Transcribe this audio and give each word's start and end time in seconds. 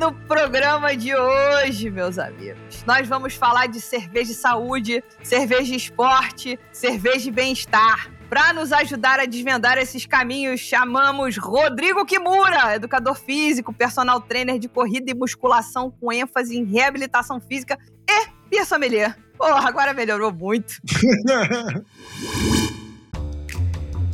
no 0.00 0.14
programa 0.14 0.96
de 0.96 1.14
hoje, 1.14 1.90
meus 1.90 2.18
amigos, 2.18 2.82
nós 2.86 3.06
vamos 3.06 3.34
falar 3.34 3.66
de 3.66 3.82
cerveja 3.82 4.32
de 4.32 4.34
saúde, 4.34 5.04
cerveja 5.22 5.64
de 5.64 5.76
esporte, 5.76 6.58
cerveja 6.72 7.24
de 7.24 7.30
bem-estar. 7.30 8.10
Para 8.30 8.54
nos 8.54 8.72
ajudar 8.72 9.20
a 9.20 9.26
desvendar 9.26 9.76
esses 9.76 10.06
caminhos, 10.06 10.58
chamamos 10.58 11.36
Rodrigo 11.36 12.06
Kimura, 12.06 12.76
educador 12.76 13.14
físico, 13.14 13.74
personal 13.74 14.22
trainer 14.22 14.58
de 14.58 14.70
corrida 14.70 15.10
e 15.10 15.14
musculação 15.14 15.90
com 15.90 16.10
ênfase 16.10 16.56
em 16.56 16.64
reabilitação 16.64 17.38
física 17.38 17.78
e 18.08 18.28
Pia 18.48 18.64
Sommelier. 18.64 19.14
Porra, 19.36 19.68
agora 19.68 19.92
melhorou 19.92 20.32
muito. 20.32 20.80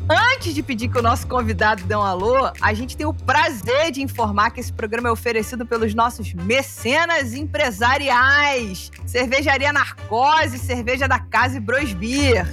Antes 0.09 0.55
de 0.55 0.63
pedir 0.63 0.89
que 0.89 0.99
o 0.99 1.03
nosso 1.03 1.27
convidado 1.27 1.83
dê 1.83 1.97
um 1.97 2.03
alô, 2.03 2.53
a 2.61 2.73
gente 2.73 2.97
tem 2.97 3.05
o 3.05 3.13
prazer 3.13 3.91
de 3.91 4.01
informar 4.01 4.51
que 4.51 4.61
esse 4.61 4.73
programa 4.73 5.09
é 5.09 5.13
oferecido 5.13 5.67
pelos 5.67 5.95
nossos 5.95 6.33
mecenas 6.33 7.35
empresariais. 7.35 8.93
Cervejaria 9.05 9.73
Narcose, 9.73 10.59
cerveja 10.59 11.09
da 11.09 11.19
Casa 11.19 11.57
e 11.57 11.61
Brosbier. 11.61 12.47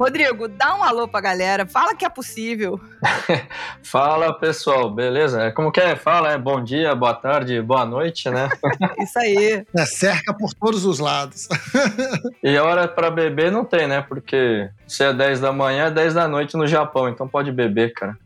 Rodrigo, 0.00 0.48
dá 0.48 0.74
um 0.74 0.82
alô 0.82 1.06
pra 1.06 1.20
galera. 1.20 1.66
Fala 1.66 1.94
que 1.94 2.06
é 2.06 2.08
possível. 2.08 2.80
Fala, 3.84 4.32
pessoal. 4.32 4.90
Beleza? 4.90 5.42
É 5.42 5.50
como 5.50 5.70
que 5.70 5.78
é? 5.78 5.94
Fala, 5.94 6.32
é 6.32 6.38
bom 6.38 6.64
dia, 6.64 6.94
boa 6.94 7.12
tarde, 7.12 7.60
boa 7.60 7.84
noite, 7.84 8.30
né? 8.30 8.48
Isso 8.98 9.18
aí. 9.18 9.62
É, 9.76 9.84
cerca 9.84 10.32
por 10.32 10.54
todos 10.54 10.86
os 10.86 11.00
lados. 11.00 11.48
e 12.42 12.56
hora 12.56 12.88
para 12.88 13.10
beber 13.10 13.52
não 13.52 13.62
tem, 13.62 13.86
né? 13.86 14.00
Porque 14.00 14.70
se 14.88 15.04
é 15.04 15.12
10 15.12 15.38
da 15.38 15.52
manhã, 15.52 15.88
é 15.88 15.90
10 15.90 16.14
da 16.14 16.26
noite 16.26 16.56
no 16.56 16.66
Japão, 16.66 17.06
então 17.06 17.28
pode 17.28 17.52
beber, 17.52 17.92
cara. 17.92 18.16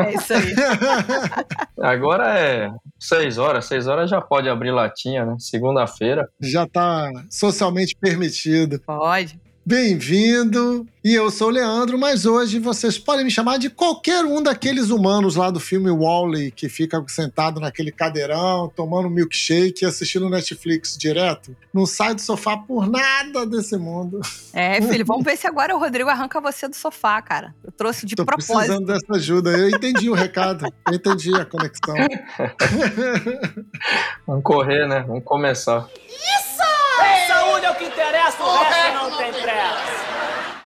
É 0.00 0.12
isso 0.12 0.34
aí. 0.34 0.54
Agora 1.80 2.38
é 2.38 2.70
6 3.00 3.38
horas, 3.38 3.64
6 3.64 3.86
horas 3.86 4.10
já 4.10 4.20
pode 4.20 4.46
abrir 4.46 4.72
latinha, 4.72 5.24
né? 5.24 5.36
Segunda-feira. 5.38 6.28
Já 6.38 6.66
tá 6.66 7.10
socialmente 7.30 7.96
permitido. 7.98 8.78
Pode. 8.80 9.42
Bem-vindo! 9.66 10.86
E 11.02 11.14
eu 11.14 11.30
sou 11.30 11.48
o 11.48 11.50
Leandro, 11.50 11.96
mas 11.96 12.26
hoje 12.26 12.58
vocês 12.58 12.98
podem 12.98 13.24
me 13.24 13.30
chamar 13.30 13.58
de 13.58 13.70
qualquer 13.70 14.22
um 14.22 14.42
daqueles 14.42 14.90
humanos 14.90 15.36
lá 15.36 15.50
do 15.50 15.58
filme 15.58 15.90
Wally 15.90 16.50
que 16.50 16.68
fica 16.68 17.02
sentado 17.08 17.58
naquele 17.60 17.90
cadeirão, 17.90 18.70
tomando 18.76 19.08
milkshake 19.08 19.84
e 19.84 19.86
assistindo 19.86 20.28
Netflix 20.28 20.98
direto. 20.98 21.56
Não 21.72 21.86
sai 21.86 22.14
do 22.14 22.20
sofá 22.20 22.58
por 22.58 22.86
nada 22.86 23.46
desse 23.46 23.78
mundo. 23.78 24.20
É, 24.52 24.82
filho, 24.86 25.06
vamos 25.06 25.24
ver 25.24 25.36
se 25.38 25.46
agora 25.46 25.74
o 25.74 25.78
Rodrigo 25.78 26.10
arranca 26.10 26.42
você 26.42 26.68
do 26.68 26.76
sofá, 26.76 27.22
cara. 27.22 27.54
Eu 27.64 27.72
trouxe 27.72 28.04
de 28.04 28.14
Tô 28.14 28.26
propósito. 28.26 28.54
precisando 28.54 28.86
dessa 28.86 29.14
ajuda. 29.14 29.50
Eu 29.50 29.70
entendi 29.70 30.10
o 30.10 30.14
recado, 30.14 30.66
eu 30.88 30.94
entendi 30.94 31.34
a 31.34 31.46
conexão. 31.46 31.94
vamos 34.26 34.42
correr, 34.42 34.86
né? 34.86 35.04
Vamos 35.06 35.24
começar. 35.24 35.88
Isso! 36.10 36.54
Saúde 37.26 37.66
é 37.66 37.70
o 37.70 37.74
que 37.74 37.84
interessa, 37.84 38.42
o 38.42 38.62
resto 38.62 38.94
não 38.94 39.18
tem 39.18 39.32
pressa. 39.32 40.04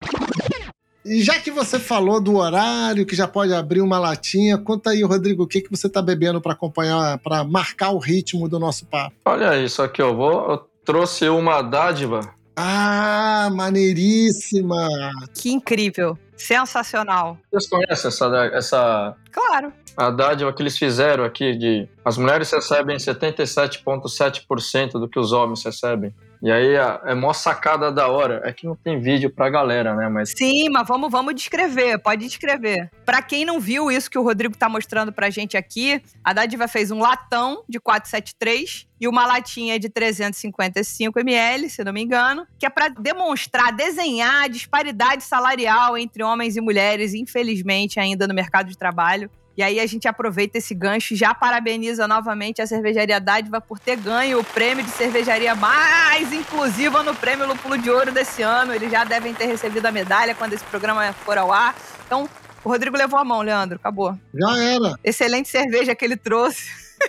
já 1.05 1.39
que 1.39 1.51
você 1.51 1.79
falou 1.79 2.21
do 2.21 2.37
horário, 2.37 3.05
que 3.05 3.15
já 3.15 3.27
pode 3.27 3.53
abrir 3.53 3.81
uma 3.81 3.99
latinha, 3.99 4.57
conta 4.57 4.91
aí, 4.91 5.03
Rodrigo, 5.03 5.43
o 5.43 5.47
que, 5.47 5.61
que 5.61 5.69
você 5.69 5.87
está 5.87 6.01
bebendo 6.01 6.39
para 6.39 6.53
acompanhar, 6.53 7.17
para 7.19 7.43
marcar 7.43 7.91
o 7.91 7.97
ritmo 7.97 8.47
do 8.47 8.59
nosso 8.59 8.85
papo? 8.85 9.15
Olha 9.25 9.57
isso 9.57 9.81
aqui, 9.81 10.01
eu 10.01 10.15
vou. 10.15 10.51
Eu 10.51 10.57
trouxe 10.85 11.27
uma 11.27 11.61
dádiva. 11.61 12.21
Ah, 12.55 13.49
maneiríssima! 13.51 14.87
Que 15.33 15.51
incrível! 15.51 16.17
Sensacional. 16.35 17.37
Vocês 17.51 17.69
conhecem 17.69 18.07
essa, 18.07 18.25
essa. 18.53 19.15
Claro. 19.31 19.71
A 19.95 20.09
dádiva 20.09 20.51
que 20.51 20.61
eles 20.63 20.77
fizeram 20.77 21.23
aqui 21.23 21.55
de. 21.55 21.87
As 22.03 22.17
mulheres 22.17 22.51
recebem 22.51 22.97
77,7% 22.97 24.93
do 24.93 25.07
que 25.07 25.19
os 25.19 25.31
homens 25.31 25.63
recebem. 25.63 26.13
E 26.41 26.51
aí 26.51 26.73
é 27.05 27.13
mó 27.13 27.33
sacada 27.33 27.91
da 27.91 28.07
hora. 28.07 28.41
É 28.43 28.51
que 28.51 28.65
não 28.65 28.75
tem 28.75 28.99
vídeo 28.99 29.29
pra 29.29 29.49
galera, 29.49 29.95
né? 29.95 30.09
Mas... 30.09 30.33
Sim, 30.35 30.69
mas 30.69 30.87
vamos, 30.87 31.11
vamos 31.11 31.35
descrever, 31.35 31.99
pode 31.99 32.25
descrever. 32.25 32.89
Pra 33.05 33.21
quem 33.21 33.45
não 33.45 33.59
viu 33.59 33.91
isso 33.91 34.09
que 34.09 34.17
o 34.17 34.23
Rodrigo 34.23 34.57
tá 34.57 34.67
mostrando 34.67 35.13
pra 35.13 35.29
gente 35.29 35.55
aqui, 35.55 36.01
a 36.23 36.33
Dádiva 36.33 36.67
fez 36.67 36.89
um 36.89 36.99
latão 36.99 37.63
de 37.69 37.79
473 37.79 38.87
e 38.99 39.07
uma 39.07 39.25
latinha 39.25 39.79
de 39.79 39.89
355 39.89 41.19
ml, 41.19 41.69
se 41.69 41.83
não 41.83 41.93
me 41.93 42.01
engano, 42.01 42.45
que 42.57 42.65
é 42.65 42.69
para 42.69 42.87
demonstrar, 42.87 43.71
desenhar 43.71 44.43
a 44.43 44.47
disparidade 44.47 45.23
salarial 45.23 45.97
entre 45.97 46.23
homens 46.23 46.55
e 46.55 46.61
mulheres, 46.61 47.13
infelizmente, 47.13 47.99
ainda 47.99 48.27
no 48.27 48.33
mercado 48.33 48.69
de 48.69 48.77
trabalho. 48.77 49.29
E 49.61 49.63
aí 49.63 49.79
a 49.79 49.85
gente 49.85 50.07
aproveita 50.07 50.57
esse 50.57 50.73
gancho 50.73 51.13
e 51.13 51.15
já 51.15 51.35
parabeniza 51.35 52.07
novamente 52.07 52.63
a 52.63 52.65
Cervejaria 52.65 53.21
Dádiva 53.21 53.61
por 53.61 53.77
ter 53.77 53.95
ganho 53.95 54.39
o 54.39 54.43
prêmio 54.43 54.83
de 54.83 54.89
cervejaria 54.89 55.53
mais 55.53 56.33
inclusiva 56.33 57.03
no 57.03 57.13
Prêmio 57.13 57.45
Lúpulo 57.45 57.77
de 57.77 57.87
Ouro 57.87 58.11
desse 58.11 58.41
ano. 58.41 58.73
Eles 58.73 58.89
já 58.89 59.03
devem 59.03 59.35
ter 59.35 59.45
recebido 59.45 59.85
a 59.85 59.91
medalha 59.91 60.33
quando 60.33 60.53
esse 60.53 60.63
programa 60.63 61.13
for 61.13 61.37
ao 61.37 61.53
ar. 61.53 61.75
Então, 62.07 62.27
o 62.63 62.69
Rodrigo 62.69 62.97
levou 62.97 63.19
a 63.19 63.23
mão, 63.23 63.43
Leandro. 63.43 63.75
Acabou. 63.75 64.17
Já 64.33 64.57
era. 64.57 64.95
Excelente 65.03 65.47
cerveja 65.47 65.93
que 65.93 66.03
ele 66.03 66.17
trouxe. 66.17 66.67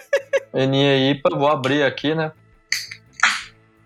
Eninha 0.53 1.11
IPA, 1.11 1.31
vou 1.35 1.49
abrir 1.49 1.85
aqui, 1.85 2.15
né? 2.15 2.33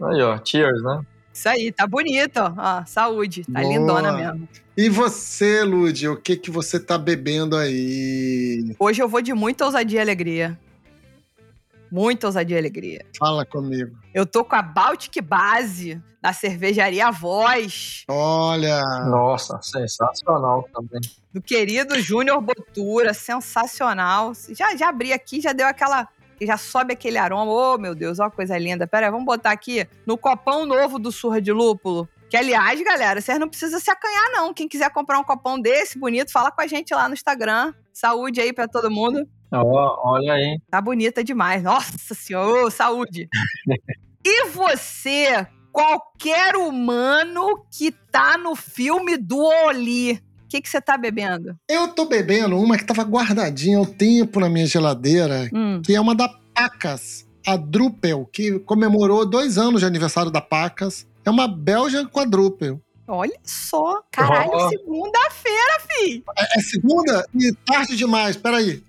Aí, 0.03 0.23
ó. 0.23 0.41
Cheers, 0.45 0.83
né? 0.83 1.03
Isso 1.33 1.49
aí, 1.49 1.71
tá 1.71 1.87
bonito, 1.87 2.39
ó. 2.39 2.53
ó 2.59 2.85
saúde, 2.85 3.45
tá 3.45 3.61
Boa. 3.61 3.73
lindona 3.73 4.11
mesmo. 4.11 4.49
E 4.77 4.91
você, 4.91 5.63
Lud, 5.63 6.07
o 6.07 6.17
que 6.17 6.37
que 6.37 6.51
você 6.51 6.79
tá 6.79 6.99
bebendo 6.99 7.57
aí? 7.57 8.77
Hoje 8.79 9.03
eu 9.03 9.09
vou 9.09 9.23
de 9.23 9.33
muita 9.33 9.65
ousadia 9.65 10.01
e 10.01 10.03
alegria. 10.03 10.61
Muita 11.91 12.27
ousadia 12.27 12.57
e 12.57 12.59
alegria. 12.59 13.07
Fala 13.19 13.47
comigo. 13.47 13.97
Eu 14.13 14.27
tô 14.27 14.45
com 14.45 14.55
a 14.55 14.61
Baltic 14.61 15.23
Base 15.23 15.99
da 16.21 16.35
cervejaria 16.35 17.11
Voz. 17.11 18.05
Olha! 18.07 18.83
Nossa, 19.09 19.59
sensacional 19.63 20.69
também. 20.75 21.01
Do 21.33 21.41
querido 21.41 21.99
Júnior 21.99 22.43
Botura, 22.43 23.15
sensacional. 23.15 24.33
Já, 24.51 24.77
já 24.77 24.91
abri 24.91 25.11
aqui, 25.11 25.41
já 25.41 25.55
deu 25.55 25.67
aquela 25.67 26.07
que 26.39 26.45
já 26.45 26.59
sobe 26.59 26.93
aquele 26.93 27.17
aroma. 27.17 27.51
Oh, 27.51 27.79
meu 27.79 27.95
Deus, 27.95 28.19
ó, 28.19 28.29
coisa 28.29 28.59
linda. 28.59 28.87
Pera 28.87 29.07
aí, 29.07 29.11
vamos 29.11 29.25
botar 29.25 29.53
aqui 29.53 29.87
no 30.05 30.19
copão 30.19 30.67
novo 30.67 30.99
do 30.99 31.11
Surra 31.11 31.41
de 31.41 31.51
Lúpulo. 31.51 32.07
Que, 32.37 32.41
aliás, 32.41 32.83
galera, 32.83 33.19
vocês 33.19 33.39
não 33.39 33.49
precisam 33.49 33.81
se 33.81 33.91
acanhar, 33.91 34.31
não. 34.31 34.53
Quem 34.53 34.69
quiser 34.69 34.91
comprar 34.91 35.19
um 35.19 35.25
copão 35.25 35.59
desse, 35.59 35.99
bonito, 35.99 36.31
fala 36.31 36.51
com 36.51 36.61
a 36.61 36.67
gente 36.67 36.93
lá 36.93 37.09
no 37.09 37.15
Instagram. 37.15 37.73
Saúde 37.95 38.43
aí 38.43 38.53
para 38.53 38.69
todo 38.69 38.91
mundo. 38.91 39.27
Oh, 39.51 40.11
olha 40.11 40.35
aí. 40.35 40.61
Tá 40.71 40.79
bonita 40.79 41.25
demais. 41.25 41.63
Nossa 41.63 42.15
senhora, 42.15 42.67
oh, 42.67 42.71
saúde. 42.71 43.27
e 44.23 44.49
você, 44.49 45.47
qualquer 45.73 46.57
humano 46.57 47.65
que 47.71 47.91
tá 47.91 48.37
no 48.37 48.55
filme 48.55 49.17
do 49.17 49.39
Oli, 49.39 50.13
o 50.13 50.21
que, 50.47 50.61
que 50.61 50.69
você 50.69 50.81
tá 50.81 50.99
bebendo? 50.99 51.57
Eu 51.67 51.89
tô 51.89 52.05
bebendo 52.05 52.59
uma 52.59 52.77
que 52.77 52.85
tava 52.85 53.03
guardadinha 53.03 53.79
há 53.79 53.81
um 53.81 53.87
tempo 53.87 54.41
na 54.41 54.51
minha 54.51 54.67
geladeira, 54.67 55.49
hum. 55.55 55.81
que 55.83 55.95
é 55.95 56.01
uma 56.01 56.15
da 56.15 56.29
Pacas, 56.55 57.27
a 57.47 57.57
Drupel, 57.57 58.29
que 58.31 58.59
comemorou 58.59 59.25
dois 59.25 59.57
anos 59.57 59.81
de 59.81 59.87
aniversário 59.87 60.31
da 60.31 60.43
Pacas. 60.43 61.07
É 61.27 61.31
uma 61.31 61.49
Belgian 61.49 62.07
Quadruple. 62.07 62.81
Olha 63.09 63.37
só, 63.43 64.01
caralho, 64.13 64.51
oh. 64.53 64.69
segunda-feira, 64.69 65.81
fi. 65.81 66.25
É, 66.39 66.59
é, 66.59 66.63
segunda 66.63 67.27
e 67.35 67.53
tarde 67.53 67.97
demais, 67.97 68.37
peraí. 68.37 68.81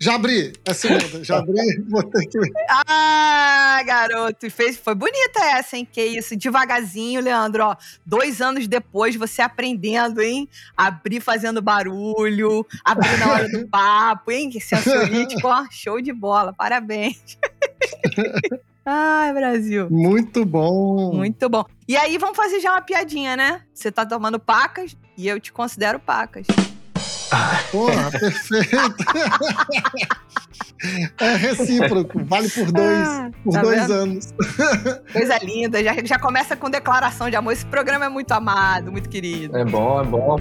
Já 0.00 0.16
abri, 0.16 0.52
é 0.64 0.74
segunda, 0.74 1.22
já 1.22 1.38
abri, 1.38 1.54
ter 2.12 2.26
que... 2.26 2.38
Ah, 2.68 3.80
garoto, 3.86 4.50
fez, 4.50 4.76
foi 4.76 4.96
bonita 4.96 5.38
essa, 5.56 5.76
hein, 5.76 5.86
que 5.90 6.04
isso, 6.04 6.36
devagarzinho, 6.36 7.20
Leandro, 7.20 7.62
ó, 7.62 7.76
dois 8.04 8.40
anos 8.40 8.66
depois, 8.66 9.14
você 9.14 9.40
aprendendo, 9.40 10.20
hein, 10.20 10.48
abrir 10.76 11.20
fazendo 11.20 11.62
barulho, 11.62 12.66
abrir 12.84 13.16
na 13.18 13.32
hora 13.32 13.48
do 13.48 13.66
papo, 13.70 14.32
hein, 14.32 14.50
que 14.50 14.60
sensorítico, 14.60 15.46
ó, 15.46 15.64
show 15.70 16.00
de 16.00 16.12
bola, 16.12 16.52
parabéns. 16.52 17.38
Ai, 18.84 19.32
Brasil. 19.32 19.88
Muito 19.90 20.44
bom. 20.44 21.12
Muito 21.14 21.48
bom. 21.48 21.64
E 21.86 21.96
aí, 21.96 22.18
vamos 22.18 22.36
fazer 22.36 22.60
já 22.60 22.72
uma 22.72 22.82
piadinha, 22.82 23.36
né? 23.36 23.62
Você 23.72 23.92
tá 23.92 24.04
tomando 24.04 24.38
pacas 24.40 24.96
e 25.16 25.28
eu 25.28 25.38
te 25.38 25.52
considero 25.52 25.98
pacas. 26.00 26.46
Porra, 27.70 28.10
perfeito. 28.10 29.04
É 31.20 31.36
recíproco, 31.36 32.24
vale 32.24 32.50
por 32.50 32.72
dois, 32.72 33.08
Ah, 33.08 33.30
por 33.44 33.52
tá 33.52 33.62
dois 33.62 33.80
vendo? 33.82 33.92
anos. 33.92 34.34
Coisa 35.12 35.38
linda, 35.38 35.82
já, 35.82 35.94
já 36.04 36.18
começa 36.18 36.56
com 36.56 36.68
declaração 36.68 37.30
de 37.30 37.36
amor. 37.36 37.52
Esse 37.52 37.64
programa 37.66 38.06
é 38.06 38.08
muito 38.08 38.32
amado, 38.32 38.90
muito 38.90 39.08
querido. 39.08 39.56
É 39.56 39.64
bom, 39.64 40.00
é 40.00 40.04
bom. 40.04 40.36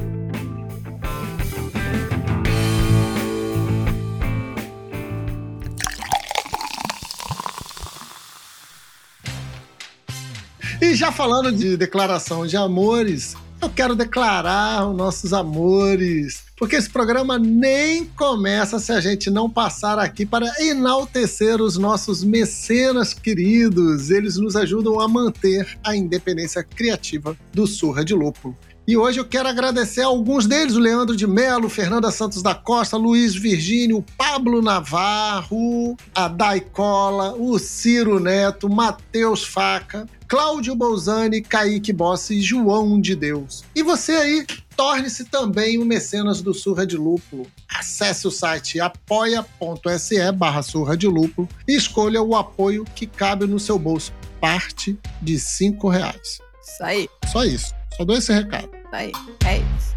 E 10.82 10.96
já 10.96 11.12
falando 11.12 11.52
de 11.52 11.78
declaração 11.78 12.48
de 12.48 12.58
amores, 12.58 13.36
eu 13.62 13.70
quero 13.70 13.96
declarar 13.96 14.90
os 14.90 14.98
nossos 14.98 15.32
amores. 15.32 16.42
Porque 16.58 16.76
esse 16.76 16.90
programa 16.90 17.38
nem 17.38 18.06
começa 18.06 18.80
se 18.80 18.92
a 18.92 19.00
gente 19.00 19.30
não 19.30 19.48
passar 19.48 20.00
aqui 20.00 20.26
para 20.26 20.52
enaltecer 20.60 21.62
os 21.62 21.78
nossos 21.78 22.24
mecenas 22.24 23.14
queridos. 23.14 24.10
Eles 24.10 24.38
nos 24.38 24.56
ajudam 24.56 25.00
a 25.00 25.08
manter 25.08 25.78
a 25.84 25.96
independência 25.96 26.64
criativa 26.64 27.38
do 27.54 27.68
Surra 27.68 28.04
de 28.04 28.16
Lúpulo. 28.16 28.58
E 28.88 28.98
hoje 28.98 29.20
eu 29.20 29.26
quero 29.26 29.48
agradecer 29.48 30.02
a 30.02 30.08
alguns 30.08 30.48
deles: 30.48 30.76
o 30.76 30.80
Leandro 30.80 31.16
de 31.16 31.28
Melo, 31.28 31.70
Fernanda 31.70 32.12
Santos 32.12 32.42
da 32.42 32.56
Costa, 32.56 32.98
Luiz 32.98 33.36
Virgínio, 33.36 34.04
Pablo 34.18 34.62
Navarro, 34.62 35.96
a 36.16 36.28
Dai 36.28 36.60
Cola, 36.60 37.34
o 37.34 37.60
Ciro 37.60 38.20
Neto, 38.20 38.68
Matheus 38.68 39.44
Faca, 39.44 40.08
Cláudio 40.28 40.76
Bolzani, 40.76 41.42
Kaique 41.42 41.94
Bossi 41.94 42.36
e 42.36 42.42
João 42.42 43.00
de 43.00 43.16
Deus. 43.16 43.64
E 43.76 43.84
você 43.84 44.14
aí, 44.14 44.46
torne-se 44.76 45.26
também 45.26 45.78
um 45.78 45.86
mecenas 45.86 46.42
do 46.42 46.54
Surra 46.54 46.86
de 46.86 46.98
Lúpulo. 46.98 47.46
Acesse 47.70 48.28
o 48.28 48.32
site 48.32 48.80
apoia.se 48.80 50.32
barra 50.32 50.62
surra 50.62 50.98
de 50.98 51.08
lúpulo 51.08 51.48
e 51.68 51.76
escolha 51.76 52.22
o 52.22 52.36
apoio 52.36 52.84
que 52.96 53.08
cabe 53.08 53.46
no 53.46 53.60
seu 53.60 53.78
bolso. 53.78 54.12
Parte 54.40 54.98
de 55.22 55.40
cinco 55.40 55.88
reais. 55.88 56.40
Isso 56.62 56.84
aí, 56.84 57.10
Só 57.32 57.44
isso. 57.44 57.81
Só 58.02 58.06
dou 58.06 58.18
esse 58.18 58.34
recado. 58.34 58.68
isso 58.74 58.96
aí. 58.96 59.12
É 59.46 59.58
isso. 59.58 59.96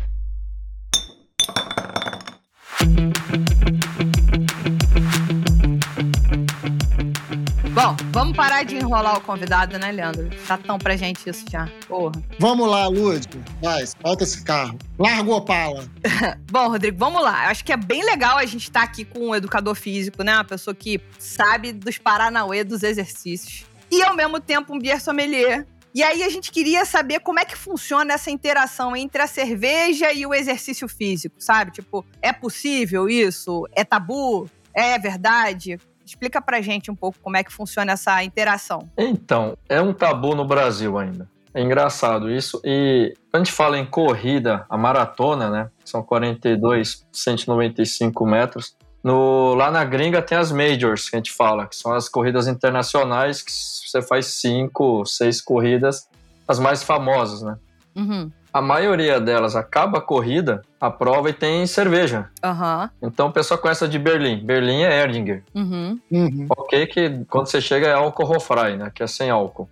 Bom, 7.71 7.97
vamos 8.13 8.37
parar 8.37 8.63
de 8.65 8.77
enrolar 8.77 9.17
o 9.17 9.23
convidado, 9.23 9.79
né, 9.79 9.91
Leandro? 9.91 10.29
Chatão 10.47 10.77
pra 10.77 10.97
gente 10.97 11.31
isso 11.31 11.47
já. 11.51 11.67
Porra. 11.89 12.13
Vamos 12.39 12.69
lá, 12.69 12.89
Lúdico. 12.89 13.39
Vai, 13.63 13.87
solta 13.87 14.25
esse 14.25 14.45
carro. 14.45 14.79
Larga 14.99 15.31
o 15.31 15.37
Opala. 15.37 15.87
Bom, 16.53 16.69
Rodrigo, 16.69 16.99
vamos 16.99 17.23
lá. 17.23 17.47
Eu 17.47 17.53
acho 17.53 17.65
que 17.65 17.73
é 17.73 17.77
bem 17.79 18.05
legal 18.05 18.37
a 18.37 18.45
gente 18.45 18.65
estar 18.65 18.83
aqui 18.83 19.07
com 19.07 19.31
um 19.31 19.35
educador 19.35 19.75
físico, 19.75 20.23
né? 20.23 20.35
Uma 20.35 20.45
pessoa 20.45 20.75
que 20.75 21.01
sabe 21.19 21.73
dos 21.73 21.97
paranauê 21.97 22.65
dos 22.65 22.83
exercícios. 22.83 23.65
E, 23.91 24.03
ao 24.03 24.15
mesmo 24.15 24.41
tempo, 24.41 24.75
um 24.75 24.79
beer 24.79 25.01
sommelier. 25.01 25.67
E 25.95 26.03
aí, 26.03 26.25
a 26.25 26.29
gente 26.29 26.51
queria 26.51 26.85
saber 26.85 27.21
como 27.21 27.39
é 27.39 27.45
que 27.45 27.57
funciona 27.57 28.15
essa 28.15 28.29
interação 28.29 28.97
entre 28.97 29.23
a 29.23 29.29
cerveja 29.29 30.13
e 30.13 30.27
o 30.27 30.35
exercício 30.35 30.89
físico, 30.89 31.37
sabe? 31.39 31.71
Tipo, 31.71 32.05
é 32.21 32.33
possível 32.33 33.09
isso? 33.09 33.65
É 33.73 33.85
tabu? 33.85 34.51
É 34.75 34.99
verdade? 34.99 35.79
Explica 36.05 36.43
pra 36.43 36.61
gente 36.61 36.91
um 36.91 36.97
pouco 36.97 37.19
como 37.23 37.37
é 37.37 37.45
que 37.45 37.53
funciona 37.53 37.93
essa 37.93 38.25
interação. 38.25 38.91
Então, 38.99 39.57
é 39.69 39.81
um 39.81 39.93
tabu 39.93 40.35
no 40.35 40.45
Brasil 40.45 40.99
ainda. 40.99 41.31
É 41.55 41.63
engraçado 41.63 42.29
isso. 42.29 42.61
E 42.65 43.15
quando 43.31 43.43
a 43.43 43.45
gente 43.45 43.53
fala 43.53 43.79
em 43.79 43.87
corrida, 43.87 44.67
a 44.69 44.77
maratona, 44.77 45.49
né? 45.49 45.71
São 45.85 46.03
42, 46.03 47.07
195 47.13 48.27
metros. 48.27 48.77
No, 49.05 49.55
lá 49.55 49.71
na 49.71 49.85
gringa 49.85 50.23
tem 50.23 50.39
as 50.39 50.51
majors, 50.51 51.11
que 51.11 51.17
a 51.17 51.19
gente 51.19 51.31
fala, 51.31 51.67
que 51.67 51.77
são 51.77 51.93
as 51.93 52.09
corridas 52.09 52.49
internacionais, 52.49 53.43
que 53.43 53.53
você 53.53 54.01
faz 54.01 54.27
cinco, 54.29 55.05
seis 55.05 55.43
corridas, 55.43 56.09
as 56.49 56.59
mais 56.59 56.83
famosas, 56.83 57.43
né? 57.43 57.59
Uhum. 57.95 58.33
A 58.55 58.63
maioria 58.63 59.21
delas 59.21 59.57
acaba 59.57 59.99
a 59.99 60.01
corrida, 60.01 60.63
a 60.81 60.89
prova 60.89 61.29
e 61.29 61.33
tem 61.33 61.67
cerveja. 61.67 62.31
Aham. 62.41 62.89
Então 63.03 63.27
o 63.27 63.33
pessoal 63.33 63.59
conhece 63.59 63.83
a 63.83 63.89
de 63.89 63.99
Berlim. 63.99 64.47
Berlim 64.47 64.85
é 64.85 65.03
Erdinger. 65.03 65.43
Uhum. 65.53 65.99
Uhum. 66.09 66.47
Ok 66.57 66.87
que 66.87 67.25
quando 67.29 67.49
você 67.49 67.61
chega 67.61 67.89
é 67.89 67.95
álcool 67.95 68.31
Hofrei, 68.33 68.77
né? 68.77 68.93
Que 68.95 69.03
é 69.03 69.09
sem 69.09 69.29
álcool. 69.29 69.69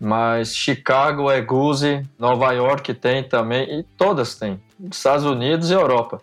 Mas 0.00 0.56
Chicago 0.56 1.30
é 1.30 1.40
Goose, 1.40 2.02
Nova 2.18 2.50
York 2.50 2.92
tem 2.94 3.22
também, 3.22 3.78
e 3.78 3.84
todas 3.84 4.34
têm. 4.34 4.60
Estados 4.90 5.24
Unidos 5.24 5.70
e 5.70 5.74
Europa. 5.74 6.20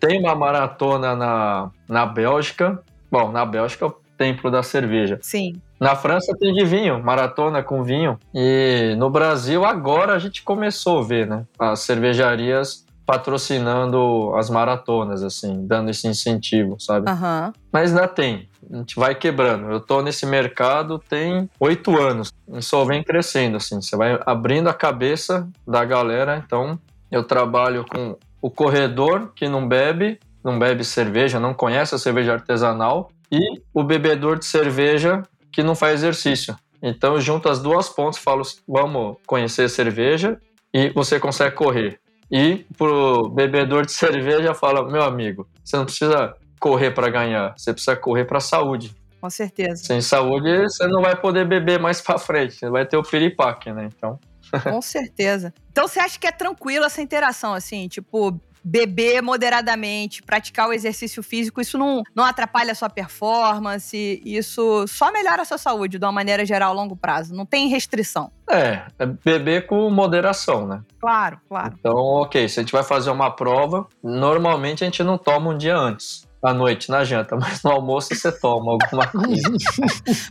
Tem 0.00 0.18
uma 0.18 0.34
maratona 0.34 1.14
na, 1.14 1.70
na 1.86 2.06
Bélgica. 2.06 2.82
Bom, 3.10 3.30
na 3.30 3.44
Bélgica 3.44 3.84
é 3.84 3.88
o 3.88 3.96
templo 4.16 4.50
da 4.50 4.62
cerveja. 4.62 5.18
Sim. 5.20 5.60
Na 5.80 5.94
França 5.94 6.36
tem 6.38 6.52
de 6.52 6.64
vinho, 6.64 7.02
maratona 7.02 7.62
com 7.62 7.82
vinho. 7.82 8.18
E 8.34 8.94
no 8.98 9.08
Brasil, 9.08 9.64
agora 9.64 10.14
a 10.14 10.18
gente 10.18 10.42
começou 10.42 10.98
a 10.98 11.02
ver, 11.02 11.26
né? 11.26 11.44
As 11.58 11.80
cervejarias 11.80 12.84
patrocinando 13.06 14.34
as 14.36 14.50
maratonas, 14.50 15.22
assim, 15.22 15.66
dando 15.66 15.88
esse 15.88 16.06
incentivo, 16.06 16.78
sabe? 16.78 17.08
Aham. 17.08 17.54
Mas 17.72 17.90
ainda 17.90 18.06
tem. 18.06 18.48
A 18.70 18.76
gente 18.76 18.96
vai 18.96 19.14
quebrando. 19.14 19.70
Eu 19.70 19.80
tô 19.80 20.02
nesse 20.02 20.26
mercado 20.26 20.98
tem 20.98 21.48
oito 21.58 21.98
anos. 21.98 22.30
E 22.52 22.60
só 22.60 22.84
vem 22.84 23.02
crescendo, 23.02 23.56
assim. 23.56 23.80
Você 23.80 23.96
vai 23.96 24.20
abrindo 24.26 24.68
a 24.68 24.74
cabeça 24.74 25.48
da 25.66 25.86
galera. 25.86 26.42
Então, 26.44 26.78
eu 27.10 27.24
trabalho 27.24 27.86
com 27.88 28.14
o 28.42 28.50
corredor 28.50 29.32
que 29.34 29.48
não 29.48 29.66
bebe, 29.66 30.20
não 30.44 30.58
bebe 30.58 30.84
cerveja, 30.84 31.40
não 31.40 31.54
conhece 31.54 31.94
a 31.94 31.98
cerveja 31.98 32.34
artesanal, 32.34 33.10
e 33.32 33.40
o 33.72 33.82
bebedor 33.82 34.38
de 34.38 34.44
cerveja 34.44 35.22
que 35.52 35.62
não 35.62 35.74
faz 35.74 35.94
exercício. 35.94 36.56
Então, 36.82 37.14
eu 37.14 37.20
junto 37.20 37.48
as 37.48 37.60
duas 37.60 37.88
pontas 37.88 38.18
falo: 38.18 38.42
vamos 38.66 39.16
conhecer 39.26 39.68
cerveja 39.68 40.38
e 40.72 40.90
você 40.90 41.18
consegue 41.18 41.54
correr. 41.54 42.00
E 42.30 42.66
pro 42.76 43.28
bebedor 43.30 43.84
de 43.84 43.92
cerveja 43.92 44.54
fala: 44.54 44.88
meu 44.88 45.02
amigo, 45.02 45.48
você 45.64 45.76
não 45.76 45.84
precisa 45.84 46.34
correr 46.60 46.90
para 46.90 47.08
ganhar, 47.08 47.54
você 47.56 47.72
precisa 47.72 47.96
correr 47.96 48.24
para 48.24 48.40
saúde. 48.40 48.94
Com 49.20 49.30
certeza. 49.30 49.82
Sem 49.82 50.00
saúde, 50.00 50.62
você 50.62 50.86
não 50.86 51.02
vai 51.02 51.16
poder 51.20 51.46
beber 51.46 51.80
mais 51.80 52.00
para 52.00 52.18
frente, 52.18 52.54
você 52.54 52.70
vai 52.70 52.86
ter 52.86 52.96
o 52.96 53.02
piripaque, 53.02 53.72
né? 53.72 53.88
Então, 53.92 54.18
Com 54.62 54.80
certeza. 54.80 55.52
Então 55.70 55.86
você 55.86 56.00
acha 56.00 56.18
que 56.18 56.26
é 56.26 56.32
tranquilo 56.32 56.84
essa 56.84 57.02
interação, 57.02 57.52
assim, 57.52 57.88
tipo, 57.88 58.40
beber 58.64 59.22
moderadamente, 59.22 60.22
praticar 60.22 60.68
o 60.68 60.72
exercício 60.72 61.22
físico, 61.22 61.60
isso 61.60 61.78
não, 61.78 62.02
não 62.14 62.24
atrapalha 62.24 62.72
a 62.72 62.74
sua 62.74 62.90
performance, 62.90 64.22
isso 64.24 64.86
só 64.86 65.12
melhora 65.12 65.42
a 65.42 65.44
sua 65.44 65.58
saúde 65.58 65.98
de 65.98 66.04
uma 66.04 66.12
maneira 66.12 66.44
geral 66.44 66.70
a 66.70 66.74
longo 66.74 66.96
prazo. 66.96 67.34
Não 67.34 67.46
tem 67.46 67.68
restrição. 67.68 68.30
é, 68.50 68.82
é 68.98 69.06
beber 69.06 69.66
com 69.66 69.88
moderação, 69.90 70.66
né? 70.66 70.82
Claro, 71.00 71.40
claro. 71.48 71.74
Então, 71.78 71.94
ok, 71.94 72.48
se 72.48 72.60
a 72.60 72.62
gente 72.62 72.72
vai 72.72 72.82
fazer 72.82 73.10
uma 73.10 73.30
prova, 73.30 73.86
normalmente 74.02 74.82
a 74.82 74.86
gente 74.86 75.02
não 75.02 75.16
toma 75.16 75.50
um 75.50 75.56
dia 75.56 75.76
antes. 75.76 76.26
À 76.40 76.54
noite, 76.54 76.88
na 76.88 77.02
janta, 77.02 77.34
mas 77.40 77.62
no 77.64 77.70
almoço 77.72 78.14
você 78.14 78.30
toma 78.30 78.72
alguma 78.72 79.06
coisa. 79.10 79.50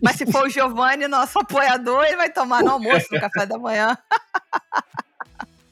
Mas 0.01 0.15
se 0.15 0.25
for 0.31 0.45
o 0.45 0.49
Giovanni, 0.49 1.07
nosso 1.07 1.37
apoiador, 1.39 2.05
ele 2.05 2.15
vai 2.15 2.29
tomar 2.29 2.63
no 2.63 2.71
almoço, 2.71 3.07
no 3.11 3.19
café 3.19 3.45
da 3.45 3.57
manhã. 3.57 3.97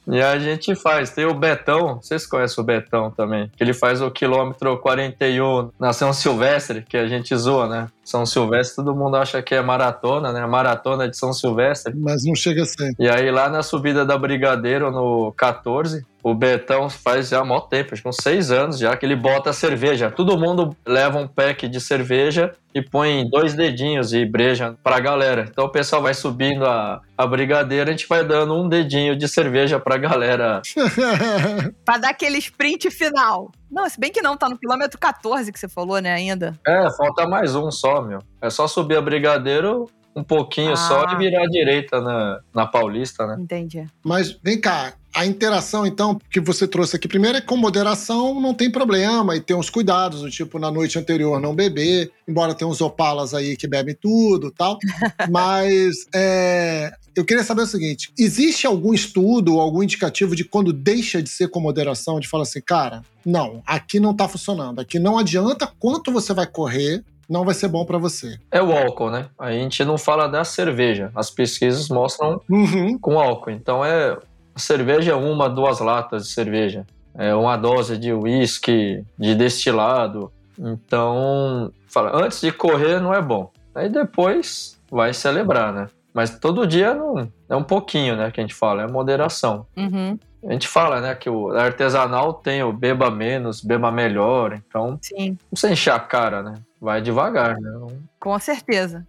E 0.07 0.21
a 0.21 0.37
gente 0.37 0.75
faz. 0.75 1.11
Tem 1.11 1.25
o 1.25 1.33
Betão, 1.33 1.99
vocês 2.01 2.25
conhecem 2.25 2.61
o 2.61 2.65
Betão 2.65 3.11
também, 3.11 3.49
que 3.55 3.63
ele 3.63 3.73
faz 3.73 4.01
o 4.01 4.11
quilômetro 4.11 4.77
41 4.77 5.71
na 5.79 5.93
São 5.93 6.13
Silvestre, 6.13 6.83
que 6.87 6.97
a 6.97 7.07
gente 7.07 7.35
zoa, 7.35 7.67
né? 7.67 7.87
São 8.05 8.23
Silvestre, 8.23 8.75
todo 8.75 8.95
mundo 8.95 9.17
acha 9.17 9.41
que 9.41 9.55
é 9.55 9.61
maratona, 9.61 10.31
né? 10.31 10.45
Maratona 10.45 11.09
de 11.09 11.17
São 11.17 11.33
Silvestre. 11.33 11.91
Mas 11.97 12.23
não 12.23 12.35
chega 12.35 12.61
a 12.61 12.65
ser. 12.65 12.93
E 12.99 13.09
aí 13.09 13.31
lá 13.31 13.49
na 13.49 13.63
subida 13.63 14.05
da 14.05 14.15
Brigadeiro, 14.15 14.91
no 14.91 15.33
14, 15.35 16.05
o 16.25 16.33
Betão 16.33 16.89
faz 16.89 17.29
já 17.29 17.41
há 17.41 17.45
mó 17.45 17.59
tempo, 17.59 17.93
acho 17.93 18.01
que 18.01 18.09
uns 18.09 18.17
seis 18.21 18.49
anos 18.49 18.79
já, 18.79 18.97
que 18.97 19.05
ele 19.05 19.15
bota 19.15 19.51
a 19.51 19.53
cerveja. 19.53 20.09
Todo 20.09 20.39
mundo 20.39 20.75
leva 20.83 21.19
um 21.19 21.27
pack 21.27 21.67
de 21.67 21.79
cerveja 21.79 22.51
e 22.73 22.81
põe 22.81 23.29
dois 23.29 23.53
dedinhos 23.53 24.09
de 24.09 24.25
breja 24.25 24.75
pra 24.83 24.99
galera. 24.99 25.45
Então 25.49 25.65
o 25.65 25.71
pessoal 25.71 26.01
vai 26.01 26.13
subindo 26.13 26.65
a, 26.65 26.99
a 27.15 27.27
Brigadeiro, 27.27 27.89
a 27.89 27.91
gente 27.91 28.07
vai 28.07 28.23
dando 28.23 28.55
um 28.55 28.67
dedinho 28.67 29.15
de 29.15 29.27
cerveja 29.27 29.79
pra 29.79 29.97
galera. 29.97 30.63
pra 31.85 31.97
dar 31.97 32.09
aquele 32.09 32.39
sprint 32.39 32.89
final. 32.89 33.51
Não, 33.69 33.89
se 33.89 33.99
bem 33.99 34.11
que 34.11 34.21
não, 34.21 34.37
tá 34.37 34.47
no 34.47 34.57
quilômetro 34.57 34.99
14 34.99 35.51
que 35.51 35.59
você 35.59 35.67
falou, 35.67 35.99
né, 35.99 36.13
ainda. 36.13 36.53
É, 36.65 36.89
falta 36.95 37.27
mais 37.27 37.55
um 37.55 37.71
só, 37.71 38.01
meu. 38.01 38.19
É 38.41 38.49
só 38.49 38.67
subir 38.67 38.97
a 38.97 39.01
Brigadeiro, 39.01 39.87
um 40.15 40.23
pouquinho 40.23 40.75
só 40.77 41.05
Ah. 41.05 41.13
e 41.13 41.17
virar 41.17 41.43
à 41.43 41.47
direita 41.47 41.99
na, 41.99 42.39
na 42.53 42.65
Paulista, 42.65 43.27
né? 43.27 43.37
Entendi. 43.39 43.85
Mas 44.03 44.37
vem 44.41 44.59
cá, 44.59 44.93
a 45.13 45.25
interação, 45.25 45.85
então, 45.85 46.19
que 46.29 46.39
você 46.39 46.67
trouxe 46.67 46.95
aqui 46.95 47.07
primeiro 47.07 47.37
é 47.37 47.41
com 47.41 47.55
moderação, 47.57 48.39
não 48.39 48.53
tem 48.53 48.69
problema, 48.71 49.35
e 49.35 49.41
tem 49.41 49.55
uns 49.55 49.69
cuidados, 49.69 50.21
do 50.21 50.29
tipo, 50.29 50.59
na 50.59 50.71
noite 50.71 50.97
anterior 50.97 51.39
não 51.39 51.55
beber, 51.55 52.11
embora 52.27 52.53
tenha 52.53 52.67
uns 52.69 52.81
opalas 52.81 53.33
aí 53.33 53.55
que 53.57 53.67
bebem 53.67 53.95
tudo 53.99 54.51
tal. 54.51 54.77
Mas 55.29 56.05
é, 56.13 56.91
eu 57.15 57.23
queria 57.25 57.43
saber 57.43 57.61
o 57.63 57.67
seguinte: 57.67 58.11
existe 58.17 58.65
algum 58.67 58.93
estudo, 58.93 59.59
algum 59.59 59.83
indicativo 59.83 60.35
de 60.35 60.43
quando 60.43 60.73
deixa 60.73 61.21
de 61.21 61.29
ser 61.29 61.49
com 61.49 61.59
moderação, 61.59 62.19
de 62.19 62.27
falar 62.27 62.43
assim, 62.43 62.61
cara, 62.61 63.01
não, 63.25 63.61
aqui 63.65 63.99
não 63.99 64.13
tá 64.13 64.27
funcionando, 64.27 64.79
aqui 64.79 64.99
não 64.99 65.17
adianta 65.17 65.69
quanto 65.79 66.11
você 66.11 66.33
vai 66.33 66.45
correr. 66.47 67.03
Não 67.29 67.43
vai 67.45 67.53
ser 67.53 67.67
bom 67.67 67.85
pra 67.85 67.97
você. 67.97 68.37
É 68.51 68.61
o 68.61 68.71
álcool, 68.75 69.09
né? 69.11 69.27
A 69.39 69.51
gente 69.51 69.83
não 69.83 69.97
fala 69.97 70.27
da 70.27 70.43
cerveja. 70.43 71.11
As 71.15 71.29
pesquisas 71.29 71.89
mostram 71.89 72.41
Uhum. 72.49 72.97
com 72.99 73.19
álcool. 73.19 73.51
Então 73.51 73.83
é 73.83 74.17
a 74.55 74.59
cerveja 74.59 75.11
é 75.11 75.15
uma, 75.15 75.49
duas 75.49 75.79
latas 75.79 76.27
de 76.27 76.33
cerveja. 76.33 76.85
É 77.13 77.33
uma 77.35 77.57
dose 77.57 77.97
de 77.97 78.13
uísque, 78.13 79.03
de 79.17 79.35
destilado. 79.35 80.31
Então, 80.57 81.71
fala, 81.87 82.11
antes 82.23 82.41
de 82.41 82.51
correr 82.51 82.99
não 83.01 83.13
é 83.13 83.21
bom. 83.21 83.51
Aí 83.73 83.89
depois 83.89 84.79
vai 84.89 85.13
celebrar, 85.13 85.73
né? 85.73 85.87
Mas 86.13 86.39
todo 86.39 86.65
dia 86.65 86.93
não 86.93 87.27
é 87.49 87.55
um 87.55 87.63
pouquinho, 87.63 88.15
né, 88.15 88.31
que 88.31 88.39
a 88.39 88.43
gente 88.43 88.55
fala, 88.55 88.83
é 88.83 88.87
moderação. 88.87 89.65
Uhum. 89.75 90.17
A 90.47 90.53
gente 90.53 90.67
fala, 90.67 91.01
né, 91.01 91.15
que 91.15 91.29
o 91.29 91.49
artesanal 91.49 92.33
tem 92.33 92.61
o 92.63 92.71
beba 92.71 93.09
menos, 93.09 93.61
beba 93.61 93.91
melhor, 93.91 94.53
então 94.53 94.99
Sim, 95.01 95.31
não 95.31 95.37
precisa 95.51 95.73
encher 95.73 95.93
a 95.93 95.99
cara, 95.99 96.43
né? 96.43 96.53
Vai 96.79 97.01
devagar, 97.01 97.55
né? 97.59 97.71
Não- 97.71 97.97
com 98.19 98.37
certeza. 98.39 99.05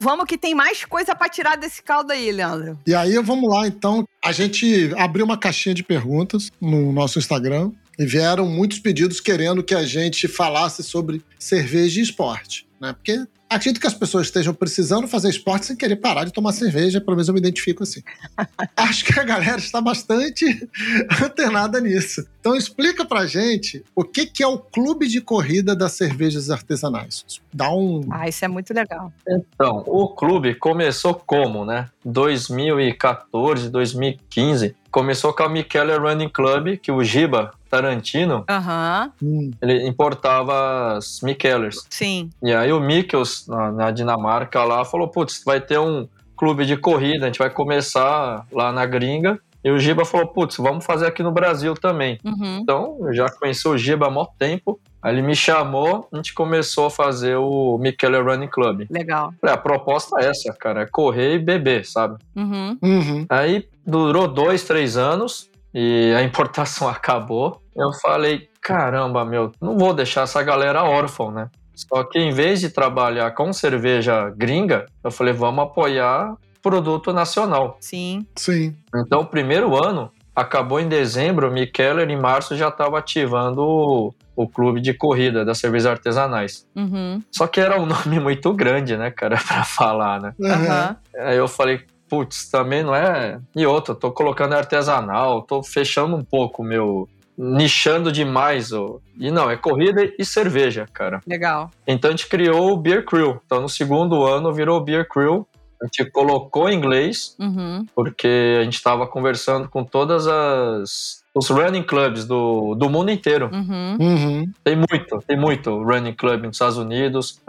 Vamos 0.00 0.24
que 0.26 0.36
tem 0.36 0.52
mais 0.52 0.84
coisa 0.84 1.14
pra 1.14 1.28
tirar 1.28 1.56
desse 1.56 1.80
caldo 1.80 2.12
aí, 2.12 2.32
Leandro. 2.32 2.76
E 2.84 2.92
aí, 2.92 3.16
vamos 3.22 3.48
lá, 3.48 3.68
então. 3.68 4.04
A 4.24 4.32
gente 4.32 4.92
abriu 4.98 5.24
uma 5.24 5.38
caixinha 5.38 5.74
de 5.76 5.84
perguntas 5.84 6.50
no 6.60 6.92
nosso 6.92 7.20
Instagram 7.20 7.70
e 7.96 8.04
vieram 8.04 8.46
muitos 8.46 8.80
pedidos 8.80 9.20
querendo 9.20 9.62
que 9.62 9.76
a 9.76 9.84
gente 9.84 10.26
falasse 10.26 10.82
sobre 10.82 11.22
cerveja 11.38 12.00
e 12.00 12.02
esporte, 12.02 12.66
né? 12.80 12.92
Porque 12.92 13.24
acredito 13.54 13.80
que 13.80 13.86
as 13.86 13.94
pessoas 13.94 14.26
estejam 14.26 14.54
precisando 14.54 15.06
fazer 15.06 15.28
esporte 15.28 15.66
sem 15.66 15.76
querer 15.76 15.96
parar 15.96 16.24
de 16.24 16.32
tomar 16.32 16.52
cerveja, 16.52 17.00
pelo 17.00 17.16
menos 17.16 17.28
eu 17.28 17.34
me 17.34 17.40
identifico 17.40 17.82
assim. 17.82 18.02
Acho 18.76 19.04
que 19.04 19.18
a 19.18 19.24
galera 19.24 19.58
está 19.58 19.80
bastante 19.80 20.44
antenada 21.22 21.80
nisso. 21.80 22.26
Então 22.40 22.56
explica 22.56 23.04
pra 23.04 23.26
gente 23.26 23.84
o 23.94 24.04
que, 24.04 24.26
que 24.26 24.42
é 24.42 24.46
o 24.46 24.58
clube 24.58 25.06
de 25.06 25.20
corrida 25.20 25.76
das 25.76 25.92
cervejas 25.92 26.50
artesanais. 26.50 27.24
Dá 27.52 27.70
um. 27.70 28.06
Ah, 28.10 28.28
isso 28.28 28.44
é 28.44 28.48
muito 28.48 28.72
legal. 28.74 29.12
Então, 29.28 29.84
o 29.86 30.08
clube 30.08 30.54
começou 30.54 31.14
como, 31.14 31.64
né? 31.64 31.88
2014, 32.04 33.68
2015. 33.70 34.74
Começou 34.92 35.32
com 35.32 35.42
a 35.42 35.48
Michele 35.48 35.96
Running 35.96 36.28
Club, 36.28 36.76
que 36.76 36.92
o 36.92 37.02
Giba 37.02 37.50
Tarantino, 37.70 38.44
Aham, 38.48 39.10
Hum, 39.22 39.50
ele 39.62 39.88
importava 39.88 40.96
as 40.98 41.20
Michelers. 41.22 41.86
sim. 41.88 42.28
E 42.42 42.52
aí 42.52 42.70
o 42.72 42.78
Mikkels, 42.78 43.46
na, 43.48 43.72
na 43.72 43.90
Dinamarca 43.90 44.62
lá, 44.62 44.84
falou, 44.84 45.08
putz, 45.08 45.42
vai 45.44 45.60
ter 45.60 45.78
um 45.80 46.06
clube 46.36 46.66
de 46.66 46.76
corrida, 46.76 47.24
a 47.24 47.28
gente 47.28 47.38
vai 47.38 47.48
começar 47.50 48.44
lá 48.52 48.70
na 48.70 48.84
gringa. 48.84 49.38
E 49.64 49.70
o 49.70 49.78
Giba 49.78 50.04
falou, 50.04 50.26
putz, 50.28 50.56
vamos 50.56 50.84
fazer 50.84 51.06
aqui 51.06 51.22
no 51.22 51.30
Brasil 51.30 51.74
também. 51.74 52.18
Uhum. 52.24 52.58
Então, 52.60 52.98
eu 53.00 53.14
já 53.14 53.30
conheci 53.30 53.66
o 53.68 53.78
Giba 53.78 54.08
há 54.08 54.10
muito 54.10 54.32
tempo. 54.38 54.80
Aí 55.00 55.14
ele 55.14 55.22
me 55.22 55.36
chamou, 55.36 56.08
a 56.12 56.16
gente 56.16 56.34
começou 56.34 56.86
a 56.86 56.90
fazer 56.90 57.36
o 57.36 57.78
Michele 57.78 58.18
Running 58.18 58.48
Club. 58.48 58.86
Legal. 58.90 59.32
Falei, 59.40 59.54
a 59.54 59.58
proposta 59.58 60.20
é 60.20 60.28
essa, 60.28 60.52
cara, 60.52 60.82
é 60.82 60.86
correr 60.86 61.34
e 61.34 61.38
beber, 61.38 61.84
sabe? 61.84 62.16
Uhum. 62.36 62.78
uhum. 62.82 63.26
Aí 63.28 63.68
durou 63.86 64.26
dois, 64.26 64.64
três 64.64 64.96
anos 64.96 65.50
e 65.74 66.12
a 66.16 66.22
importação 66.22 66.86
acabou. 66.88 67.60
Eu 67.74 67.92
falei, 67.92 68.48
caramba, 68.60 69.24
meu, 69.24 69.52
não 69.60 69.78
vou 69.78 69.94
deixar 69.94 70.22
essa 70.22 70.42
galera 70.42 70.84
órfã, 70.84 71.30
né? 71.30 71.50
Só 71.74 72.04
que 72.04 72.18
em 72.18 72.32
vez 72.32 72.60
de 72.60 72.68
trabalhar 72.68 73.30
com 73.32 73.52
cerveja 73.52 74.30
gringa, 74.30 74.86
eu 75.02 75.10
falei, 75.10 75.32
vamos 75.32 75.64
apoiar 75.64 76.36
produto 76.62 77.12
nacional. 77.12 77.76
Sim. 77.80 78.26
Sim. 78.36 78.74
Então, 78.94 79.20
o 79.20 79.26
primeiro 79.26 79.76
ano 79.82 80.10
acabou 80.34 80.80
em 80.80 80.88
dezembro, 80.88 81.48
o 81.48 81.52
Mikeller 81.52 82.08
em 82.08 82.18
março 82.18 82.56
já 82.56 82.68
estava 82.68 82.98
ativando 82.98 83.62
o, 83.62 84.14
o 84.34 84.48
clube 84.48 84.80
de 84.80 84.94
corrida 84.94 85.44
das 85.44 85.58
cervejas 85.58 85.86
artesanais. 85.90 86.66
Uhum. 86.74 87.20
Só 87.30 87.46
que 87.46 87.60
era 87.60 87.78
um 87.78 87.84
nome 87.86 88.18
muito 88.18 88.52
grande, 88.54 88.96
né, 88.96 89.10
cara, 89.10 89.36
pra 89.36 89.64
falar, 89.64 90.20
né? 90.20 90.34
Uhum. 90.38 90.96
Aí 91.26 91.36
eu 91.36 91.46
falei, 91.48 91.82
putz, 92.08 92.48
também 92.48 92.82
não 92.82 92.94
é. 92.94 93.38
E 93.54 93.66
outra, 93.66 93.94
tô 93.94 94.10
colocando 94.10 94.54
artesanal, 94.54 95.42
tô 95.42 95.62
fechando 95.62 96.16
um 96.16 96.24
pouco 96.24 96.62
o 96.62 96.64
meu. 96.64 97.06
nichando 97.36 98.10
demais. 98.10 98.72
ó. 98.72 98.98
E 99.18 99.30
não, 99.30 99.50
é 99.50 99.56
corrida 99.56 100.10
e 100.18 100.24
cerveja, 100.24 100.86
cara. 100.94 101.20
Legal. 101.26 101.70
Então 101.86 102.08
a 102.08 102.12
gente 102.12 102.26
criou 102.28 102.72
o 102.72 102.76
Beer 102.76 103.04
Crew. 103.04 103.38
Então 103.44 103.60
no 103.60 103.68
segundo 103.68 104.24
ano 104.24 104.52
virou 104.52 104.78
o 104.78 104.84
Beer 104.84 105.06
Crew. 105.06 105.46
A 105.82 105.86
gente 105.86 106.10
colocou 106.12 106.68
em 106.68 106.76
inglês, 106.76 107.34
Uhum. 107.40 107.84
porque 107.94 108.58
a 108.60 108.64
gente 108.64 108.74
estava 108.76 109.06
conversando 109.06 109.68
com 109.68 109.82
todas 109.84 110.26
as. 110.28 111.20
os 111.34 111.48
running 111.48 111.82
clubs 111.82 112.24
do, 112.26 112.74
do 112.74 112.88
mundo 112.90 113.10
inteiro. 113.10 113.50
Uhum. 113.52 113.96
Uhum. 114.00 114.52
Tem 114.62 114.76
muito, 114.76 115.18
tem 115.26 115.36
muito 115.36 115.82
running 115.82 116.12
club 116.14 116.42
nos 116.44 116.56
Estados 116.56 116.76
Unidos, 116.76 117.40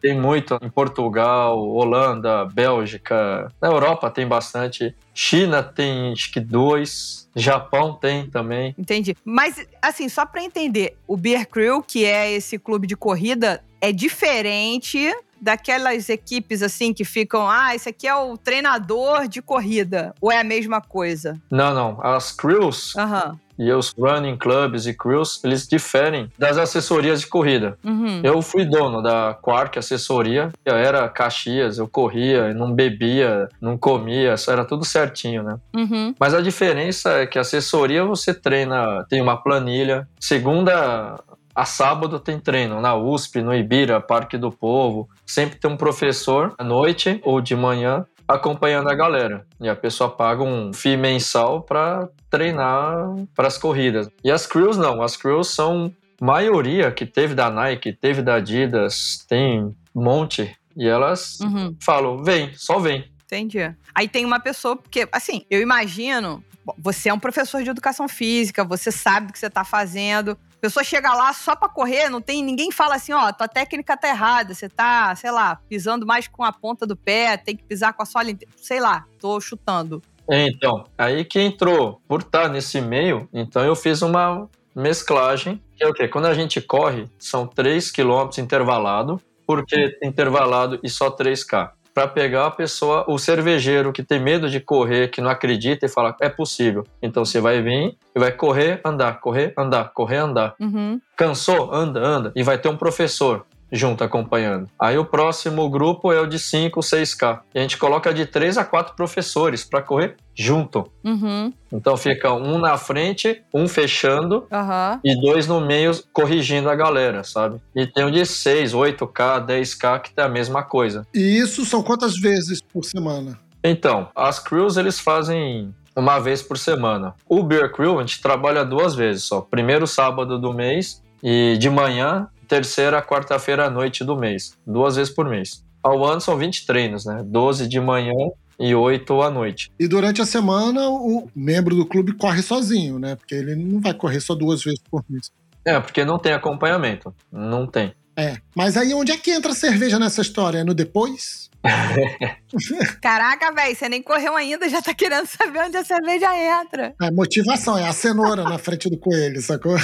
tem 0.00 0.18
muito 0.18 0.58
em 0.62 0.68
Portugal, 0.70 1.58
Holanda, 1.58 2.44
Bélgica. 2.46 3.52
Na 3.60 3.68
Europa 3.68 4.10
tem 4.10 4.26
bastante. 4.26 4.94
China 5.14 5.62
tem 5.62 6.12
acho 6.12 6.32
que 6.32 6.40
dois. 6.40 7.28
Japão 7.36 7.92
tem 7.94 8.28
também. 8.28 8.74
Entendi. 8.78 9.14
Mas, 9.24 9.64
assim, 9.80 10.08
só 10.08 10.26
pra 10.26 10.42
entender, 10.42 10.96
o 11.06 11.16
Beer 11.16 11.46
Crew, 11.48 11.82
que 11.82 12.04
é 12.04 12.32
esse 12.32 12.58
clube 12.58 12.86
de 12.86 12.96
corrida, 12.96 13.62
é 13.80 13.92
diferente 13.92 15.14
daquelas 15.40 16.08
equipes, 16.08 16.62
assim, 16.62 16.92
que 16.92 17.04
ficam, 17.04 17.48
ah, 17.48 17.74
esse 17.74 17.88
aqui 17.88 18.06
é 18.06 18.14
o 18.14 18.36
treinador 18.36 19.28
de 19.28 19.40
corrida. 19.40 20.14
Ou 20.20 20.30
é 20.30 20.40
a 20.40 20.44
mesma 20.44 20.80
coisa? 20.80 21.40
Não, 21.50 21.74
não. 21.74 21.98
As 22.02 22.32
crews 22.32 22.94
Aham. 22.96 23.38
e 23.58 23.70
os 23.72 23.94
running 23.98 24.36
clubs 24.36 24.86
e 24.86 24.94
crews, 24.94 25.42
eles 25.44 25.66
diferem 25.66 26.30
das 26.38 26.58
assessorias 26.58 27.20
de 27.20 27.26
corrida. 27.26 27.78
Uhum. 27.84 28.20
Eu 28.22 28.40
fui 28.42 28.64
dono 28.64 29.02
da 29.02 29.36
Quark 29.40 29.78
Assessoria. 29.78 30.50
Eu 30.64 30.76
era 30.76 31.08
Caxias, 31.08 31.78
eu 31.78 31.88
corria, 31.88 32.52
não 32.54 32.72
bebia, 32.72 33.48
não 33.60 33.76
comia, 33.76 34.36
só 34.36 34.52
era 34.52 34.64
tudo 34.64 34.84
certinho, 34.84 35.42
né? 35.42 35.58
Uhum. 35.74 36.14
Mas 36.18 36.34
a 36.34 36.40
diferença 36.40 37.10
é 37.10 37.26
que 37.26 37.38
a 37.38 37.42
assessoria 37.42 38.04
você 38.04 38.32
treina, 38.34 39.04
tem 39.08 39.20
uma 39.20 39.36
planilha. 39.36 40.08
Segunda 40.20 41.18
a 41.58 41.64
sábado 41.64 42.20
tem 42.20 42.38
treino 42.38 42.80
na 42.80 42.94
USP, 42.94 43.42
no 43.42 43.52
Ibira, 43.52 44.00
Parque 44.00 44.38
do 44.38 44.48
Povo. 44.52 45.08
Sempre 45.26 45.58
tem 45.58 45.68
um 45.68 45.76
professor 45.76 46.54
à 46.56 46.62
noite 46.62 47.20
ou 47.24 47.40
de 47.40 47.56
manhã 47.56 48.06
acompanhando 48.28 48.88
a 48.88 48.94
galera. 48.94 49.44
E 49.60 49.68
a 49.68 49.74
pessoa 49.74 50.08
paga 50.08 50.40
um 50.44 50.72
FII 50.72 50.96
mensal 50.96 51.62
para 51.62 52.08
treinar 52.30 52.94
para 53.34 53.48
as 53.48 53.58
corridas. 53.58 54.08
E 54.22 54.30
as 54.30 54.46
crews 54.46 54.76
não, 54.76 55.02
as 55.02 55.16
crews 55.16 55.48
são 55.48 55.92
maioria 56.20 56.92
que 56.92 57.04
teve 57.04 57.34
da 57.34 57.50
Nike, 57.50 57.92
teve 57.92 58.22
da 58.22 58.36
Adidas, 58.36 59.24
tem 59.28 59.62
um 59.62 59.74
monte. 60.02 60.54
E 60.76 60.86
elas 60.86 61.40
Uhum. 61.40 61.74
falam, 61.82 62.22
vem, 62.22 62.52
só 62.54 62.78
vem. 62.78 63.10
Entendi. 63.24 63.74
Aí 63.92 64.06
tem 64.06 64.24
uma 64.24 64.38
pessoa, 64.38 64.76
porque, 64.76 65.08
assim, 65.10 65.44
eu 65.50 65.60
imagino, 65.60 66.40
você 66.78 67.08
é 67.08 67.12
um 67.14 67.18
professor 67.18 67.64
de 67.64 67.70
educação 67.70 68.06
física, 68.08 68.62
você 68.62 68.92
sabe 68.92 69.30
o 69.30 69.32
que 69.32 69.38
você 69.40 69.50
tá 69.50 69.64
fazendo. 69.64 70.38
A 70.58 70.60
pessoa 70.60 70.82
chega 70.82 71.14
lá 71.14 71.32
só 71.32 71.54
pra 71.54 71.68
correr, 71.68 72.08
não 72.08 72.20
tem 72.20 72.42
ninguém 72.42 72.72
fala 72.72 72.96
assim, 72.96 73.12
ó, 73.12 73.32
tua 73.32 73.46
técnica 73.46 73.96
tá 73.96 74.08
errada, 74.08 74.52
você 74.54 74.68
tá, 74.68 75.14
sei 75.14 75.30
lá, 75.30 75.60
pisando 75.68 76.04
mais 76.04 76.26
com 76.26 76.42
a 76.42 76.52
ponta 76.52 76.84
do 76.84 76.96
pé, 76.96 77.36
tem 77.36 77.56
que 77.56 77.62
pisar 77.62 77.92
com 77.92 78.02
a 78.02 78.06
sola 78.06 78.28
inteira, 78.28 78.52
sei 78.56 78.80
lá, 78.80 79.06
tô 79.20 79.40
chutando. 79.40 80.02
Então, 80.28 80.82
aí 80.98 81.24
que 81.24 81.40
entrou, 81.40 82.02
por 82.08 82.22
estar 82.22 82.48
nesse 82.48 82.80
meio, 82.80 83.28
então 83.32 83.64
eu 83.64 83.76
fiz 83.76 84.02
uma 84.02 84.48
mesclagem, 84.74 85.62
que 85.76 85.84
é 85.84 85.86
o 85.86 85.94
quê? 85.94 86.08
Quando 86.08 86.26
a 86.26 86.34
gente 86.34 86.60
corre, 86.60 87.08
são 87.20 87.46
3 87.46 87.92
km 87.92 88.28
intervalado, 88.38 89.20
porque 89.46 89.96
intervalado 90.02 90.78
e 90.82 90.90
só 90.90 91.08
3K. 91.08 91.70
Para 91.98 92.06
pegar 92.06 92.46
a 92.46 92.50
pessoa, 92.52 93.04
o 93.08 93.18
cervejeiro 93.18 93.92
que 93.92 94.04
tem 94.04 94.20
medo 94.20 94.48
de 94.48 94.60
correr, 94.60 95.08
que 95.08 95.20
não 95.20 95.28
acredita 95.28 95.84
e 95.84 95.88
fala, 95.88 96.14
é 96.20 96.28
possível. 96.28 96.84
Então 97.02 97.24
você 97.24 97.40
vai 97.40 97.60
vir 97.60 97.96
e 98.14 98.20
vai 98.20 98.30
correr, 98.30 98.80
andar, 98.84 99.18
correr, 99.18 99.52
andar, 99.58 99.92
correr, 99.92 100.18
andar. 100.18 100.54
Uhum. 100.60 101.00
Cansou? 101.16 101.74
Anda, 101.74 101.98
anda. 101.98 102.32
E 102.36 102.44
vai 102.44 102.56
ter 102.56 102.68
um 102.68 102.76
professor. 102.76 103.44
Junto 103.70 104.02
acompanhando. 104.02 104.68
Aí 104.78 104.96
o 104.98 105.04
próximo 105.04 105.68
grupo 105.68 106.12
é 106.12 106.20
o 106.20 106.26
de 106.26 106.38
5, 106.38 106.80
6K. 106.80 107.40
E 107.54 107.58
a 107.58 107.62
gente 107.62 107.76
coloca 107.76 108.12
de 108.12 108.26
3 108.26 108.58
a 108.58 108.64
4 108.64 108.94
professores 108.94 109.64
para 109.64 109.82
correr 109.82 110.16
junto. 110.34 110.90
Uhum. 111.04 111.52
Então 111.72 111.96
fica 111.96 112.32
um 112.32 112.58
na 112.58 112.78
frente, 112.78 113.42
um 113.52 113.66
fechando 113.68 114.46
Aham. 114.52 115.00
e 115.04 115.20
dois 115.20 115.46
no 115.46 115.60
meio 115.60 115.92
corrigindo 116.12 116.70
a 116.70 116.74
galera, 116.74 117.24
sabe? 117.24 117.60
E 117.74 117.86
tem 117.86 118.04
o 118.04 118.10
de 118.10 118.24
6, 118.24 118.72
8K, 118.72 119.46
10K 119.46 120.00
que 120.00 120.12
tem 120.12 120.24
a 120.24 120.28
mesma 120.28 120.62
coisa. 120.62 121.06
E 121.14 121.38
isso 121.38 121.64
são 121.64 121.82
quantas 121.82 122.18
vezes 122.18 122.60
por 122.62 122.84
semana? 122.84 123.38
Então, 123.62 124.08
as 124.14 124.38
crews 124.38 124.76
eles 124.76 125.00
fazem 125.00 125.74
uma 125.94 126.20
vez 126.20 126.40
por 126.40 126.56
semana. 126.56 127.14
O 127.28 127.42
Beer 127.42 127.72
Crew 127.72 127.98
a 127.98 128.02
gente 128.02 128.22
trabalha 128.22 128.64
duas 128.64 128.94
vezes 128.94 129.24
só. 129.24 129.40
Primeiro 129.40 129.86
sábado 129.86 130.38
do 130.38 130.54
mês 130.54 131.02
e 131.22 131.56
de 131.58 131.68
manhã, 131.68 132.28
terceira 132.48 133.02
quarta-feira 133.02 133.66
à 133.66 133.70
noite 133.70 134.02
do 134.02 134.16
mês. 134.16 134.56
Duas 134.66 134.96
vezes 134.96 135.12
por 135.12 135.28
mês. 135.28 135.64
Ao 135.82 136.04
ano 136.04 136.20
são 136.20 136.36
20 136.36 136.66
treinos, 136.66 137.04
né? 137.04 137.22
12 137.24 137.68
de 137.68 137.80
manhã 137.80 138.14
e 138.58 138.74
8 138.74 139.22
à 139.22 139.30
noite. 139.30 139.70
E 139.78 139.86
durante 139.86 140.20
a 140.20 140.26
semana, 140.26 140.88
o 140.88 141.28
membro 141.36 141.76
do 141.76 141.86
clube 141.86 142.12
corre 142.14 142.42
sozinho, 142.42 142.98
né? 142.98 143.14
Porque 143.14 143.34
ele 143.34 143.54
não 143.54 143.80
vai 143.80 143.94
correr 143.94 144.20
só 144.20 144.34
duas 144.34 144.62
vezes 144.64 144.80
por 144.90 145.04
mês. 145.08 145.30
É, 145.64 145.78
porque 145.78 146.04
não 146.04 146.18
tem 146.18 146.32
acompanhamento. 146.32 147.14
Não 147.30 147.66
tem. 147.66 147.92
É. 148.18 148.36
Mas 148.54 148.76
aí 148.76 148.92
onde 148.92 149.12
é 149.12 149.16
que 149.16 149.30
entra 149.30 149.52
a 149.52 149.54
cerveja 149.54 149.96
nessa 149.96 150.20
história? 150.20 150.58
É 150.58 150.64
no 150.64 150.74
depois? 150.74 151.48
Caraca, 153.00 153.52
velho, 153.52 153.76
você 153.76 153.88
nem 153.88 154.02
correu 154.02 154.36
ainda, 154.36 154.68
já 154.68 154.82
tá 154.82 154.92
querendo 154.92 155.26
saber 155.26 155.60
onde 155.60 155.76
a 155.76 155.84
cerveja 155.84 156.28
entra. 156.60 156.94
É 157.00 157.10
motivação, 157.12 157.78
é 157.78 157.86
a 157.86 157.92
cenoura 157.92 158.42
na 158.42 158.58
frente 158.58 158.90
do 158.90 158.98
coelho, 158.98 159.40
sacou? 159.40 159.76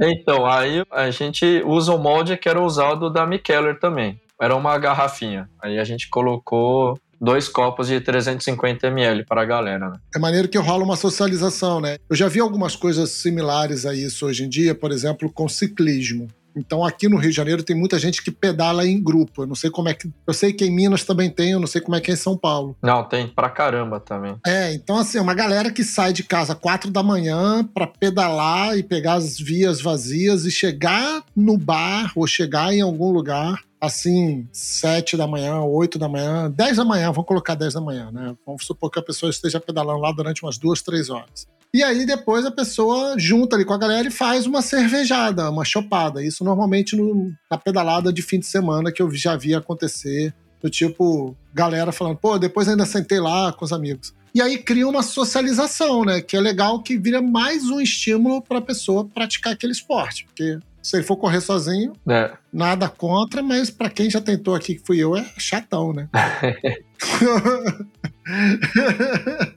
Então, 0.00 0.46
aí 0.46 0.82
a 0.90 1.10
gente 1.10 1.62
usa 1.66 1.92
o 1.92 1.98
molde 1.98 2.36
que 2.36 2.48
era 2.48 2.60
usado 2.60 3.10
da 3.10 3.26
Mikeller 3.26 3.78
também. 3.78 4.18
Era 4.40 4.56
uma 4.56 4.76
garrafinha. 4.78 5.48
Aí 5.62 5.78
a 5.78 5.84
gente 5.84 6.08
colocou 6.08 6.98
dois 7.20 7.48
copos 7.48 7.88
de 7.88 8.00
350 8.00 8.88
ml 8.88 9.24
para 9.24 9.42
a 9.42 9.44
galera, 9.44 9.90
né? 9.90 9.98
É 10.14 10.18
maneiro 10.18 10.48
que 10.48 10.58
rola 10.58 10.82
uma 10.82 10.96
socialização, 10.96 11.80
né? 11.80 11.98
Eu 12.10 12.16
já 12.16 12.26
vi 12.26 12.40
algumas 12.40 12.74
coisas 12.74 13.10
similares 13.10 13.86
a 13.86 13.94
isso 13.94 14.26
hoje 14.26 14.44
em 14.44 14.48
dia, 14.48 14.74
por 14.74 14.90
exemplo, 14.90 15.30
com 15.32 15.48
ciclismo. 15.48 16.26
Então 16.56 16.84
aqui 16.84 17.08
no 17.08 17.16
Rio 17.16 17.30
de 17.30 17.36
Janeiro 17.36 17.62
tem 17.62 17.76
muita 17.76 17.98
gente 17.98 18.22
que 18.22 18.30
pedala 18.30 18.86
em 18.86 19.02
grupo. 19.02 19.42
Eu 19.42 19.46
não 19.46 19.54
sei 19.54 19.70
como 19.70 19.88
é 19.88 19.94
que. 19.94 20.10
Eu 20.26 20.34
sei 20.34 20.52
que 20.52 20.64
em 20.64 20.70
Minas 20.70 21.04
também 21.04 21.30
tem, 21.30 21.52
eu 21.52 21.60
não 21.60 21.66
sei 21.66 21.80
como 21.80 21.96
é 21.96 22.00
que 22.00 22.10
é 22.10 22.14
em 22.14 22.16
São 22.16 22.36
Paulo. 22.36 22.76
Não, 22.82 23.04
tem 23.04 23.28
pra 23.28 23.48
caramba 23.48 24.00
também. 24.00 24.36
É, 24.46 24.72
então 24.74 24.98
assim, 24.98 25.18
é 25.18 25.22
uma 25.22 25.34
galera 25.34 25.70
que 25.70 25.84
sai 25.84 26.12
de 26.12 26.22
casa 26.22 26.54
quatro 26.54 26.90
da 26.90 27.02
manhã 27.02 27.64
pra 27.74 27.86
pedalar 27.86 28.76
e 28.76 28.82
pegar 28.82 29.14
as 29.14 29.38
vias 29.38 29.80
vazias 29.80 30.44
e 30.44 30.50
chegar 30.50 31.22
no 31.34 31.56
bar 31.56 32.12
ou 32.14 32.26
chegar 32.26 32.72
em 32.72 32.80
algum 32.80 33.10
lugar 33.10 33.60
assim, 33.82 34.48
sete 34.52 35.16
da 35.16 35.26
manhã, 35.26 35.60
oito 35.62 35.98
da 35.98 36.08
manhã, 36.08 36.48
dez 36.48 36.76
da 36.76 36.84
manhã, 36.84 37.10
vamos 37.10 37.26
colocar 37.26 37.56
dez 37.56 37.74
da 37.74 37.80
manhã, 37.80 38.12
né? 38.12 38.36
Vamos 38.46 38.64
supor 38.64 38.88
que 38.88 39.00
a 39.00 39.02
pessoa 39.02 39.28
esteja 39.28 39.58
pedalando 39.58 39.98
lá 39.98 40.12
durante 40.12 40.44
umas 40.44 40.56
duas, 40.56 40.80
três 40.80 41.10
horas. 41.10 41.48
E 41.74 41.82
aí 41.82 42.04
depois 42.04 42.44
a 42.44 42.50
pessoa 42.50 43.14
junta 43.18 43.56
ali 43.56 43.64
com 43.64 43.72
a 43.72 43.78
galera 43.78 44.06
e 44.06 44.10
faz 44.10 44.46
uma 44.46 44.60
cervejada, 44.60 45.50
uma 45.50 45.64
chopada. 45.64 46.22
Isso 46.22 46.44
normalmente 46.44 46.94
no, 46.94 47.32
na 47.50 47.56
pedalada 47.56 48.12
de 48.12 48.20
fim 48.20 48.38
de 48.38 48.46
semana 48.46 48.92
que 48.92 49.00
eu 49.00 49.10
já 49.10 49.36
vi 49.36 49.54
acontecer. 49.54 50.34
Do 50.60 50.70
tipo, 50.70 51.36
galera 51.52 51.90
falando, 51.90 52.16
pô, 52.18 52.38
depois 52.38 52.68
ainda 52.68 52.86
sentei 52.86 53.18
lá 53.18 53.52
com 53.52 53.64
os 53.64 53.72
amigos. 53.72 54.14
E 54.34 54.40
aí 54.40 54.58
cria 54.58 54.86
uma 54.86 55.02
socialização, 55.02 56.04
né? 56.04 56.20
Que 56.20 56.36
é 56.36 56.40
legal 56.40 56.80
que 56.82 56.96
vira 56.96 57.20
mais 57.20 57.68
um 57.68 57.80
estímulo 57.80 58.40
para 58.40 58.58
a 58.58 58.62
pessoa 58.62 59.04
praticar 59.04 59.54
aquele 59.54 59.72
esporte. 59.72 60.24
Porque 60.24 60.58
se 60.80 60.96
ele 60.96 61.04
for 61.04 61.16
correr 61.16 61.40
sozinho, 61.40 61.92
É. 62.08 62.32
nada 62.52 62.88
contra, 62.88 63.42
mas 63.42 63.70
para 63.70 63.90
quem 63.90 64.08
já 64.10 64.20
tentou 64.20 64.54
aqui, 64.54 64.76
que 64.76 64.86
fui 64.86 64.98
eu, 64.98 65.16
é 65.16 65.24
chatão, 65.38 65.92
né? 65.92 66.08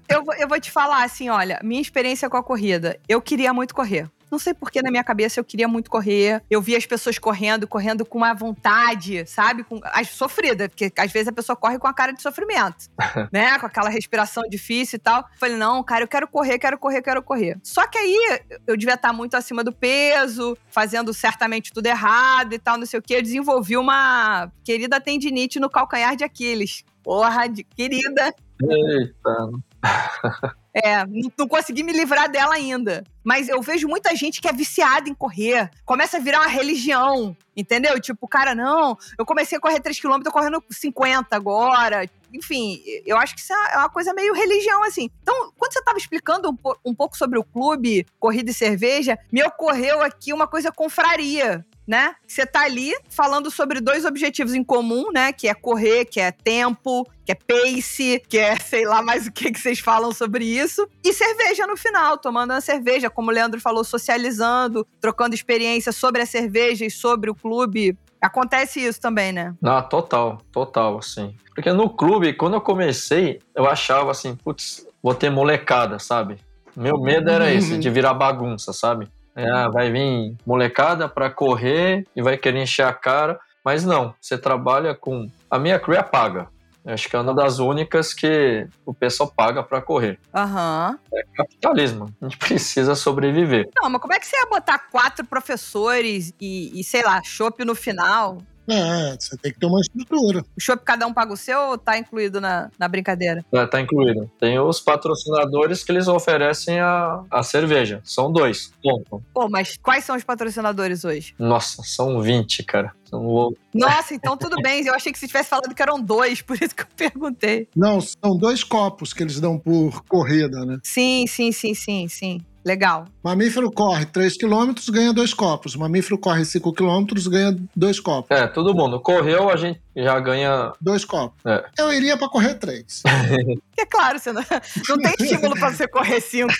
Eu, 0.09 0.23
vou- 0.23 0.33
eu 0.35 0.47
vou 0.47 0.59
te 0.59 0.71
falar 0.71 1.03
assim, 1.03 1.29
olha, 1.29 1.59
minha 1.63 1.81
experiência 1.81 2.29
com 2.29 2.37
a 2.37 2.43
corrida, 2.43 2.99
eu 3.07 3.21
queria 3.21 3.53
muito 3.53 3.75
correr. 3.75 4.09
Não 4.31 4.39
sei 4.39 4.55
por 4.55 4.71
que 4.71 4.81
na 4.81 4.89
minha 4.89 5.03
cabeça 5.03 5.39
eu 5.39 5.43
queria 5.45 5.67
muito 5.67 5.89
correr. 5.89 6.41
Eu 6.49 6.59
via 6.59 6.77
as 6.77 6.85
pessoas 6.85 7.17
correndo, 7.19 7.67
correndo 7.67 8.03
com 8.03 8.17
uma 8.17 8.33
vontade, 8.33 9.23
sabe? 9.27 9.63
Com, 9.63 9.79
as 9.83 10.09
sofrida, 10.09 10.67
porque 10.67 10.91
às 10.97 11.11
vezes 11.11 11.27
a 11.27 11.31
pessoa 11.31 11.55
corre 11.55 11.77
com 11.77 11.87
a 11.87 11.93
cara 11.93 12.11
de 12.11 12.21
sofrimento, 12.23 12.89
né? 13.31 13.57
Com 13.59 13.67
aquela 13.67 13.87
respiração 13.87 14.43
difícil 14.49 14.97
e 14.97 14.99
tal. 14.99 15.23
Falei, 15.39 15.55
não, 15.55 15.81
cara, 15.83 16.03
eu 16.03 16.07
quero 16.07 16.27
correr, 16.27 16.57
quero 16.57 16.77
correr, 16.77 17.03
quero 17.03 17.21
correr. 17.21 17.57
Só 17.63 17.85
que 17.87 17.99
aí 17.99 18.39
eu 18.65 18.75
devia 18.75 18.95
estar 18.95 19.13
muito 19.13 19.35
acima 19.37 19.63
do 19.63 19.71
peso, 19.71 20.57
fazendo 20.69 21.13
certamente 21.13 21.71
tudo 21.71 21.85
errado 21.85 22.53
e 22.53 22.59
tal, 22.59 22.77
não 22.85 22.89
sei 22.89 22.99
o 22.99 23.03
quê. 23.03 23.15
Eu 23.15 23.21
desenvolvi 23.21 23.75
uma 23.75 24.51
querida 24.63 25.01
tendinite 25.01 25.59
no 25.59 25.69
calcanhar 25.69 26.15
de 26.15 26.23
Aquiles. 26.23 26.83
Porra, 27.03 27.47
de 27.47 27.63
querida. 27.63 28.33
Eita. 28.61 29.49
É, 30.77 31.05
não, 31.37 31.47
consegui 31.47 31.83
me 31.83 31.93
livrar 31.93 32.29
dela 32.29 32.53
ainda. 32.53 33.01
Mas 33.23 33.47
eu 33.47 33.61
vejo 33.61 33.87
muita 33.87 34.13
gente 34.13 34.41
que 34.41 34.47
é 34.49 34.51
viciada 34.51 35.09
em 35.09 35.13
correr. 35.13 35.71
Começa 35.85 36.17
a 36.17 36.19
virar 36.19 36.41
uma 36.41 36.49
religião, 36.49 37.35
entendeu? 37.55 37.97
Tipo, 37.97 38.27
cara, 38.27 38.53
não, 38.53 38.97
eu 39.17 39.25
comecei 39.25 39.57
a 39.57 39.61
correr 39.61 39.79
3km, 39.79 40.21
tô 40.21 40.33
correndo 40.33 40.61
50 40.69 41.33
agora. 41.33 42.05
Enfim, 42.33 42.81
eu 43.05 43.15
acho 43.15 43.33
que 43.33 43.39
isso 43.39 43.53
é 43.53 43.77
uma 43.77 43.89
coisa 43.89 44.13
meio 44.13 44.33
religião, 44.33 44.83
assim. 44.83 45.09
Então, 45.21 45.53
quando 45.57 45.71
você 45.71 45.81
tava 45.81 45.97
explicando 45.97 46.49
um, 46.49 46.57
um 46.83 46.93
pouco 46.93 47.17
sobre 47.17 47.39
o 47.39 47.43
clube, 47.45 48.05
corrida 48.19 48.51
e 48.51 48.53
cerveja, 48.53 49.17
me 49.31 49.41
ocorreu 49.45 50.01
aqui 50.01 50.33
uma 50.33 50.45
coisa 50.45 50.73
confraria. 50.73 51.65
Né? 51.87 52.15
Você 52.27 52.45
tá 52.45 52.61
ali 52.61 52.91
falando 53.09 53.51
sobre 53.51 53.79
dois 53.79 54.05
objetivos 54.05 54.55
em 54.55 54.63
comum, 54.63 55.11
né? 55.13 55.31
Que 55.31 55.47
é 55.47 55.53
correr, 55.53 56.05
que 56.05 56.19
é 56.19 56.31
tempo, 56.31 57.07
que 57.23 57.31
é 57.31 57.35
pace, 57.35 58.23
que 58.27 58.39
é 58.39 58.55
sei 58.55 58.85
lá 58.85 59.03
mais 59.03 59.27
o 59.27 59.31
que, 59.31 59.51
que 59.51 59.59
vocês 59.59 59.79
falam 59.79 60.11
sobre 60.11 60.45
isso. 60.45 60.87
E 61.03 61.13
cerveja 61.13 61.67
no 61.67 61.77
final, 61.77 62.17
tomando 62.17 62.51
uma 62.51 62.61
cerveja, 62.61 63.09
como 63.09 63.29
o 63.29 63.33
Leandro 63.33 63.61
falou, 63.61 63.83
socializando, 63.83 64.87
trocando 64.99 65.35
experiência 65.35 65.91
sobre 65.91 66.23
a 66.23 66.25
cerveja 66.25 66.85
e 66.85 66.89
sobre 66.89 67.29
o 67.29 67.35
clube. 67.35 67.95
Acontece 68.19 68.79
isso 68.79 68.99
também, 68.99 69.31
né? 69.31 69.53
Ah, 69.63 69.83
total, 69.83 70.39
total, 70.51 70.97
assim. 70.97 71.35
Porque 71.53 71.71
no 71.71 71.89
clube, 71.89 72.33
quando 72.33 72.55
eu 72.55 72.61
comecei, 72.61 73.39
eu 73.53 73.67
achava 73.67 74.09
assim, 74.09 74.35
putz, 74.35 74.87
vou 75.01 75.13
ter 75.13 75.29
molecada, 75.29 75.99
sabe? 75.99 76.37
Meu 76.75 76.99
medo 76.99 77.29
era 77.29 77.53
esse, 77.53 77.77
de 77.77 77.89
virar 77.89 78.13
bagunça, 78.13 78.73
sabe? 78.73 79.07
É, 79.35 79.49
ah, 79.49 79.67
vai 79.67 79.91
vir 79.91 80.35
molecada 80.45 81.09
pra 81.09 81.29
correr 81.29 82.05
e 82.15 82.21
vai 82.21 82.37
querer 82.37 82.61
encher 82.61 82.85
a 82.85 82.93
cara. 82.93 83.39
Mas 83.63 83.83
não, 83.83 84.13
você 84.21 84.37
trabalha 84.37 84.95
com. 84.95 85.29
A 85.49 85.59
minha 85.59 85.79
crew 85.79 85.95
é 85.95 86.03
paga. 86.03 86.47
Acho 86.85 87.09
que 87.09 87.15
é 87.15 87.19
uma 87.19 87.33
das 87.33 87.57
únicas 87.57 88.13
que 88.13 88.67
o 88.85 88.93
pessoal 88.93 89.31
paga 89.35 89.63
pra 89.63 89.81
correr. 89.81 90.19
Aham. 90.33 90.99
Capitalismo. 91.35 92.13
A 92.21 92.25
gente 92.25 92.37
precisa 92.37 92.93
sobreviver. 92.93 93.67
Não, 93.75 93.89
mas 93.89 93.99
como 93.99 94.13
é 94.13 94.19
que 94.19 94.27
você 94.27 94.37
ia 94.37 94.45
botar 94.45 94.77
quatro 94.77 95.25
professores 95.25 96.31
e, 96.39 96.79
e 96.79 96.83
sei 96.83 97.03
lá, 97.03 97.21
chopp 97.23 97.65
no 97.65 97.73
final? 97.73 98.37
É, 98.67 99.15
você 99.19 99.37
tem 99.37 99.51
que 99.51 99.59
ter 99.59 99.65
uma 99.65 99.79
estrutura. 99.79 100.43
O 100.57 100.59
chopp 100.59 100.83
cada 100.83 101.05
um 101.05 101.13
paga 101.13 101.33
o 101.33 101.37
seu 101.37 101.59
ou 101.69 101.77
tá 101.77 101.97
incluído 101.97 102.41
na, 102.41 102.69
na 102.77 102.87
brincadeira? 102.87 103.45
Tá, 103.51 103.67
tá 103.67 103.81
incluído. 103.81 104.29
Tem 104.39 104.59
os 104.59 104.79
patrocinadores 104.79 105.83
que 105.83 105.91
eles 105.91 106.07
oferecem 106.07 106.79
a, 106.79 107.23
a 107.29 107.43
cerveja. 107.43 108.01
São 108.03 108.31
dois. 108.31 108.71
Ponto. 108.81 109.23
Pô, 109.33 109.47
mas 109.49 109.77
quais 109.77 110.03
são 110.03 110.15
os 110.15 110.23
patrocinadores 110.23 111.05
hoje? 111.05 111.35
Nossa, 111.37 111.83
são 111.83 112.21
20, 112.21 112.63
cara. 112.63 112.91
São. 113.05 113.53
Nossa, 113.73 114.13
então 114.13 114.35
tudo 114.35 114.55
bem. 114.61 114.85
Eu 114.85 114.95
achei 114.95 115.11
que 115.11 115.19
você 115.19 115.27
tivesse 115.27 115.49
falado 115.49 115.73
que 115.73 115.81
eram 115.81 116.01
dois, 116.01 116.41
por 116.41 116.55
isso 116.61 116.75
que 116.75 116.83
eu 116.83 116.87
perguntei. 116.95 117.67
Não, 117.75 118.01
são 118.01 118.37
dois 118.37 118.63
copos 118.63 119.13
que 119.13 119.23
eles 119.23 119.39
dão 119.39 119.59
por 119.59 120.03
corrida, 120.05 120.65
né? 120.65 120.79
Sim, 120.83 121.25
sim, 121.27 121.51
sim, 121.51 121.73
sim, 121.73 122.07
sim. 122.07 122.41
Legal. 122.65 123.05
Mamífero 123.23 123.71
corre 123.71 124.05
3 124.05 124.37
km, 124.37 124.73
ganha 124.89 125.13
dois 125.13 125.35
copos. 125.35 125.75
Mamífero 125.75 126.17
corre 126.17 126.43
5 126.43 126.73
km, 126.73 127.05
ganha 127.29 127.55
dois 127.75 127.99
copos. 127.99 128.35
É, 128.35 128.47
todo 128.47 128.73
mundo. 128.73 128.99
Correu, 128.99 129.51
a 129.51 129.55
gente 129.55 129.79
já 129.95 130.19
ganha. 130.19 130.71
Dois 130.81 131.05
copos. 131.05 131.37
É. 131.45 131.63
Eu 131.77 131.93
iria 131.93 132.17
pra 132.17 132.27
correr 132.27 132.55
três. 132.55 133.03
É 133.77 133.85
claro, 133.85 134.17
você 134.17 134.31
não, 134.31 134.41
não 134.87 134.97
tem 134.97 135.13
estímulo 135.19 135.53
pra 135.59 135.69
você 135.69 135.85
correr 135.85 136.21
cinco. 136.21 136.53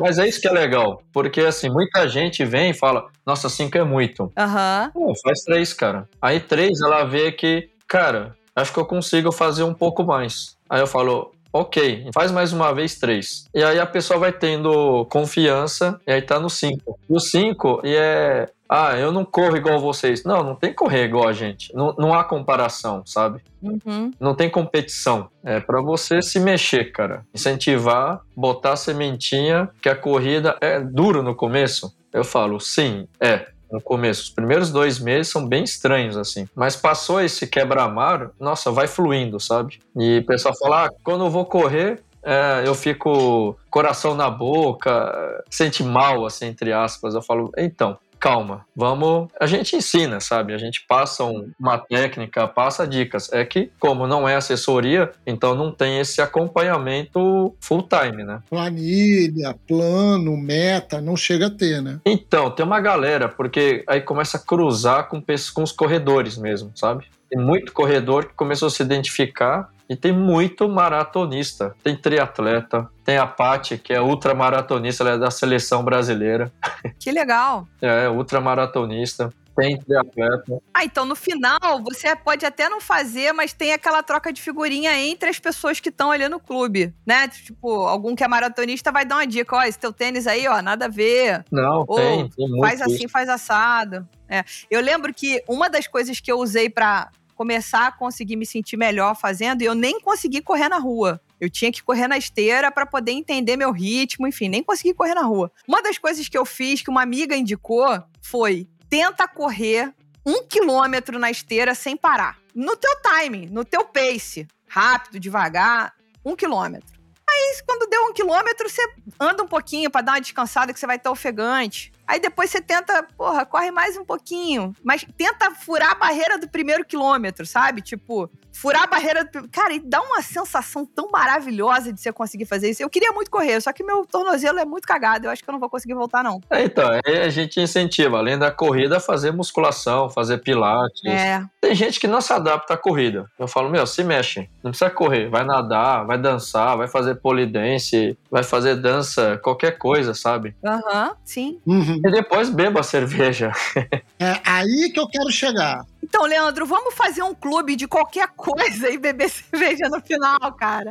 Mas 0.00 0.18
é 0.18 0.26
isso 0.26 0.40
que 0.40 0.48
é 0.48 0.50
legal. 0.50 1.02
Porque, 1.12 1.42
assim, 1.42 1.68
muita 1.68 2.08
gente 2.08 2.42
vem 2.46 2.70
e 2.70 2.74
fala: 2.74 3.06
Nossa, 3.26 3.50
5 3.50 3.76
é 3.76 3.84
muito. 3.84 4.32
Aham. 4.36 4.90
Pô, 4.94 5.12
faz 5.22 5.42
três, 5.42 5.74
cara. 5.74 6.08
Aí 6.20 6.40
três, 6.40 6.80
ela 6.80 7.04
vê 7.04 7.30
que, 7.30 7.68
cara, 7.86 8.34
acho 8.56 8.72
que 8.72 8.80
eu 8.80 8.86
consigo 8.86 9.30
fazer 9.30 9.62
um 9.62 9.74
pouco 9.74 10.02
mais. 10.02 10.56
Aí 10.68 10.80
eu 10.80 10.86
falo. 10.86 11.32
Ok, 11.52 12.10
faz 12.14 12.30
mais 12.30 12.52
uma 12.52 12.72
vez 12.72 12.96
três. 12.96 13.44
E 13.52 13.62
aí 13.62 13.78
a 13.78 13.86
pessoa 13.86 14.20
vai 14.20 14.32
tendo 14.32 15.04
confiança 15.06 16.00
e 16.06 16.12
aí 16.12 16.22
tá 16.22 16.38
no 16.38 16.48
cinco. 16.48 16.98
E 17.08 17.14
o 17.14 17.20
cinco 17.20 17.80
e 17.84 17.94
é. 17.94 18.48
Ah, 18.72 18.96
eu 18.96 19.10
não 19.10 19.24
corro 19.24 19.56
igual 19.56 19.80
vocês. 19.80 20.22
Não, 20.22 20.44
não 20.44 20.54
tem 20.54 20.70
que 20.70 20.76
correr 20.76 21.04
igual 21.04 21.26
a 21.26 21.32
gente. 21.32 21.74
Não, 21.74 21.92
não 21.98 22.14
há 22.14 22.22
comparação, 22.22 23.02
sabe? 23.04 23.40
Uhum. 23.60 24.12
Não 24.20 24.32
tem 24.32 24.48
competição. 24.48 25.28
É 25.42 25.58
para 25.58 25.82
você 25.82 26.22
se 26.22 26.38
mexer, 26.38 26.92
cara. 26.92 27.26
Incentivar, 27.34 28.20
botar 28.36 28.74
a 28.74 28.76
sementinha, 28.76 29.68
que 29.82 29.88
a 29.88 29.96
corrida 29.96 30.56
é 30.60 30.78
duro 30.78 31.20
no 31.20 31.34
começo. 31.34 31.92
Eu 32.12 32.22
falo, 32.22 32.60
sim, 32.60 33.08
é. 33.20 33.48
No 33.70 33.80
começo. 33.80 34.22
Os 34.22 34.30
primeiros 34.30 34.70
dois 34.70 34.98
meses 34.98 35.30
são 35.30 35.46
bem 35.46 35.64
estranhos, 35.64 36.16
assim. 36.16 36.48
Mas 36.54 36.76
passou 36.76 37.20
esse 37.20 37.46
quebra-mar, 37.46 38.30
nossa, 38.38 38.70
vai 38.70 38.86
fluindo, 38.86 39.38
sabe? 39.38 39.80
E 39.96 40.18
o 40.18 40.26
pessoal 40.26 40.54
fala, 40.58 40.86
ah, 40.86 40.90
quando 41.02 41.24
eu 41.24 41.30
vou 41.30 41.44
correr, 41.44 42.02
é, 42.22 42.62
eu 42.66 42.74
fico 42.74 43.56
coração 43.70 44.14
na 44.14 44.30
boca, 44.30 45.42
sente 45.48 45.82
mal, 45.82 46.26
assim, 46.26 46.46
entre 46.46 46.72
aspas. 46.72 47.14
Eu 47.14 47.22
falo, 47.22 47.50
então, 47.56 47.98
calma, 48.20 48.66
vamos. 48.76 49.28
A 49.40 49.46
gente 49.46 49.74
ensina, 49.74 50.20
sabe? 50.20 50.52
A 50.52 50.58
gente 50.58 50.84
passa 50.86 51.24
um, 51.24 51.50
uma 51.58 51.78
técnica, 51.78 52.46
passa 52.46 52.86
dicas. 52.86 53.32
É 53.32 53.44
que, 53.44 53.70
como 53.80 54.06
não 54.06 54.28
é 54.28 54.36
assessoria, 54.36 55.10
então 55.26 55.54
não 55.54 55.72
tem 55.72 55.98
esse 55.98 56.20
acompanhamento 56.20 57.54
full 57.60 57.88
time, 57.88 58.22
né? 58.22 58.42
Planilha, 58.48 59.56
plano, 59.66 60.36
meta, 60.36 61.00
não 61.00 61.16
chega 61.16 61.46
a 61.46 61.50
ter, 61.50 61.80
né? 61.80 61.98
Então, 62.04 62.50
tem 62.50 62.64
uma 62.64 62.80
galera, 62.80 63.28
porque 63.28 63.82
aí 63.86 64.02
começa 64.02 64.36
a 64.36 64.40
cruzar 64.40 65.08
com, 65.08 65.22
com 65.54 65.62
os 65.62 65.72
corredores 65.72 66.36
mesmo, 66.36 66.70
sabe? 66.74 67.06
Tem 67.30 67.40
muito 67.40 67.72
corredor 67.72 68.26
que 68.26 68.34
começou 68.34 68.68
a 68.68 68.70
se 68.70 68.82
identificar 68.82 69.70
e 69.90 69.96
tem 69.96 70.12
muito 70.12 70.68
maratonista. 70.68 71.74
Tem 71.82 71.96
triatleta, 71.96 72.88
tem 73.04 73.18
a 73.18 73.26
Paty, 73.26 73.76
que 73.76 73.92
é 73.92 74.00
ultramaratonista, 74.00 75.02
ela 75.02 75.14
é 75.14 75.18
da 75.18 75.32
seleção 75.32 75.82
brasileira. 75.82 76.52
Que 77.00 77.10
legal. 77.10 77.66
É, 77.82 78.08
ultramaratonista. 78.08 79.30
Tem 79.56 79.76
triatleta. 79.78 80.58
Ah, 80.72 80.84
então 80.84 81.04
no 81.04 81.16
final 81.16 81.58
você 81.82 82.14
pode 82.14 82.46
até 82.46 82.68
não 82.68 82.80
fazer, 82.80 83.32
mas 83.32 83.52
tem 83.52 83.72
aquela 83.72 84.02
troca 84.02 84.32
de 84.32 84.40
figurinha 84.40 84.96
entre 84.96 85.28
as 85.28 85.40
pessoas 85.40 85.80
que 85.80 85.88
estão 85.88 86.10
ali 86.10 86.28
no 86.28 86.38
clube, 86.38 86.94
né? 87.04 87.26
Tipo, 87.26 87.86
algum 87.86 88.14
que 88.14 88.22
é 88.22 88.28
maratonista 88.28 88.92
vai 88.92 89.04
dar 89.04 89.16
uma 89.16 89.26
dica, 89.26 89.56
ó, 89.56 89.62
esse 89.62 89.78
teu 89.78 89.92
tênis 89.92 90.26
aí, 90.26 90.46
ó, 90.46 90.62
nada 90.62 90.84
a 90.84 90.88
ver. 90.88 91.44
Não, 91.50 91.84
Ou 91.88 91.96
tem, 91.96 92.28
tem 92.28 92.48
muito 92.48 92.60
faz 92.60 92.80
assim, 92.80 92.94
isso. 92.94 93.08
faz 93.08 93.28
assado. 93.28 94.06
É. 94.28 94.44
Eu 94.70 94.80
lembro 94.80 95.12
que 95.12 95.42
uma 95.48 95.68
das 95.68 95.88
coisas 95.88 96.20
que 96.20 96.30
eu 96.30 96.38
usei 96.38 96.70
pra 96.70 97.10
começar 97.40 97.86
a 97.86 97.92
conseguir 97.92 98.36
me 98.36 98.44
sentir 98.44 98.76
melhor 98.76 99.16
fazendo, 99.16 99.62
e 99.62 99.64
eu 99.64 99.74
nem 99.74 99.98
consegui 99.98 100.42
correr 100.42 100.68
na 100.68 100.76
rua. 100.76 101.18
Eu 101.40 101.48
tinha 101.48 101.72
que 101.72 101.82
correr 101.82 102.06
na 102.06 102.18
esteira 102.18 102.70
para 102.70 102.84
poder 102.84 103.12
entender 103.12 103.56
meu 103.56 103.72
ritmo, 103.72 104.28
enfim, 104.28 104.46
nem 104.50 104.62
consegui 104.62 104.92
correr 104.92 105.14
na 105.14 105.22
rua. 105.22 105.50
Uma 105.66 105.80
das 105.80 105.96
coisas 105.96 106.28
que 106.28 106.36
eu 106.36 106.44
fiz, 106.44 106.82
que 106.82 106.90
uma 106.90 107.00
amiga 107.00 107.34
indicou, 107.34 107.98
foi 108.20 108.68
tenta 108.90 109.26
correr 109.26 109.90
um 110.26 110.42
quilômetro 110.46 111.18
na 111.18 111.30
esteira 111.30 111.74
sem 111.74 111.96
parar. 111.96 112.36
No 112.54 112.76
teu 112.76 112.94
timing, 113.00 113.46
no 113.46 113.64
teu 113.64 113.86
pace. 113.86 114.46
Rápido, 114.68 115.18
devagar, 115.18 115.94
um 116.22 116.36
quilômetro. 116.36 117.00
Aí, 117.26 117.62
quando 117.66 117.88
deu 117.88 118.02
um 118.02 118.12
quilômetro, 118.12 118.68
você 118.68 118.82
anda 119.18 119.42
um 119.42 119.48
pouquinho 119.48 119.90
para 119.90 120.02
dar 120.02 120.12
uma 120.12 120.20
descansada, 120.20 120.74
que 120.74 120.78
você 120.78 120.86
vai 120.86 120.96
estar 120.96 121.10
ofegante. 121.10 121.90
Aí 122.10 122.18
depois 122.18 122.50
você 122.50 122.60
tenta, 122.60 123.04
porra, 123.16 123.46
corre 123.46 123.70
mais 123.70 123.96
um 123.96 124.04
pouquinho. 124.04 124.74
Mas 124.82 125.06
tenta 125.16 125.54
furar 125.54 125.92
a 125.92 125.94
barreira 125.94 126.38
do 126.38 126.48
primeiro 126.48 126.84
quilômetro, 126.84 127.46
sabe? 127.46 127.80
Tipo, 127.80 128.28
furar 128.52 128.84
a 128.84 128.86
barreira 128.86 129.24
do. 129.24 129.48
Cara, 129.48 129.74
e 129.74 129.80
dá 129.80 130.00
uma 130.00 130.22
sensação 130.22 130.84
tão 130.84 131.10
maravilhosa 131.10 131.92
de 131.92 132.00
você 132.00 132.12
conseguir 132.12 132.44
fazer 132.44 132.70
isso. 132.70 132.82
Eu 132.82 132.90
queria 132.90 133.12
muito 133.12 133.30
correr, 133.30 133.60
só 133.60 133.72
que 133.72 133.82
meu 133.82 134.04
tornozelo 134.04 134.58
é 134.58 134.64
muito 134.64 134.86
cagado. 134.86 135.26
Eu 135.26 135.30
acho 135.30 135.42
que 135.42 135.48
eu 135.48 135.52
não 135.52 135.60
vou 135.60 135.70
conseguir 135.70 135.94
voltar, 135.94 136.22
não. 136.22 136.40
É, 136.50 136.64
então, 136.64 136.88
aí 137.04 137.18
a 137.20 137.28
gente 137.28 137.60
incentiva, 137.60 138.18
além 138.18 138.38
da 138.38 138.50
corrida, 138.50 138.96
a 138.98 139.00
fazer 139.00 139.32
musculação, 139.32 140.10
fazer 140.10 140.38
pilates. 140.38 141.04
É. 141.04 141.42
Tem 141.60 141.74
gente 141.74 142.00
que 142.00 142.06
não 142.06 142.20
se 142.20 142.32
adapta 142.32 142.74
à 142.74 142.76
corrida. 142.76 143.26
Eu 143.38 143.48
falo, 143.48 143.70
meu, 143.70 143.86
se 143.86 144.02
mexe. 144.02 144.48
Não 144.62 144.70
precisa 144.70 144.90
correr. 144.90 145.28
Vai 145.28 145.44
nadar, 145.44 146.04
vai 146.04 146.18
dançar, 146.18 146.76
vai 146.76 146.88
fazer 146.88 147.16
polidense, 147.16 148.16
vai 148.30 148.42
fazer 148.42 148.76
dança, 148.76 149.38
qualquer 149.42 149.78
coisa, 149.78 150.14
sabe? 150.14 150.54
Aham, 150.64 151.14
sim. 151.24 151.60
Uhum. 151.66 152.00
E 152.04 152.10
depois 152.10 152.50
beba 152.50 152.80
a 152.80 152.84
cerveja. 152.84 153.52
É 154.22 154.38
aí 154.44 154.90
que 154.92 155.00
eu 155.00 155.08
quero 155.08 155.30
chegar. 155.30 155.82
Então, 156.10 156.26
Leandro, 156.26 156.66
vamos 156.66 156.92
fazer 156.94 157.22
um 157.22 157.32
clube 157.32 157.76
de 157.76 157.86
qualquer 157.86 158.26
coisa 158.36 158.90
e 158.90 158.98
beber 158.98 159.30
cerveja 159.30 159.88
no 159.88 160.00
final, 160.00 160.52
cara. 160.58 160.90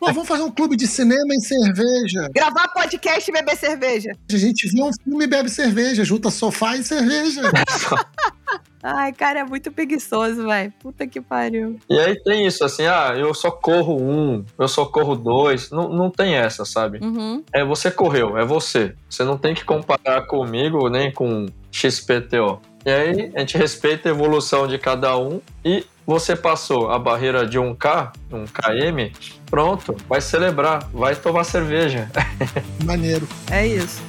Pô, 0.00 0.06
vamos 0.06 0.26
fazer 0.26 0.42
um 0.42 0.50
clube 0.50 0.74
de 0.74 0.86
cinema 0.86 1.34
em 1.34 1.40
cerveja. 1.40 2.30
Gravar 2.34 2.68
podcast 2.68 3.30
e 3.30 3.32
beber 3.32 3.56
cerveja. 3.56 4.10
A 4.32 4.36
gente 4.36 4.66
vê 4.68 4.82
um 4.82 4.90
filme 5.04 5.24
e 5.24 5.28
bebe 5.28 5.50
cerveja, 5.50 6.02
junta 6.02 6.30
sofá 6.30 6.76
e 6.76 6.82
cerveja. 6.82 7.42
Ai, 8.82 9.12
cara, 9.12 9.40
é 9.40 9.44
muito 9.44 9.70
preguiçoso, 9.70 10.46
velho. 10.46 10.72
Puta 10.80 11.06
que 11.06 11.20
pariu. 11.20 11.78
E 11.90 11.98
aí 11.98 12.18
tem 12.22 12.46
isso, 12.46 12.64
assim, 12.64 12.86
ah, 12.86 13.12
eu 13.16 13.34
só 13.34 13.50
corro 13.50 14.00
um, 14.00 14.44
eu 14.58 14.68
só 14.68 14.86
corro 14.86 15.14
dois. 15.14 15.70
Não, 15.70 15.90
não 15.90 16.10
tem 16.10 16.36
essa, 16.36 16.64
sabe? 16.64 17.00
Uhum. 17.02 17.42
É 17.52 17.62
você 17.64 17.90
correu, 17.90 18.38
é 18.38 18.46
você. 18.46 18.94
Você 19.10 19.24
não 19.24 19.36
tem 19.36 19.52
que 19.52 19.64
comparar 19.64 20.22
comigo 20.26 20.88
nem 20.88 21.12
com 21.12 21.46
XPTO. 21.70 22.62
E 22.84 22.90
aí 22.90 23.32
a 23.34 23.40
gente 23.40 23.58
respeita 23.58 24.08
a 24.08 24.12
evolução 24.12 24.66
de 24.66 24.78
cada 24.78 25.16
um 25.18 25.40
e 25.64 25.84
você 26.06 26.34
passou 26.34 26.90
a 26.90 26.98
barreira 26.98 27.46
de 27.46 27.58
1K, 27.58 28.12
1KM, 28.32 29.12
pronto, 29.50 29.94
vai 30.08 30.20
celebrar, 30.20 30.88
vai 30.92 31.14
tomar 31.14 31.44
cerveja. 31.44 32.10
Maneiro. 32.84 33.28
É 33.50 33.66
isso. 33.66 34.00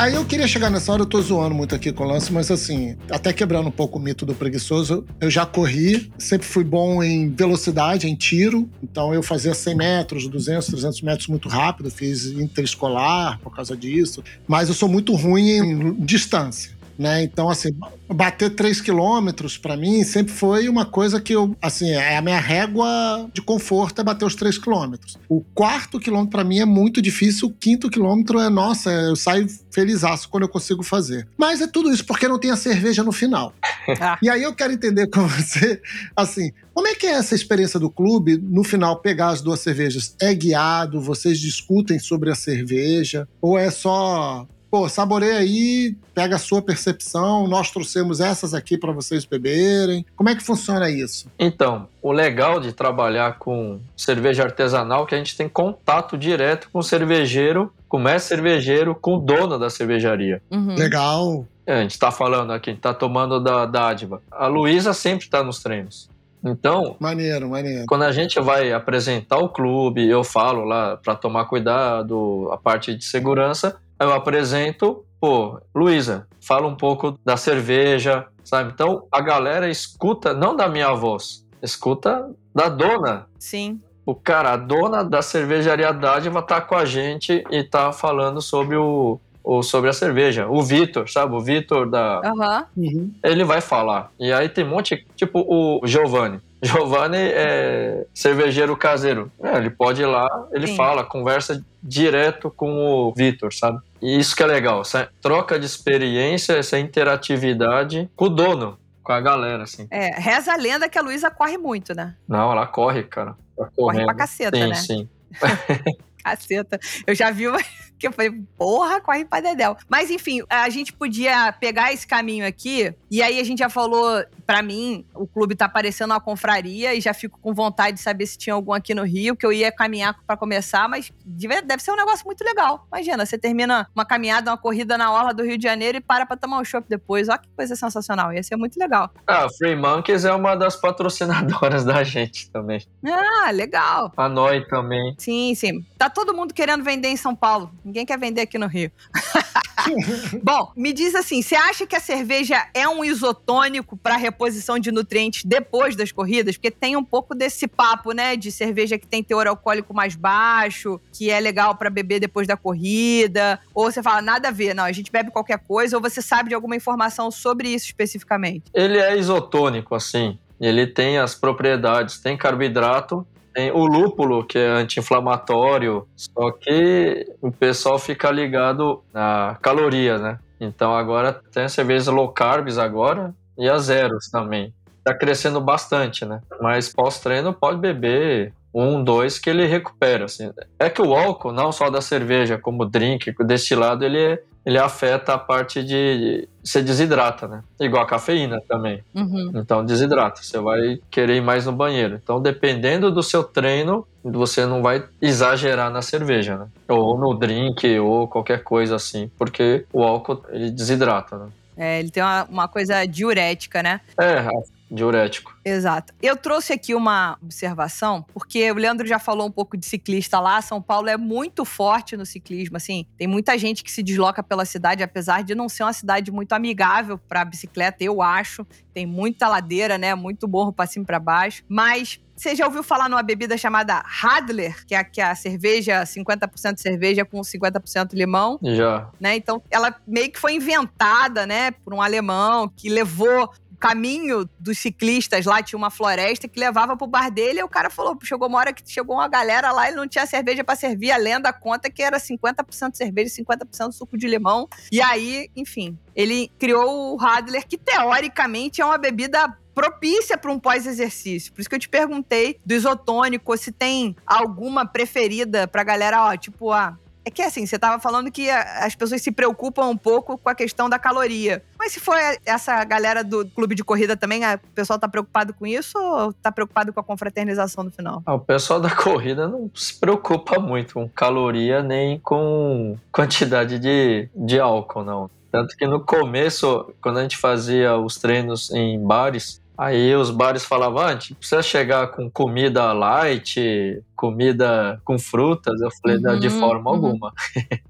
Aí 0.00 0.14
eu 0.14 0.24
queria 0.24 0.48
chegar 0.48 0.70
nessa 0.70 0.90
hora, 0.90 1.02
eu 1.02 1.06
tô 1.06 1.20
zoando 1.20 1.54
muito 1.54 1.74
aqui 1.74 1.92
com 1.92 2.04
o 2.04 2.06
lance, 2.06 2.32
mas 2.32 2.50
assim, 2.50 2.96
até 3.10 3.34
quebrando 3.34 3.68
um 3.68 3.70
pouco 3.70 3.98
o 3.98 4.00
mito 4.00 4.24
do 4.24 4.34
preguiçoso, 4.34 5.04
eu 5.20 5.28
já 5.28 5.44
corri, 5.44 6.10
sempre 6.16 6.46
fui 6.46 6.64
bom 6.64 7.02
em 7.02 7.28
velocidade, 7.28 8.08
em 8.08 8.14
tiro, 8.14 8.66
então 8.82 9.12
eu 9.12 9.22
fazia 9.22 9.52
100 9.52 9.74
metros, 9.74 10.26
200, 10.26 10.68
300 10.68 11.02
metros 11.02 11.28
muito 11.28 11.50
rápido, 11.50 11.90
fiz 11.90 12.24
interescolar 12.24 13.38
por 13.40 13.54
causa 13.54 13.76
disso, 13.76 14.24
mas 14.48 14.70
eu 14.70 14.74
sou 14.74 14.88
muito 14.88 15.14
ruim 15.14 15.50
em 15.50 15.92
distância. 16.02 16.79
Né? 17.00 17.22
Então, 17.22 17.48
assim, 17.48 17.70
bater 18.10 18.50
3 18.50 18.78
quilômetros 18.82 19.56
para 19.56 19.74
mim 19.74 20.04
sempre 20.04 20.34
foi 20.34 20.68
uma 20.68 20.84
coisa 20.84 21.18
que 21.18 21.32
eu, 21.32 21.56
assim, 21.62 21.88
é 21.92 22.18
a 22.18 22.20
minha 22.20 22.38
régua 22.38 23.26
de 23.32 23.40
conforto 23.40 24.02
é 24.02 24.04
bater 24.04 24.26
os 24.26 24.34
3 24.34 24.58
quilômetros. 24.58 25.16
O 25.26 25.40
quarto 25.54 25.98
quilômetro 25.98 26.32
para 26.32 26.44
mim 26.44 26.58
é 26.58 26.66
muito 26.66 27.00
difícil, 27.00 27.48
o 27.48 27.50
quinto 27.50 27.88
quilômetro 27.88 28.38
é, 28.38 28.50
nossa, 28.50 28.90
eu 28.90 29.16
saio 29.16 29.46
felizaço 29.70 30.28
quando 30.28 30.42
eu 30.42 30.48
consigo 30.50 30.82
fazer. 30.82 31.26
Mas 31.38 31.62
é 31.62 31.66
tudo 31.66 31.90
isso 31.90 32.04
porque 32.04 32.28
não 32.28 32.38
tem 32.38 32.50
a 32.50 32.56
cerveja 32.56 33.02
no 33.02 33.12
final. 33.12 33.54
E 34.22 34.28
aí 34.28 34.42
eu 34.42 34.54
quero 34.54 34.72
entender 34.72 35.06
com 35.08 35.26
você, 35.26 35.80
assim, 36.14 36.52
como 36.74 36.86
é 36.86 36.94
que 36.94 37.06
é 37.06 37.12
essa 37.12 37.34
experiência 37.34 37.80
do 37.80 37.90
clube, 37.90 38.36
no 38.36 38.62
final, 38.62 39.00
pegar 39.00 39.28
as 39.28 39.40
duas 39.40 39.60
cervejas? 39.60 40.14
É 40.20 40.34
guiado? 40.34 41.00
Vocês 41.00 41.40
discutem 41.40 41.98
sobre 41.98 42.30
a 42.30 42.34
cerveja? 42.34 43.26
Ou 43.40 43.58
é 43.58 43.70
só 43.70 44.46
pô, 44.70 44.88
saboreia 44.88 45.38
aí, 45.38 45.96
pega 46.14 46.36
a 46.36 46.38
sua 46.38 46.62
percepção, 46.62 47.46
nós 47.48 47.70
trouxemos 47.70 48.20
essas 48.20 48.54
aqui 48.54 48.78
para 48.78 48.92
vocês 48.92 49.24
beberem. 49.24 50.06
Como 50.14 50.28
é 50.28 50.34
que 50.34 50.42
funciona 50.42 50.88
isso? 50.88 51.28
Então, 51.38 51.88
o 52.00 52.12
legal 52.12 52.60
de 52.60 52.72
trabalhar 52.72 53.38
com 53.38 53.80
cerveja 53.96 54.44
artesanal 54.44 55.04
é 55.04 55.06
que 55.06 55.14
a 55.14 55.18
gente 55.18 55.36
tem 55.36 55.48
contato 55.48 56.16
direto 56.16 56.68
com 56.72 56.78
o 56.78 56.82
cervejeiro, 56.82 57.72
com 57.88 57.96
o 57.96 58.00
mestre 58.00 58.36
cervejeiro, 58.36 58.94
com 58.94 59.16
o 59.16 59.18
dono 59.18 59.58
da 59.58 59.68
cervejaria. 59.68 60.40
Uhum. 60.50 60.76
Legal. 60.76 61.44
É, 61.66 61.74
a 61.74 61.82
gente 61.82 61.98
tá 61.98 62.10
falando 62.10 62.52
aqui, 62.52 62.70
a 62.70 62.72
gente 62.72 62.82
tá 62.82 62.94
tomando 62.94 63.40
da 63.40 63.66
dádiva. 63.66 64.22
A 64.30 64.46
Luísa 64.46 64.92
sempre 64.92 65.28
tá 65.28 65.42
nos 65.42 65.62
treinos. 65.62 66.08
Então, 66.42 66.96
Maneiro, 66.98 67.50
maneiro. 67.50 67.84
quando 67.86 68.02
a 68.02 68.12
gente 68.12 68.40
vai 68.40 68.72
apresentar 68.72 69.38
o 69.38 69.48
clube, 69.48 70.08
eu 70.08 70.24
falo 70.24 70.64
lá 70.64 70.96
para 70.96 71.14
tomar 71.14 71.44
cuidado, 71.44 72.48
a 72.50 72.56
parte 72.56 72.94
de 72.94 73.04
segurança, 73.04 73.76
eu 74.00 74.12
apresento, 74.12 75.04
pô, 75.20 75.60
Luísa, 75.74 76.26
fala 76.40 76.66
um 76.66 76.74
pouco 76.74 77.18
da 77.24 77.36
cerveja, 77.36 78.26
sabe? 78.42 78.72
Então 78.72 79.06
a 79.12 79.20
galera 79.20 79.68
escuta 79.68 80.32
não 80.32 80.56
da 80.56 80.68
minha 80.68 80.92
voz, 80.94 81.46
escuta 81.62 82.30
da 82.54 82.68
dona. 82.68 83.26
Sim. 83.38 83.80
O 84.04 84.14
cara, 84.14 84.52
a 84.52 84.56
dona 84.56 85.04
da 85.04 85.22
cervejaria 85.22 85.92
Dádiva 85.92 86.42
tá 86.42 86.60
com 86.60 86.74
a 86.74 86.84
gente 86.84 87.44
e 87.50 87.62
tá 87.62 87.92
falando 87.92 88.40
sobre 88.40 88.74
o, 88.74 89.20
o 89.44 89.62
sobre 89.62 89.90
a 89.90 89.92
cerveja. 89.92 90.48
O 90.48 90.62
Vitor, 90.62 91.08
sabe? 91.08 91.34
O 91.34 91.40
Vitor 91.40 91.88
da 91.88 92.20
Aham. 92.24 92.66
Uhum. 92.76 93.12
ele 93.22 93.44
vai 93.44 93.60
falar. 93.60 94.10
E 94.18 94.32
aí 94.32 94.48
tem 94.48 94.64
um 94.64 94.70
monte, 94.70 95.06
tipo 95.14 95.44
o 95.46 95.86
Giovanni. 95.86 96.40
Giovanni 96.62 97.18
é 97.18 98.06
cervejeiro 98.14 98.76
caseiro. 98.76 99.30
É, 99.42 99.56
ele 99.56 99.70
pode 99.70 100.02
ir 100.02 100.06
lá, 100.06 100.28
ele 100.52 100.68
Sim. 100.68 100.76
fala, 100.76 101.04
conversa 101.04 101.64
direto 101.82 102.50
com 102.50 102.84
o 102.84 103.14
Vitor, 103.14 103.52
sabe? 103.52 103.78
E 104.02 104.18
isso 104.18 104.36
que 104.36 104.42
é 104.42 104.46
legal, 104.46 104.82
essa 104.82 105.08
troca 105.20 105.58
de 105.58 105.66
experiência, 105.66 106.54
essa 106.54 106.78
interatividade 106.78 108.10
com 108.14 108.26
o 108.26 108.28
dono, 108.28 108.78
com 109.02 109.12
a 109.12 109.20
galera, 109.20 109.62
assim. 109.62 109.86
É, 109.90 110.18
reza 110.20 110.52
a 110.52 110.56
lenda 110.56 110.88
que 110.88 110.98
a 110.98 111.02
Luísa 111.02 111.30
corre 111.30 111.56
muito, 111.56 111.94
né? 111.94 112.14
Não, 112.28 112.52
ela 112.52 112.66
corre, 112.66 113.02
cara. 113.04 113.34
Tá 113.56 113.68
Corre 113.76 114.04
pra 114.04 114.14
caceta, 114.14 114.56
sim, 114.56 114.68
né? 114.68 114.74
sim. 114.74 115.08
Caceta. 116.22 116.78
Eu 117.06 117.14
já 117.14 117.30
vi 117.30 117.48
uma... 117.48 117.58
Que 118.00 118.08
eu 118.08 118.12
falei, 118.12 118.32
porra, 118.56 119.00
corre 119.00 119.24
pra 119.24 119.40
Dedéu. 119.40 119.76
Mas 119.88 120.10
enfim, 120.10 120.42
a 120.48 120.68
gente 120.70 120.92
podia 120.92 121.52
pegar 121.52 121.92
esse 121.92 122.06
caminho 122.06 122.46
aqui, 122.46 122.92
e 123.10 123.22
aí 123.22 123.38
a 123.38 123.44
gente 123.44 123.58
já 123.58 123.68
falou, 123.68 124.24
pra 124.46 124.62
mim, 124.62 125.04
o 125.14 125.26
clube 125.26 125.54
tá 125.54 125.68
parecendo 125.68 126.14
uma 126.14 126.20
confraria, 126.20 126.94
e 126.94 127.00
já 127.00 127.12
fico 127.12 127.38
com 127.38 127.52
vontade 127.52 127.98
de 127.98 128.02
saber 128.02 128.26
se 128.26 128.38
tinha 128.38 128.54
algum 128.54 128.72
aqui 128.72 128.94
no 128.94 129.04
Rio, 129.04 129.36
que 129.36 129.44
eu 129.44 129.52
ia 129.52 129.70
caminhar 129.70 130.16
pra 130.26 130.36
começar, 130.36 130.88
mas 130.88 131.12
deve 131.24 131.82
ser 131.82 131.92
um 131.92 131.96
negócio 131.96 132.24
muito 132.24 132.42
legal. 132.42 132.86
Imagina, 132.90 133.26
você 133.26 133.38
termina 133.38 133.86
uma 133.94 134.04
caminhada, 134.04 134.50
uma 134.50 134.56
corrida 134.56 134.96
na 134.96 135.12
orla 135.12 135.34
do 135.34 135.44
Rio 135.44 135.58
de 135.58 135.64
Janeiro 135.64 135.98
e 135.98 136.00
para 136.00 136.24
pra 136.24 136.36
tomar 136.36 136.58
um 136.58 136.64
chopp 136.64 136.88
depois. 136.88 137.28
Olha 137.28 137.38
que 137.38 137.48
coisa 137.54 137.76
sensacional, 137.76 138.32
ia 138.32 138.42
ser 138.42 138.56
muito 138.56 138.78
legal. 138.78 139.10
Ah, 139.26 139.46
Free 139.58 139.76
Monkeys 139.76 140.24
é 140.24 140.32
uma 140.32 140.54
das 140.54 140.74
patrocinadoras 140.74 141.84
da 141.84 142.02
gente 142.02 142.50
também. 142.50 142.82
Ah, 143.06 143.50
legal. 143.50 144.12
A 144.16 144.28
Noi 144.28 144.66
também. 144.66 145.14
Sim, 145.18 145.54
sim. 145.54 145.84
Tá 145.98 146.08
todo 146.08 146.34
mundo 146.34 146.54
querendo 146.54 146.82
vender 146.82 147.08
em 147.08 147.16
São 147.16 147.34
Paulo. 147.34 147.70
Ninguém 147.90 148.06
quer 148.06 148.18
vender 148.20 148.42
aqui 148.42 148.56
no 148.56 148.68
Rio. 148.68 148.92
Bom, 150.44 150.70
me 150.76 150.92
diz 150.92 151.12
assim, 151.16 151.42
você 151.42 151.56
acha 151.56 151.84
que 151.84 151.96
a 151.96 152.00
cerveja 152.00 152.64
é 152.72 152.88
um 152.88 153.04
isotônico 153.04 153.96
para 153.96 154.16
reposição 154.16 154.78
de 154.78 154.92
nutrientes 154.92 155.44
depois 155.44 155.96
das 155.96 156.12
corridas? 156.12 156.56
Porque 156.56 156.70
tem 156.70 156.96
um 156.96 157.02
pouco 157.02 157.34
desse 157.34 157.66
papo, 157.66 158.12
né, 158.12 158.36
de 158.36 158.52
cerveja 158.52 158.96
que 158.96 159.08
tem 159.08 159.24
teor 159.24 159.48
alcoólico 159.48 159.92
mais 159.92 160.14
baixo, 160.14 161.00
que 161.12 161.30
é 161.30 161.40
legal 161.40 161.74
para 161.74 161.90
beber 161.90 162.20
depois 162.20 162.46
da 162.46 162.56
corrida, 162.56 163.58
ou 163.74 163.90
você 163.90 164.00
fala 164.00 164.22
nada 164.22 164.48
a 164.48 164.52
ver, 164.52 164.72
não, 164.72 164.84
a 164.84 164.92
gente 164.92 165.10
bebe 165.10 165.32
qualquer 165.32 165.58
coisa, 165.58 165.96
ou 165.96 166.00
você 166.00 166.22
sabe 166.22 166.50
de 166.50 166.54
alguma 166.54 166.76
informação 166.76 167.28
sobre 167.28 167.70
isso 167.70 167.86
especificamente? 167.86 168.70
Ele 168.72 168.98
é 168.98 169.18
isotônico, 169.18 169.96
assim. 169.96 170.38
Ele 170.60 170.86
tem 170.86 171.18
as 171.18 171.34
propriedades, 171.34 172.18
tem 172.18 172.36
carboidrato, 172.36 173.26
tem 173.52 173.70
o 173.70 173.86
lúpulo, 173.86 174.44
que 174.44 174.58
é 174.58 174.66
anti-inflamatório, 174.66 176.06
só 176.16 176.50
que 176.52 177.26
o 177.40 177.50
pessoal 177.50 177.98
fica 177.98 178.30
ligado 178.30 179.02
na 179.12 179.56
caloria, 179.60 180.18
né? 180.18 180.38
Então 180.60 180.94
agora 180.94 181.32
tem 181.52 181.68
cervejas 181.68 182.06
low 182.08 182.28
carbs 182.28 182.78
agora 182.78 183.34
e 183.56 183.68
a 183.68 183.78
zeros 183.78 184.28
também. 184.28 184.72
Tá 185.02 185.14
crescendo 185.14 185.60
bastante, 185.60 186.24
né? 186.24 186.40
Mas 186.60 186.92
pós-treino 186.92 187.52
pode 187.52 187.78
beber 187.78 188.52
um, 188.72 189.02
dois 189.02 189.38
que 189.38 189.50
ele 189.50 189.66
recupera. 189.66 190.26
Assim. 190.26 190.50
É 190.78 190.88
que 190.88 191.02
o 191.02 191.14
álcool, 191.14 191.52
não 191.52 191.72
só 191.72 191.90
da 191.90 192.00
cerveja, 192.00 192.58
como 192.58 192.84
drink, 192.84 193.34
destilado, 193.44 194.04
ele, 194.04 194.40
ele 194.64 194.78
afeta 194.78 195.34
a 195.34 195.38
parte 195.38 195.82
de. 195.82 196.48
Você 196.62 196.82
desidrata, 196.82 197.48
né? 197.48 197.62
Igual 197.80 198.02
a 198.02 198.06
cafeína 198.06 198.60
também. 198.68 199.02
Uhum. 199.14 199.52
Então 199.54 199.84
desidrata. 199.84 200.42
Você 200.42 200.58
vai 200.58 201.00
querer 201.10 201.36
ir 201.36 201.40
mais 201.40 201.66
no 201.66 201.72
banheiro. 201.72 202.20
Então, 202.22 202.40
dependendo 202.40 203.10
do 203.10 203.22
seu 203.22 203.42
treino, 203.42 204.06
você 204.22 204.66
não 204.66 204.82
vai 204.82 205.04
exagerar 205.20 205.90
na 205.90 206.02
cerveja, 206.02 206.56
né? 206.56 206.66
Ou 206.88 207.18
no 207.18 207.34
drink, 207.34 207.98
ou 207.98 208.28
qualquer 208.28 208.62
coisa 208.62 208.96
assim. 208.96 209.30
Porque 209.38 209.86
o 209.92 210.02
álcool, 210.02 210.44
ele 210.50 210.70
desidrata, 210.70 211.38
né? 211.38 211.48
É, 211.76 211.98
ele 211.98 212.10
tem 212.10 212.22
uma, 212.22 212.44
uma 212.44 212.68
coisa 212.68 213.06
diurética, 213.06 213.82
né? 213.82 214.02
É, 214.18 214.46
diurético. 214.90 215.56
Exato. 215.64 216.12
Eu 216.20 216.36
trouxe 216.36 216.72
aqui 216.72 216.94
uma 216.94 217.38
observação, 217.42 218.24
porque 218.34 218.70
o 218.70 218.74
Leandro 218.74 219.06
já 219.06 219.18
falou 219.18 219.46
um 219.46 219.50
pouco 219.50 219.76
de 219.76 219.86
ciclista 219.86 220.40
lá. 220.40 220.60
São 220.60 220.82
Paulo 220.82 221.08
é 221.08 221.16
muito 221.16 221.64
forte 221.64 222.16
no 222.16 222.26
ciclismo, 222.26 222.76
assim. 222.76 223.06
Tem 223.16 223.26
muita 223.26 223.56
gente 223.56 223.84
que 223.84 223.90
se 223.90 224.02
desloca 224.02 224.42
pela 224.42 224.64
cidade, 224.64 225.02
apesar 225.02 225.44
de 225.44 225.54
não 225.54 225.68
ser 225.68 225.84
uma 225.84 225.92
cidade 225.92 226.30
muito 226.30 226.52
amigável 226.52 227.16
para 227.16 227.44
bicicleta, 227.44 228.02
eu 228.02 228.20
acho. 228.20 228.66
Tem 228.92 229.06
muita 229.06 229.48
ladeira, 229.48 229.96
né? 229.96 230.14
Muito 230.14 230.48
morro 230.48 230.72
para 230.72 230.86
cima 230.86 231.04
e 231.04 231.06
para 231.06 231.20
baixo. 231.20 231.62
Mas 231.68 232.20
você 232.40 232.56
já 232.56 232.64
ouviu 232.64 232.82
falar 232.82 233.06
numa 233.08 233.22
bebida 233.22 233.56
chamada 233.58 234.02
Radler, 234.04 234.86
que 234.86 234.94
é, 234.94 235.04
que 235.04 235.20
é 235.20 235.24
a 235.24 235.34
cerveja, 235.34 236.02
50% 236.02 236.78
cerveja 236.78 237.22
com 237.22 237.38
50% 237.42 238.14
limão? 238.14 238.58
Já. 238.62 239.10
Né? 239.20 239.36
Então, 239.36 239.62
ela 239.70 239.94
meio 240.06 240.32
que 240.32 240.40
foi 240.40 240.54
inventada, 240.54 241.46
né, 241.46 241.70
por 241.70 241.92
um 241.92 242.00
alemão 242.00 242.66
que 242.74 242.88
levou 242.88 243.52
caminho 243.80 244.48
dos 244.58 244.78
ciclistas 244.78 245.46
lá 245.46 245.62
tinha 245.62 245.78
uma 245.78 245.90
floresta 245.90 246.46
que 246.46 246.60
levava 246.60 246.96
pro 246.96 247.06
bar 247.06 247.30
dele 247.30 247.60
e 247.60 247.62
o 247.62 247.68
cara 247.68 247.88
falou, 247.88 248.16
chegou 248.22 248.46
uma 248.46 248.58
hora 248.58 248.72
que 248.72 248.82
chegou 248.86 249.16
uma 249.16 249.26
galera 249.26 249.72
lá 249.72 249.90
e 249.90 249.94
não 249.94 250.06
tinha 250.06 250.26
cerveja 250.26 250.62
para 250.62 250.76
servir, 250.76 251.10
a 251.10 251.16
lenda 251.16 251.50
conta 251.52 251.90
que 251.90 252.02
era 252.02 252.18
50% 252.18 252.94
cerveja 252.94 253.34
e 253.34 253.44
50% 253.44 253.92
suco 253.92 254.18
de 254.18 254.28
limão. 254.28 254.68
E 254.92 255.00
aí, 255.00 255.50
enfim, 255.56 255.98
ele 256.14 256.52
criou 256.58 257.14
o 257.14 257.16
Radler, 257.16 257.66
que 257.66 257.78
teoricamente 257.78 258.82
é 258.82 258.84
uma 258.84 258.98
bebida 258.98 259.56
propícia 259.74 260.36
para 260.36 260.52
um 260.52 260.58
pós-exercício. 260.58 261.52
Por 261.52 261.60
isso 261.60 261.70
que 261.70 261.74
eu 261.74 261.80
te 261.80 261.88
perguntei 261.88 262.60
do 262.64 262.74
isotônico, 262.74 263.56
se 263.56 263.72
tem 263.72 264.14
alguma 264.26 264.84
preferida 264.84 265.66
pra 265.66 265.82
galera, 265.82 266.24
ó, 266.24 266.36
tipo, 266.36 266.70
ah, 266.70 266.98
é 267.30 267.32
que 267.32 267.42
assim, 267.42 267.64
você 267.64 267.76
estava 267.76 268.00
falando 268.00 268.30
que 268.30 268.50
as 268.50 268.94
pessoas 268.94 269.22
se 269.22 269.30
preocupam 269.30 269.86
um 269.86 269.96
pouco 269.96 270.36
com 270.36 270.48
a 270.48 270.54
questão 270.54 270.90
da 270.90 270.98
caloria. 270.98 271.62
Mas 271.78 271.92
se 271.92 272.00
for 272.00 272.16
essa 272.44 272.84
galera 272.84 273.22
do 273.22 273.46
clube 273.46 273.74
de 273.74 273.84
corrida 273.84 274.16
também, 274.16 274.42
o 274.44 274.58
pessoal 274.74 274.98
tá 274.98 275.08
preocupado 275.08 275.54
com 275.54 275.66
isso 275.66 275.98
ou 275.98 276.32
tá 276.32 276.50
preocupado 276.50 276.92
com 276.92 277.00
a 277.00 277.04
confraternização 277.04 277.84
no 277.84 277.90
final? 277.90 278.22
Ah, 278.26 278.34
o 278.34 278.40
pessoal 278.40 278.80
da 278.80 278.90
corrida 278.94 279.48
não 279.48 279.70
se 279.74 279.98
preocupa 279.98 280.58
muito 280.58 280.94
com 280.94 281.08
caloria 281.08 281.82
nem 281.82 282.18
com 282.18 282.98
quantidade 283.12 283.78
de, 283.78 284.28
de 284.34 284.58
álcool, 284.58 285.04
não. 285.04 285.30
Tanto 285.50 285.76
que 285.76 285.86
no 285.86 286.00
começo, 286.00 286.92
quando 287.00 287.18
a 287.18 287.22
gente 287.22 287.36
fazia 287.36 287.96
os 287.96 288.16
treinos 288.16 288.70
em 288.70 289.04
bares, 289.04 289.59
Aí 289.80 290.14
os 290.14 290.30
bares 290.30 290.62
falavam, 290.62 291.00
ah, 291.00 291.12
gente 291.12 291.34
precisa 291.36 291.62
chegar 291.62 292.08
com 292.08 292.30
comida 292.30 292.92
light, 292.92 294.02
comida 294.14 295.00
com 295.06 295.18
frutas. 295.18 295.80
Eu 295.80 295.88
falei, 295.90 296.18
uhum, 296.18 296.38
de 296.38 296.50
forma 296.50 296.90
uhum. 296.90 296.96
alguma. 296.96 297.32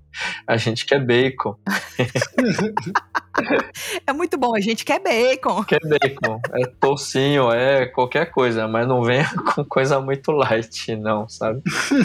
a 0.46 0.56
gente 0.56 0.86
quer 0.86 1.04
bacon. 1.04 1.56
é 4.06 4.12
muito 4.12 4.38
bom, 4.38 4.54
a 4.54 4.60
gente 4.60 4.84
quer 4.84 5.00
bacon. 5.00 5.62
Quer 5.66 5.80
bacon. 5.80 6.40
É 6.52 6.66
tocinho, 6.80 7.50
é 7.50 7.86
qualquer 7.86 8.30
coisa, 8.30 8.68
mas 8.68 8.86
não 8.86 9.02
venha 9.02 9.28
com 9.52 9.64
coisa 9.64 10.00
muito 10.00 10.30
light, 10.30 10.94
não, 10.94 11.28
sabe? 11.28 11.60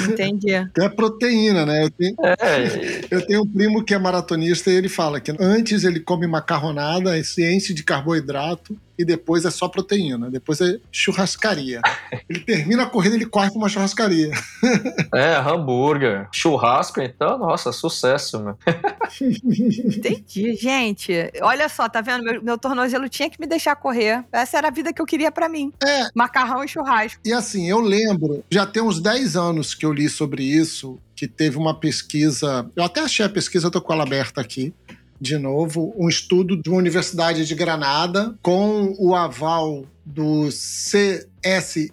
Entendi. 0.10 0.52
É 0.52 0.90
proteína, 0.90 1.64
né? 1.64 1.84
Eu 1.84 1.92
tenho, 1.92 2.16
é. 2.24 3.02
eu 3.12 3.24
tenho 3.24 3.44
um 3.44 3.48
primo 3.48 3.86
que 3.86 3.94
é 3.94 4.00
maratonista 4.00 4.72
e 4.72 4.74
ele 4.74 4.90
fala 4.90 5.22
que 5.22 5.32
antes 5.40 5.84
ele 5.84 6.00
come 6.00 6.26
macarronada, 6.26 7.24
se 7.24 7.46
enche 7.54 7.72
de 7.72 7.84
carboidrato 7.84 8.76
e 8.98 9.06
depois 9.06 9.46
é 9.46 9.52
só 9.52 9.68
proteína. 9.68 10.30
Depois 10.30 10.62
é 10.62 10.78
churrascaria. 10.92 11.82
Ele 12.30 12.40
termina 12.40 12.84
a 12.84 12.86
corrida, 12.86 13.16
ele 13.16 13.26
corre 13.26 13.50
pra 13.50 13.58
uma 13.58 13.70
churrascaria. 13.70 14.32
É, 15.14 15.36
hambúrguer. 15.36 16.28
Churrasco, 16.32 17.00
então, 17.00 17.38
nossa, 17.38 17.72
sucesso, 17.72 18.40
meu. 18.40 18.58
Entendi, 19.22 20.56
gente. 20.56 21.14
Olha 21.42 21.70
só, 21.70 21.88
tá 21.88 22.02
vendo? 22.02 22.24
Meu, 22.24 22.44
meu 22.44 22.58
tornozelo 22.58 23.08
tinha 23.08 23.30
que 23.30 23.40
me 23.40 23.48
deixar 23.48 23.76
correr. 23.76 24.26
Essa 24.32 24.58
era 24.58 24.68
a 24.68 24.72
vida 24.72 24.92
que 24.92 25.02
eu 25.02 25.06
queria 25.06 25.32
para 25.32 25.48
mim. 25.48 25.72
É. 25.84 26.08
Macarrão 26.14 26.64
e 26.64 26.68
churrasco. 26.68 27.22
E 27.24 27.32
assim, 27.32 27.70
eu 27.70 27.80
lembro, 27.80 28.44
já 28.50 28.66
tem 28.66 28.84
uns 28.84 29.00
10 29.00 29.36
anos 29.36 29.74
que 29.74 29.86
eu 29.86 29.94
li 29.94 30.10
sobre 30.10 30.44
isso, 30.44 31.00
que 31.16 31.28
teve 31.28 31.58
uma 31.58 31.80
pesquisa. 31.80 32.70
Eu 32.76 32.84
até 32.84 33.02
achei 33.02 33.26
a 33.26 33.30
pesquisa, 33.30 33.68
eu 33.68 33.72
tô 33.72 33.82
com 33.82 33.94
ela 33.94 34.04
aberta 34.04 34.42
aqui 34.42 34.74
de 35.20 35.38
novo, 35.38 35.94
um 35.98 36.10
estudo 36.10 36.56
de 36.56 36.70
uma 36.70 36.78
universidade 36.78 37.46
de 37.46 37.56
Granada 37.56 38.36
com 38.42 38.96
o 38.98 39.16
aval 39.16 39.86
do 40.06 40.50
CSIC, 40.50 41.92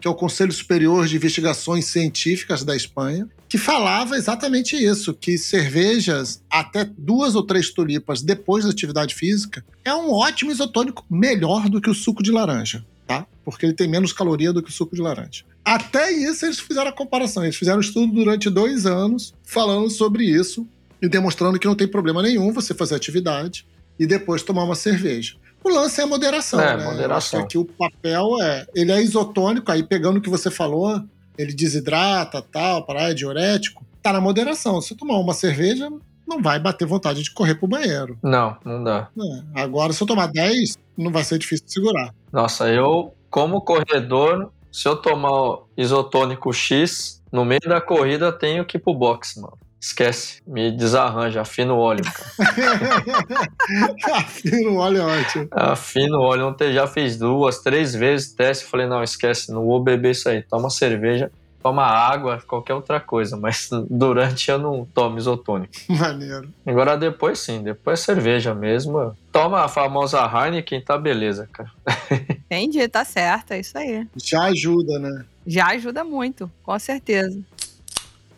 que 0.00 0.08
é 0.08 0.10
o 0.10 0.14
Conselho 0.14 0.52
Superior 0.52 1.06
de 1.06 1.16
Investigações 1.16 1.86
Científicas 1.86 2.64
da 2.64 2.74
Espanha, 2.74 3.28
que 3.48 3.58
falava 3.58 4.16
exatamente 4.16 4.76
isso, 4.76 5.12
que 5.12 5.36
cervejas 5.36 6.42
até 6.48 6.84
duas 6.84 7.34
ou 7.34 7.42
três 7.42 7.70
tulipas 7.70 8.22
depois 8.22 8.64
da 8.64 8.70
atividade 8.70 9.14
física 9.14 9.62
é 9.84 9.94
um 9.94 10.10
ótimo 10.10 10.50
isotônico, 10.50 11.04
melhor 11.10 11.68
do 11.68 11.78
que 11.78 11.90
o 11.90 11.94
suco 11.94 12.22
de 12.22 12.30
laranja, 12.30 12.82
tá? 13.06 13.26
Porque 13.44 13.66
ele 13.66 13.74
tem 13.74 13.86
menos 13.86 14.10
caloria 14.12 14.54
do 14.54 14.62
que 14.62 14.70
o 14.70 14.72
suco 14.72 14.96
de 14.96 15.02
laranja. 15.02 15.44
Até 15.64 16.10
isso 16.10 16.46
eles 16.46 16.58
fizeram 16.58 16.88
a 16.88 16.94
comparação. 16.94 17.44
Eles 17.44 17.56
fizeram 17.56 17.78
um 17.78 17.82
estudo 17.82 18.12
durante 18.12 18.48
dois 18.48 18.86
anos 18.86 19.34
falando 19.44 19.90
sobre 19.90 20.24
isso 20.24 20.66
e 21.02 21.08
demonstrando 21.08 21.58
que 21.58 21.66
não 21.66 21.74
tem 21.74 21.88
problema 21.88 22.22
nenhum 22.22 22.52
você 22.52 22.72
fazer 22.72 22.94
atividade 22.94 23.66
e 23.98 24.06
depois 24.06 24.42
tomar 24.42 24.62
uma 24.62 24.76
cerveja. 24.76 25.34
O 25.64 25.68
lance 25.68 26.00
é 26.00 26.04
a 26.04 26.06
moderação, 26.06 26.60
é, 26.60 26.76
né? 26.76 26.84
moderação. 26.84 27.40
Aqui 27.40 27.58
o 27.58 27.64
papel 27.64 28.40
é, 28.40 28.66
ele 28.74 28.92
é 28.92 29.02
isotônico, 29.02 29.70
aí 29.70 29.82
pegando 29.82 30.18
o 30.18 30.20
que 30.20 30.30
você 30.30 30.50
falou, 30.50 31.02
ele 31.36 31.52
desidrata, 31.52 32.40
tal, 32.40 32.84
para 32.86 33.10
é 33.10 33.14
diurético, 33.14 33.84
tá 34.02 34.12
na 34.12 34.20
moderação. 34.20 34.80
Se 34.80 34.94
tomar 34.94 35.18
uma 35.18 35.34
cerveja, 35.34 35.88
não 36.26 36.40
vai 36.40 36.58
bater 36.58 36.86
vontade 36.86 37.22
de 37.22 37.32
correr 37.32 37.54
pro 37.54 37.68
banheiro. 37.68 38.18
Não, 38.22 38.56
não 38.64 38.82
dá. 38.82 39.08
É. 39.16 39.62
Agora, 39.62 39.92
se 39.92 40.02
eu 40.02 40.06
tomar 40.06 40.26
10, 40.26 40.76
não 40.96 41.12
vai 41.12 41.24
ser 41.24 41.38
difícil 41.38 41.66
de 41.66 41.72
segurar. 41.72 42.14
Nossa, 42.32 42.68
eu, 42.68 43.14
como 43.30 43.60
corredor, 43.60 44.50
se 44.70 44.88
eu 44.88 44.96
tomar 44.96 45.58
isotônico 45.76 46.52
X, 46.52 47.22
no 47.30 47.44
meio 47.44 47.60
da 47.60 47.80
corrida, 47.80 48.32
tenho 48.32 48.64
que 48.64 48.76
ir 48.76 48.80
pro 48.80 48.94
box, 48.94 49.40
mano. 49.40 49.56
Esquece, 49.82 50.40
me 50.46 50.70
desarranja, 50.70 51.40
afina 51.40 51.74
o 51.74 51.78
óleo, 51.78 52.04
afina 54.14 54.70
o 54.70 54.76
óleo 54.76 54.98
é 54.98 55.20
ótimo. 55.20 55.48
Afina 55.50 56.18
o 56.18 56.22
óleo. 56.22 56.46
Ontem 56.46 56.72
já 56.72 56.86
fiz 56.86 57.18
duas, 57.18 57.58
três 57.58 57.92
vezes 57.92 58.32
teste. 58.32 58.64
Falei, 58.64 58.86
não, 58.86 59.02
esquece, 59.02 59.50
não 59.50 59.66
vou 59.66 59.82
beber 59.82 60.12
isso 60.12 60.28
aí. 60.28 60.40
Toma 60.40 60.70
cerveja 60.70 61.32
toma 61.62 61.84
água, 61.84 62.42
qualquer 62.46 62.74
outra 62.74 63.00
coisa, 63.00 63.36
mas 63.36 63.70
durante 63.88 64.50
eu 64.50 64.58
não 64.58 64.84
tomo 64.84 65.16
isotônico. 65.16 65.72
Maneiro. 65.88 66.52
Agora 66.66 66.96
depois 66.96 67.38
sim, 67.38 67.62
depois 67.62 68.00
cerveja 68.00 68.54
mesmo. 68.54 69.16
Toma 69.30 69.64
a 69.64 69.68
famosa 69.68 70.18
Heineken, 70.26 70.80
tá 70.80 70.98
beleza, 70.98 71.48
cara. 71.52 71.70
Entendi, 72.50 72.86
tá 72.88 73.04
certo, 73.04 73.52
é 73.52 73.60
isso 73.60 73.78
aí. 73.78 74.06
Já 74.16 74.44
ajuda, 74.44 74.98
né? 74.98 75.24
Já 75.46 75.68
ajuda 75.68 76.04
muito, 76.04 76.50
com 76.62 76.78
certeza. 76.78 77.40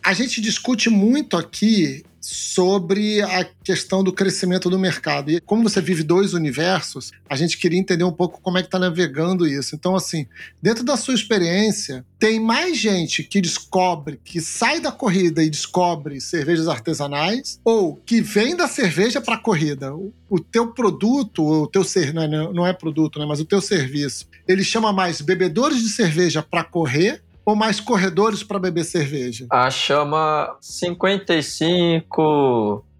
A 0.04 0.12
gente 0.12 0.38
discute 0.38 0.90
muito 0.90 1.34
aqui 1.34 2.04
sobre 2.20 3.22
a 3.22 3.44
questão 3.62 4.04
do 4.04 4.12
crescimento 4.12 4.68
do 4.68 4.78
mercado. 4.78 5.30
E 5.30 5.40
como 5.40 5.62
você 5.62 5.80
vive 5.80 6.02
dois 6.02 6.34
universos, 6.34 7.10
a 7.28 7.36
gente 7.36 7.56
queria 7.56 7.78
entender 7.78 8.04
um 8.04 8.12
pouco 8.12 8.38
como 8.40 8.58
é 8.58 8.62
que 8.62 8.68
está 8.68 8.78
navegando 8.78 9.46
isso. 9.46 9.74
Então, 9.74 9.96
assim, 9.96 10.26
dentro 10.60 10.84
da 10.84 10.96
sua 10.96 11.14
experiência, 11.14 12.04
tem 12.18 12.38
mais 12.38 12.76
gente 12.76 13.22
que 13.22 13.40
descobre, 13.40 14.20
que 14.22 14.42
sai 14.42 14.78
da 14.78 14.92
corrida 14.92 15.42
e 15.42 15.48
descobre 15.48 16.20
cervejas 16.20 16.68
artesanais, 16.68 17.58
ou 17.64 17.96
que 17.96 18.20
vem 18.20 18.54
da 18.54 18.68
cerveja 18.68 19.22
para 19.22 19.36
a 19.36 19.40
corrida. 19.40 19.94
O, 19.94 20.12
o 20.28 20.38
teu 20.38 20.68
produto, 20.72 21.42
o 21.42 21.66
teu 21.66 21.82
ser, 21.82 22.12
não 22.12 22.22
é, 22.22 22.28
não 22.28 22.66
é 22.66 22.72
produto, 22.74 23.18
né, 23.18 23.26
mas 23.26 23.40
o 23.40 23.44
teu 23.44 23.60
serviço, 23.60 24.26
ele 24.46 24.64
chama 24.64 24.92
mais 24.92 25.22
bebedores 25.22 25.82
de 25.82 25.88
cerveja 25.88 26.42
para 26.42 26.62
correr 26.62 27.23
ou 27.44 27.54
mais 27.56 27.80
corredores 27.80 28.42
para 28.42 28.58
beber 28.58 28.84
cerveja? 28.84 29.46
A 29.50 29.70
chama 29.70 30.56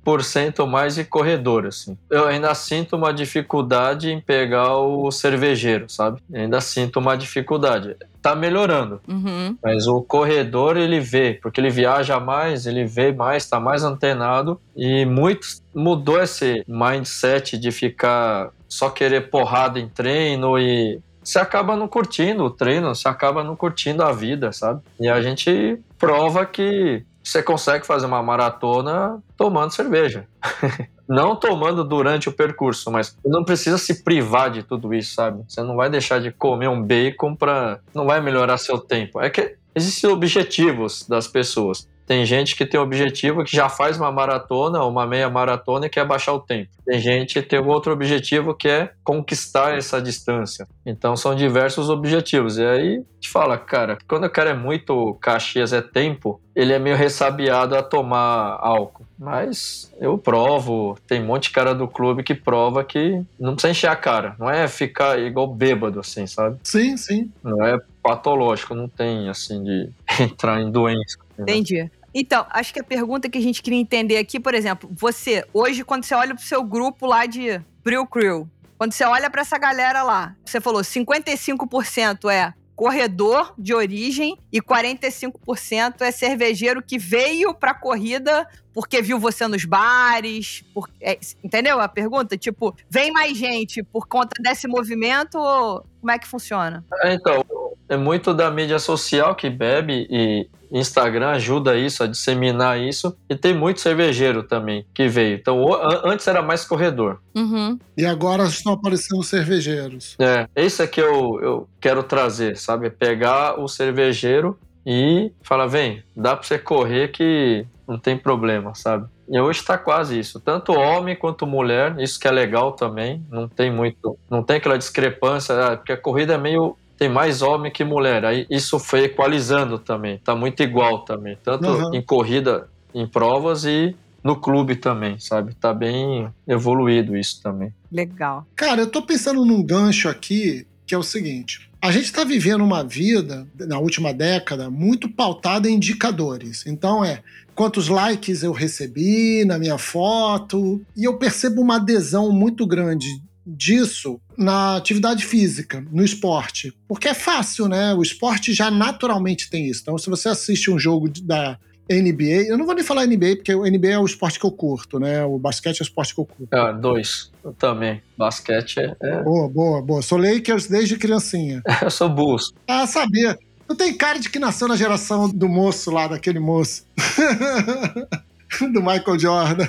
55% 0.07 0.67
mais 0.67 0.95
de 0.97 1.05
corredor, 1.05 1.67
assim. 1.67 1.97
Eu 2.11 2.27
ainda 2.27 2.55
sinto 2.55 2.95
uma 2.97 3.13
dificuldade 3.13 4.11
em 4.11 4.21
pegar 4.21 4.77
o 4.79 5.11
cervejeiro, 5.11 5.87
sabe? 5.89 6.21
Eu 6.33 6.43
ainda 6.43 6.61
sinto 6.61 6.99
uma 6.99 7.17
dificuldade. 7.17 7.97
Tá 8.21 8.35
melhorando, 8.35 9.01
Uhum. 9.07 9.57
mas 9.63 9.87
o 9.87 10.01
corredor 10.03 10.77
ele 10.79 10.99
vê, 11.01 11.39
porque 11.43 11.61
ele 11.61 11.69
viaja 11.71 12.19
mais, 12.19 12.67
ele 12.67 12.85
vê 12.85 13.13
mais, 13.13 13.47
tá 13.47 13.61
mais 13.61 13.83
antenado 13.85 14.59
e 14.75 15.05
muitos 15.05 15.63
mudou 15.75 16.23
esse 16.23 16.65
mindset 16.67 17.59
de 17.59 17.71
ficar 17.71 18.49
só 18.67 18.89
querer 18.89 19.29
porrada 19.31 19.79
em 19.79 19.89
treino 19.89 20.59
e 20.59 21.01
você 21.25 21.39
acaba 21.39 21.75
não 21.77 21.89
curtindo 21.89 22.45
o 22.45 22.51
treino, 22.51 22.95
você 22.95 23.09
acaba 23.09 23.43
não 23.43 23.57
curtindo 23.57 24.03
a 24.03 24.13
vida, 24.13 24.53
sabe? 24.53 24.83
E 25.01 25.09
a 25.09 25.21
gente 25.23 25.81
prova 25.99 26.45
que 26.45 27.05
você 27.23 27.43
consegue 27.43 27.87
fazer 27.87 28.07
uma 28.07 28.23
maratona 28.23 29.23
tomando 29.37 29.73
cerveja. 29.73 30.29
não 31.09 31.37
tomando 31.37 31.83
durante 31.83 32.29
o 32.29 32.33
percurso, 32.33 32.91
mas 32.91 33.17
não 33.25 33.45
precisa 33.45 33.79
se 33.79 34.03
privar 34.03 34.51
de 34.51 34.63
tudo 34.63 34.93
isso, 34.93 35.15
sabe? 35.15 35.43
Você 35.49 35.63
não 35.63 35.77
vai 35.77 35.89
deixar 35.89 36.21
de 36.21 36.31
comer 36.31 36.69
um 36.69 36.83
bacon 36.83 37.35
para 37.35 37.81
não 37.95 38.07
vai 38.07 38.21
melhorar 38.21 38.59
seu 38.59 38.79
tempo. 38.79 39.21
É 39.21 39.31
que 39.31 39.57
existem 39.75 40.11
objetivos 40.11 41.07
das 41.09 41.27
pessoas. 41.27 41.89
Tem 42.07 42.25
gente 42.25 42.55
que 42.55 42.67
tem 42.67 42.79
objetivo 42.79 43.45
que 43.45 43.57
já 43.57 43.69
faz 43.69 43.97
uma 43.97 44.12
maratona, 44.12 44.85
uma 44.85 45.07
meia 45.07 45.29
maratona 45.31 45.87
e 45.87 45.90
quer 45.90 46.07
baixar 46.07 46.33
o 46.33 46.40
tempo. 46.40 46.71
Tem 46.85 47.01
gente 47.01 47.35
que 47.35 47.49
tem 47.49 47.59
outro 47.59 47.93
objetivo 47.93 48.55
que 48.55 48.69
é 48.69 48.90
conquistar 49.03 49.77
essa 49.77 50.01
distância. 50.01 50.69
Então 50.85 51.17
são 51.17 51.35
diversos 51.35 51.88
objetivos. 51.88 52.59
E 52.59 52.64
aí 52.64 53.03
te 53.19 53.31
fala, 53.31 53.57
cara, 53.57 53.97
quando 54.07 54.25
o 54.25 54.31
cara 54.31 54.51
é 54.51 54.55
muito 54.55 55.14
Caxias 55.21 55.73
é 55.73 55.81
tempo, 55.81 56.40
ele 56.55 56.73
é 56.73 56.79
meio 56.79 56.97
ressabiado 56.97 57.75
a 57.75 57.83
tomar 57.83 58.59
álcool. 58.61 59.07
Mas 59.19 59.90
eu 59.99 60.19
provo, 60.19 60.99
tem 61.07 61.23
um 61.23 61.27
monte 61.27 61.45
de 61.45 61.51
cara 61.51 61.75
do 61.75 61.88
clube 61.88 62.23
que 62.23 62.35
prova 62.35 62.85
que 62.85 63.23
não 63.40 63.55
precisa 63.55 63.71
encher 63.71 63.90
a 63.90 63.97
cara. 63.97 64.37
Não 64.38 64.51
é 64.51 64.69
ficar 64.69 65.19
igual 65.19 65.47
bêbado, 65.47 66.01
assim, 66.01 66.27
sabe? 66.27 66.59
Sim, 66.64 66.97
sim. 66.97 67.31
Não 67.43 67.64
é 67.64 67.81
patológico, 68.03 68.75
não 68.75 68.88
tem 68.88 69.29
assim 69.31 69.62
de 69.62 69.88
entrar 70.21 70.61
em 70.61 70.71
doença. 70.71 71.24
Entendi. 71.38 71.90
Então, 72.14 72.47
acho 72.51 72.73
que 72.73 72.81
a 72.81 72.85
pergunta 72.85 73.29
que 73.29 73.38
a 73.38 73.40
gente 73.40 73.61
queria 73.62 73.81
entender 73.81 74.18
aqui, 74.18 74.38
por 74.38 74.55
exemplo, 74.55 74.88
você, 74.92 75.44
hoje, 75.53 75.83
quando 75.85 76.05
você 76.05 76.14
olha 76.14 76.35
pro 76.35 76.44
seu 76.44 76.62
grupo 76.62 77.07
lá 77.07 77.27
de 77.27 77.61
Brew 77.83 78.07
Crew, 78.07 78.49
quando 78.79 78.92
você 78.92 79.05
olha 79.05 79.29
pra 79.29 79.40
essa 79.42 79.59
galera 79.59 80.03
lá, 80.03 80.37
você 80.44 80.61
falou 80.61 80.83
55% 80.83 82.31
é 82.31 82.55
corredor 82.77 83.55
de 83.57 83.73
origem 83.73 84.37
e 84.53 84.61
45% 84.61 86.01
é 86.01 86.11
cervejeiro 86.11 86.83
que 86.83 86.99
veio 86.99 87.55
pra 87.55 87.73
corrida 87.73 88.47
porque 88.73 89.01
viu 89.01 89.18
você 89.20 89.47
nos 89.47 89.64
bares, 89.64 90.64
por- 90.75 90.90
é, 91.01 91.16
entendeu 91.44 91.81
a 91.81 91.88
pergunta? 91.88 92.37
Tipo, 92.37 92.75
vem 92.90 93.12
mais 93.12 93.37
gente 93.38 93.81
por 93.85 94.09
conta 94.09 94.42
desse 94.42 94.66
movimento 94.66 95.38
ou 95.38 95.87
como 96.01 96.11
é 96.11 96.18
que 96.18 96.27
funciona? 96.27 96.85
Então, 97.05 97.44
é 97.88 97.97
muito 97.97 98.33
da 98.33 98.51
mídia 98.51 98.79
social 98.79 99.35
que 99.35 99.49
bebe 99.51 100.07
e 100.11 100.49
Instagram 100.70 101.31
ajuda 101.31 101.77
isso, 101.77 102.03
a 102.03 102.07
disseminar 102.07 102.81
isso. 102.81 103.16
E 103.29 103.37
tem 103.37 103.55
muito 103.55 103.81
cervejeiro 103.81 104.42
também 104.42 104.85
que 104.92 105.07
veio. 105.07 105.37
Então, 105.37 105.64
antes 106.05 106.27
era 106.27 106.42
mais 106.42 106.64
corredor. 106.64 107.20
Uhum. 107.35 107.79
E 107.97 108.05
agora 108.05 108.44
estão 108.44 108.73
aparecendo 108.73 109.23
cervejeiros. 109.23 110.16
É, 110.18 110.49
esse 110.57 110.83
é 110.83 110.87
que 110.87 111.01
eu, 111.01 111.40
eu 111.40 111.68
quero 111.81 112.03
trazer, 112.03 112.57
sabe? 112.57 112.90
Pegar 112.90 113.61
o 113.61 113.68
cervejeiro 113.68 114.59
e 114.85 115.31
falar, 115.42 115.66
vem, 115.66 116.03
dá 116.16 116.35
pra 116.35 116.47
você 116.47 116.59
correr 116.59 117.09
que 117.09 117.64
não 117.87 117.99
tem 117.99 118.16
problema, 118.16 118.75
sabe? 118.75 119.07
E 119.29 119.40
hoje 119.40 119.64
tá 119.64 119.79
quase 119.79 120.18
isso. 120.18 120.38
Tanto 120.38 120.73
homem 120.73 121.16
quanto 121.16 121.47
mulher, 121.47 121.99
isso 121.99 122.20
que 122.20 122.29
é 122.29 122.31
legal 122.31 122.73
também. 122.73 123.25
Não 123.31 123.49
tem 123.49 123.70
muito. 123.70 124.18
Não 124.29 124.42
tem 124.42 124.57
aquela 124.57 124.77
discrepância, 124.77 125.55
ah, 125.55 125.77
porque 125.77 125.92
a 125.92 125.97
corrida 125.97 126.35
é 126.35 126.38
meio. 126.38 126.77
Tem 127.05 127.12
mais 127.12 127.43
homem 127.43 127.71
que 127.71 127.85
mulher. 127.85 128.25
Aí 128.25 128.47
isso 128.49 128.79
foi 128.79 129.05
equalizando 129.05 129.79
também. 129.79 130.17
Tá 130.25 130.35
muito 130.35 130.62
igual 130.62 131.01
também. 131.05 131.37
Tanto 131.45 131.69
Uhum. 131.69 131.95
em 131.95 132.01
corrida, 132.01 132.67
em 132.95 133.07
provas 133.07 133.67
e 133.67 133.95
no 134.23 134.37
clube 134.37 134.75
também, 134.75 135.19
sabe? 135.19 135.55
Tá 135.55 135.75
bem 135.75 136.31
evoluído 136.49 137.14
isso 137.14 137.43
também. 137.43 137.75
Legal. 137.93 138.47
Cara, 138.57 138.81
eu 138.81 138.87
tô 138.87 139.03
pensando 139.03 139.45
num 139.45 139.62
gancho 139.62 140.09
aqui 140.09 140.67
que 140.87 140.95
é 140.95 140.99
o 140.99 141.03
seguinte: 141.03 141.69
a 141.83 141.90
gente 141.93 142.07
está 142.07 142.25
vivendo 142.25 142.64
uma 142.64 142.83
vida, 142.83 143.47
na 143.59 143.79
última 143.79 144.14
década, 144.14 144.71
muito 144.71 145.07
pautada 145.11 145.69
em 145.69 145.75
indicadores. 145.75 146.64
Então 146.67 147.05
é 147.05 147.21
quantos 147.55 147.88
likes 147.88 148.43
eu 148.43 148.53
recebi 148.53 149.45
na 149.45 149.59
minha 149.59 149.77
foto, 149.77 150.81
e 150.97 151.05
eu 151.05 151.19
percebo 151.19 151.61
uma 151.61 151.77
adesão 151.77 152.33
muito 152.33 152.67
grande 152.67 153.09
disso 153.47 154.21
na 154.37 154.77
atividade 154.77 155.25
física, 155.25 155.85
no 155.91 156.05
esporte. 156.05 156.73
Porque 156.89 157.09
é 157.09 157.15
fácil, 157.15 157.69
né? 157.69 157.95
O 157.95 158.03
esporte 158.03 158.53
já 158.53 158.71
naturalmente 158.71 159.51
tem 159.51 159.67
isso. 159.67 159.83
Então, 159.83 159.99
se 159.99 160.09
você 160.09 160.29
assiste 160.29 160.71
um 160.71 160.79
jogo 160.79 161.09
da 161.23 161.59
NBA, 161.91 162.49
eu 162.49 162.57
não 162.57 162.65
vou 162.65 162.75
nem 162.75 162.85
falar 162.85 163.07
NBA, 163.07 163.37
porque 163.37 163.55
o 163.55 163.65
NBA 163.65 163.89
é 163.89 163.99
o 163.99 164.07
esporte 164.07 164.39
que 164.39 164.47
eu 164.47 164.51
curto, 164.51 164.99
né? 164.99 165.23
O 165.25 165.39
basquete 165.39 165.81
é 165.81 165.83
o 165.83 165.85
esporte 165.85 166.15
que 166.15 166.21
eu 166.21 166.25
curto. 166.25 166.55
Ah, 166.55 166.73
dois. 166.73 167.31
Eu 167.45 167.53
também. 167.53 168.03
Basquete 168.17 168.79
é. 168.81 168.97
é- 169.03 169.23
Boa, 169.23 169.49
boa, 169.49 169.83
boa. 169.83 170.03
Sou 170.03 170.19
Lakers 170.19 170.67
desde 170.67 170.97
criancinha. 170.97 171.63
Eu 171.83 171.91
sou 171.91 172.09
Bulls. 172.09 172.53
Ah, 172.67 172.87
sabia. 172.87 173.39
Tu 173.69 173.75
tem 173.75 173.95
cara 173.95 174.19
de 174.19 174.29
que 174.31 174.39
nasceu 174.39 174.69
na 174.69 174.77
geração 174.77 175.29
do 175.29 175.49
moço 175.49 175.91
lá, 175.91 176.07
daquele 176.07 176.39
moço. 176.39 176.87
do 178.73 178.81
Michael 178.81 179.19
Jordan. 179.19 179.67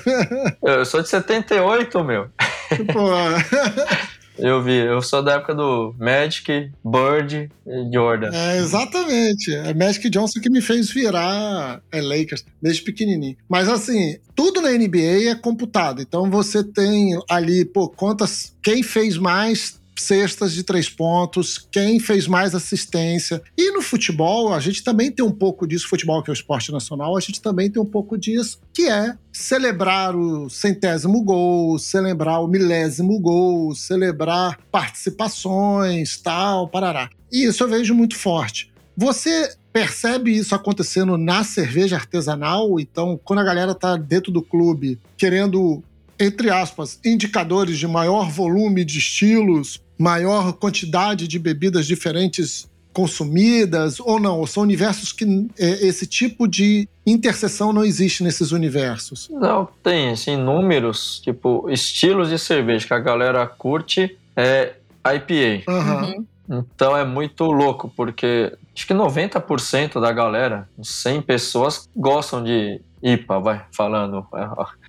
Eu 0.62 0.86
sou 0.86 1.02
de 1.02 1.10
78, 1.10 2.04
meu. 2.04 2.30
Eu 4.38 4.62
vi, 4.62 4.75
eu 4.75 5.01
sou 5.01 5.23
da 5.23 5.36
época 5.36 5.56
do 5.56 5.95
Magic, 5.97 6.69
Bird 6.84 7.49
e 7.65 7.93
Jordan. 7.93 8.32
é, 8.34 8.58
exatamente. 8.58 9.54
É 9.54 9.73
Magic 9.73 10.10
Johnson 10.10 10.41
que 10.41 10.49
me 10.49 10.62
fez 10.62 10.89
virar 10.89 11.82
é, 11.91 12.01
Lakers 12.01 12.43
desde 12.62 12.82
pequenininho. 12.82 13.38
Mas 13.47 13.69
assim, 13.69 14.17
tudo 14.36 14.62
na 14.62 14.71
NBA 14.71 15.30
é 15.30 15.36
computado. 15.36 16.01
Então 16.01 16.30
você 16.30 16.63
tem 16.63 17.17
ali, 17.30 17.63
pô, 17.63 17.88
quantas. 17.88 18.54
Quem 18.62 18.84
fez 18.84 19.17
mais 19.17 19.80
cestas 19.97 20.53
de 20.53 20.63
três 20.63 20.89
pontos, 20.89 21.58
quem 21.71 21.99
fez 21.99 22.27
mais 22.27 22.53
assistência. 22.53 23.41
E 23.58 23.71
no 23.71 23.81
futebol, 23.81 24.53
a 24.53 24.60
gente 24.60 24.84
também 24.84 25.12
tem 25.12 25.25
um 25.25 25.31
pouco 25.31 25.67
disso, 25.67 25.88
futebol 25.88 26.21
que 26.21 26.29
é 26.29 26.34
o 26.34 26.34
esporte 26.34 26.71
nacional, 26.71 27.15
a 27.17 27.19
gente 27.19 27.41
também 27.41 27.69
tem 27.69 27.81
um 27.81 27.86
pouco 27.86 28.17
disso, 28.17 28.60
que 28.73 28.88
é 28.88 29.15
celebrar 29.31 30.15
o 30.15 30.49
centésimo 30.49 31.23
gol, 31.23 31.77
celebrar 31.77 32.41
o 32.41 32.47
milésimo 32.47 33.19
gol, 33.19 33.73
celebrar 33.75 34.60
participações, 34.71 36.17
tal, 36.17 36.67
parará. 36.67 37.10
E 37.31 37.45
isso 37.45 37.63
eu 37.63 37.67
vejo 37.67 37.93
muito 37.93 38.15
forte. 38.15 38.73
Você 38.97 39.53
percebe 39.73 40.31
isso 40.31 40.55
acontecendo 40.55 41.17
na 41.17 41.43
cerveja 41.43 41.97
artesanal? 41.97 42.79
Então, 42.79 43.19
quando 43.21 43.39
a 43.39 43.43
galera 43.43 43.75
tá 43.75 43.97
dentro 43.97 44.31
do 44.31 44.41
clube 44.41 44.97
querendo, 45.17 45.84
entre 46.19 46.49
aspas, 46.49 46.99
indicadores 47.04 47.78
de 47.78 47.88
maior 47.88 48.30
volume 48.30 48.86
de 48.86 48.97
estilos, 48.97 49.82
maior 49.97 50.54
quantidade 50.54 51.28
de 51.28 51.39
bebidas 51.39 51.86
diferentes 51.86 52.69
consumidas 52.93 53.99
ou 53.99 54.19
não? 54.19 54.39
Ou 54.39 54.47
são 54.47 54.63
universos 54.63 55.12
que 55.12 55.25
é, 55.60 55.86
esse 55.86 56.08
tipo 56.08 56.47
de 56.47 56.88
interseção 57.06 57.73
não 57.73 57.84
existe 57.84 58.23
nesses 58.23 58.51
universos? 58.51 59.30
Não, 59.30 59.67
tem, 59.84 60.12
assim, 60.12 60.38
números, 60.38 61.19
tipo, 61.19 61.69
estilos 61.69 62.30
de 62.30 62.39
cerveja 62.39 62.88
que 62.88 62.93
a 62.93 62.99
galera 62.99 63.45
curte 63.45 64.17
é 64.36 64.75
IPA. 65.06 65.69
Uhum. 65.69 66.25
Então 66.49 66.95
é 66.95 67.04
muito 67.04 67.43
louco, 67.45 67.91
porque 67.95 68.54
acho 68.73 68.88
que 68.88 68.93
90% 68.93 69.99
da 69.99 70.12
galera, 70.12 70.69
100 70.82 71.21
pessoas, 71.23 71.89
gostam 71.95 72.43
de 72.43 72.80
IPA, 73.04 73.39
vai 73.39 73.65
falando. 73.71 74.25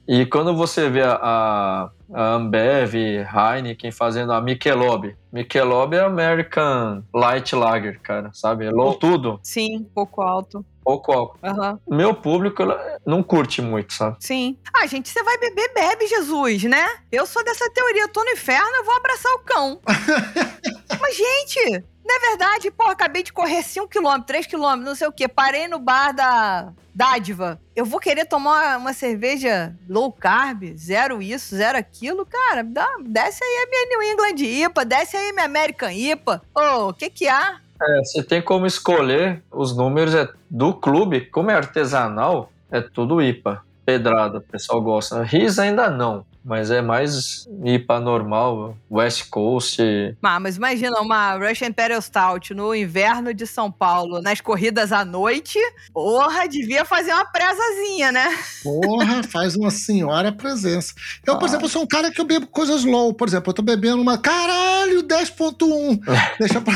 E 0.08 0.24
quando 0.26 0.54
você 0.54 0.88
vê 0.88 1.02
a, 1.02 1.90
a 2.14 2.34
Ambev, 2.34 2.94
Heineken 2.94 3.90
fazendo 3.90 4.32
a 4.32 4.40
Michelob. 4.40 5.16
Michelob 5.32 5.96
é 5.96 6.00
American 6.00 7.02
Light 7.12 7.54
Lager, 7.54 8.00
cara, 8.00 8.30
sabe? 8.32 8.66
É 8.66 8.70
low 8.70 8.94
tudo, 8.94 9.40
Sim, 9.42 9.84
pouco 9.94 10.22
alto. 10.22 10.64
pouco 10.84 11.12
álcool. 11.12 11.38
Aham. 11.42 11.80
Meu 11.88 12.14
público 12.14 12.62
não 13.04 13.22
curte 13.22 13.60
muito, 13.60 13.92
sabe? 13.92 14.16
Sim. 14.20 14.56
Ah, 14.72 14.86
gente, 14.86 15.08
você 15.08 15.22
vai 15.24 15.36
beber, 15.38 15.72
bebe, 15.74 16.06
Jesus, 16.06 16.62
né? 16.62 16.86
Eu 17.10 17.26
sou 17.26 17.42
dessa 17.44 17.68
teoria. 17.70 18.02
Eu 18.02 18.08
tô 18.12 18.22
no 18.22 18.30
inferno, 18.30 18.76
eu 18.76 18.84
vou 18.84 18.94
abraçar 18.94 19.32
o 19.32 19.40
cão. 19.40 19.80
Mas, 21.00 21.16
gente, 21.16 21.84
é 22.12 22.28
verdade? 22.28 22.70
Pô, 22.70 22.84
acabei 22.84 23.22
de 23.22 23.32
correr 23.32 23.62
5km, 23.62 24.26
3km, 24.26 24.76
não 24.76 24.94
sei 24.94 25.08
o 25.08 25.12
quê. 25.12 25.26
Parei 25.26 25.68
no 25.68 25.78
bar 25.78 26.12
da 26.12 26.72
Dádiva. 26.94 27.60
Eu 27.74 27.84
vou 27.84 28.00
querer 28.00 28.24
tomar 28.24 28.78
uma 28.78 28.92
cerveja 28.92 29.74
low 29.88 30.10
carb, 30.12 30.74
zero 30.76 31.20
isso, 31.20 31.54
zero 31.54 31.76
aquilo. 31.76 32.24
Cara, 32.26 32.62
dá, 32.62 32.88
desce 33.04 33.42
aí 33.42 33.64
a 33.64 33.70
minha 33.70 33.88
New 33.88 34.12
England 34.12 34.42
IPA, 34.42 34.84
desce 34.84 35.16
aí 35.16 35.32
minha 35.32 35.44
American 35.44 35.90
IPA. 35.90 36.42
Ô, 36.54 36.88
o 36.88 36.94
que 36.94 37.10
que 37.10 37.28
há? 37.28 37.60
É, 37.80 37.98
você 37.98 38.22
tem 38.22 38.40
como 38.40 38.66
escolher 38.66 39.42
os 39.50 39.76
números 39.76 40.14
é 40.14 40.28
do 40.50 40.72
clube, 40.72 41.26
como 41.26 41.50
é 41.50 41.54
artesanal, 41.54 42.50
é 42.70 42.80
tudo 42.80 43.20
IPA. 43.20 43.62
Pedrada, 43.84 44.38
o 44.38 44.40
pessoal 44.40 44.80
gosta. 44.80 45.22
RIS 45.22 45.58
ainda 45.58 45.90
não, 45.90 46.24
mas 46.46 46.70
é 46.70 46.80
mais 46.80 47.44
IPA 47.64 47.98
normal, 48.00 48.76
West 48.88 49.28
Coast. 49.30 49.82
Ah, 50.22 50.38
mas 50.38 50.56
imagina 50.56 51.00
uma 51.00 51.34
Russian 51.34 51.66
Imperial 51.68 52.00
Stout 52.00 52.54
no 52.54 52.72
inverno 52.72 53.34
de 53.34 53.46
São 53.48 53.70
Paulo, 53.70 54.22
nas 54.22 54.40
corridas 54.40 54.92
à 54.92 55.04
noite. 55.04 55.58
Porra, 55.92 56.46
devia 56.48 56.84
fazer 56.84 57.12
uma 57.12 57.24
presazinha, 57.24 58.12
né? 58.12 58.38
Porra, 58.62 59.22
faz 59.28 59.56
uma 59.56 59.70
senhora 59.72 60.30
presença. 60.30 60.94
Eu, 61.26 61.36
por 61.36 61.44
Ah. 61.44 61.48
exemplo, 61.48 61.68
sou 61.68 61.82
um 61.82 61.86
cara 61.86 62.10
que 62.12 62.20
eu 62.20 62.24
bebo 62.24 62.46
coisas 62.46 62.84
low. 62.84 63.12
Por 63.12 63.26
exemplo, 63.26 63.50
eu 63.50 63.54
tô 63.54 63.62
bebendo 63.62 64.00
uma. 64.00 64.16
Caralho, 64.16 65.02
10.1. 65.02 66.00
Deixa 66.38 66.60
pra. 66.60 66.74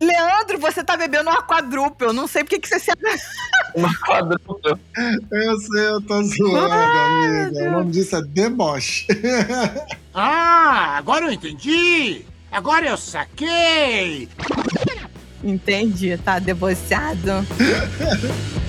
Leandro, 0.00 0.58
você 0.58 0.82
tá 0.82 0.96
bebendo 0.96 1.28
uma 1.30 1.42
quadruple. 1.42 2.12
Não 2.14 2.26
sei 2.26 2.42
porque 2.44 2.58
que 2.58 2.68
você 2.68 2.78
se. 2.80 2.90
Uma 3.74 3.94
quadrúpla. 3.98 4.80
Eu 5.30 5.58
sei, 5.60 5.86
eu 5.88 6.00
tô 6.00 6.22
zoando, 6.22 6.72
amiga. 6.72 7.68
O 7.68 7.72
nome 7.72 7.90
disso 7.90 8.16
é 8.16 8.22
deboche. 8.38 9.06
Ah, 10.20 10.96
agora 10.96 11.26
eu 11.26 11.32
entendi! 11.32 12.24
Agora 12.50 12.86
eu 12.88 12.96
saquei! 12.96 14.28
Entendi, 15.44 16.18
tá 16.18 16.40
debochado. 16.40 17.46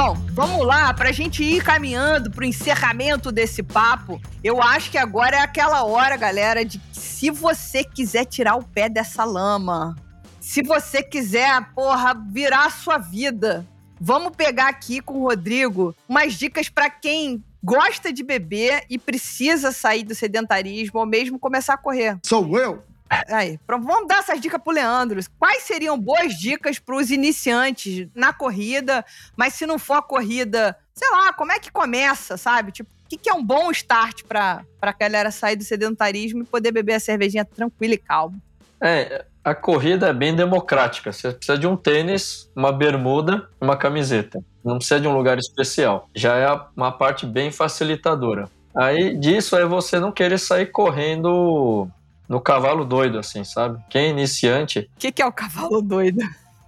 Bom, 0.00 0.14
vamos 0.30 0.64
lá, 0.64 0.94
pra 0.94 1.10
gente 1.10 1.42
ir 1.42 1.60
caminhando 1.60 2.30
pro 2.30 2.44
encerramento 2.44 3.32
desse 3.32 3.64
papo. 3.64 4.20
Eu 4.44 4.62
acho 4.62 4.92
que 4.92 4.96
agora 4.96 5.38
é 5.38 5.40
aquela 5.40 5.82
hora, 5.82 6.16
galera, 6.16 6.64
de 6.64 6.78
que 6.78 6.96
se 6.96 7.32
você 7.32 7.82
quiser 7.82 8.24
tirar 8.24 8.54
o 8.54 8.62
pé 8.62 8.88
dessa 8.88 9.24
lama, 9.24 9.96
se 10.40 10.62
você 10.62 11.02
quiser, 11.02 11.74
porra, 11.74 12.14
virar 12.14 12.66
a 12.66 12.70
sua 12.70 12.96
vida, 12.98 13.66
vamos 14.00 14.36
pegar 14.36 14.68
aqui 14.68 15.00
com 15.00 15.14
o 15.14 15.24
Rodrigo 15.24 15.92
umas 16.08 16.34
dicas 16.34 16.68
pra 16.68 16.88
quem 16.88 17.42
gosta 17.60 18.12
de 18.12 18.22
beber 18.22 18.84
e 18.88 18.98
precisa 18.98 19.72
sair 19.72 20.04
do 20.04 20.14
sedentarismo 20.14 21.00
ou 21.00 21.06
mesmo 21.06 21.40
começar 21.40 21.74
a 21.74 21.76
correr. 21.76 22.16
Sou 22.24 22.56
eu. 22.56 22.84
Aí, 23.28 23.58
pronto, 23.66 23.86
vamos 23.86 24.06
dar 24.06 24.18
essas 24.18 24.40
dicas 24.40 24.60
pro 24.62 24.72
Leandro. 24.72 25.18
Quais 25.38 25.62
seriam 25.62 25.98
boas 25.98 26.34
dicas 26.34 26.78
pros 26.78 27.10
iniciantes 27.10 28.08
na 28.14 28.32
corrida? 28.32 29.04
Mas 29.36 29.54
se 29.54 29.66
não 29.66 29.78
for 29.78 29.94
a 29.94 30.02
corrida, 30.02 30.76
sei 30.94 31.10
lá, 31.10 31.32
como 31.32 31.52
é 31.52 31.58
que 31.58 31.70
começa, 31.70 32.36
sabe? 32.36 32.72
Tipo, 32.72 32.90
o 32.90 33.08
que, 33.08 33.16
que 33.16 33.30
é 33.30 33.34
um 33.34 33.42
bom 33.42 33.70
start 33.70 34.24
pra, 34.24 34.64
pra 34.78 34.92
galera 34.92 35.30
sair 35.30 35.56
do 35.56 35.64
sedentarismo 35.64 36.42
e 36.42 36.46
poder 36.46 36.72
beber 36.72 36.94
a 36.94 37.00
cervejinha 37.00 37.44
tranquila 37.44 37.94
e 37.94 37.98
calma? 37.98 38.36
É, 38.80 39.24
a 39.42 39.54
corrida 39.54 40.08
é 40.08 40.12
bem 40.12 40.36
democrática. 40.36 41.10
Você 41.10 41.32
precisa 41.32 41.56
de 41.56 41.66
um 41.66 41.76
tênis, 41.76 42.50
uma 42.54 42.70
bermuda 42.70 43.48
uma 43.60 43.76
camiseta. 43.76 44.44
Não 44.62 44.76
precisa 44.76 45.00
de 45.00 45.08
um 45.08 45.16
lugar 45.16 45.38
especial. 45.38 46.08
Já 46.14 46.36
é 46.36 46.60
uma 46.76 46.92
parte 46.92 47.24
bem 47.24 47.50
facilitadora. 47.50 48.50
Aí 48.76 49.16
disso 49.16 49.56
é 49.56 49.64
você 49.64 49.98
não 49.98 50.12
querer 50.12 50.38
sair 50.38 50.66
correndo 50.66 51.88
no 52.28 52.40
cavalo 52.40 52.84
doido, 52.84 53.18
assim, 53.18 53.42
sabe? 53.42 53.82
Quem 53.88 54.06
é 54.06 54.08
iniciante. 54.10 54.90
O 54.96 54.98
que, 54.98 55.10
que 55.10 55.22
é 55.22 55.26
o 55.26 55.32
cavalo 55.32 55.80
doido? 55.80 56.20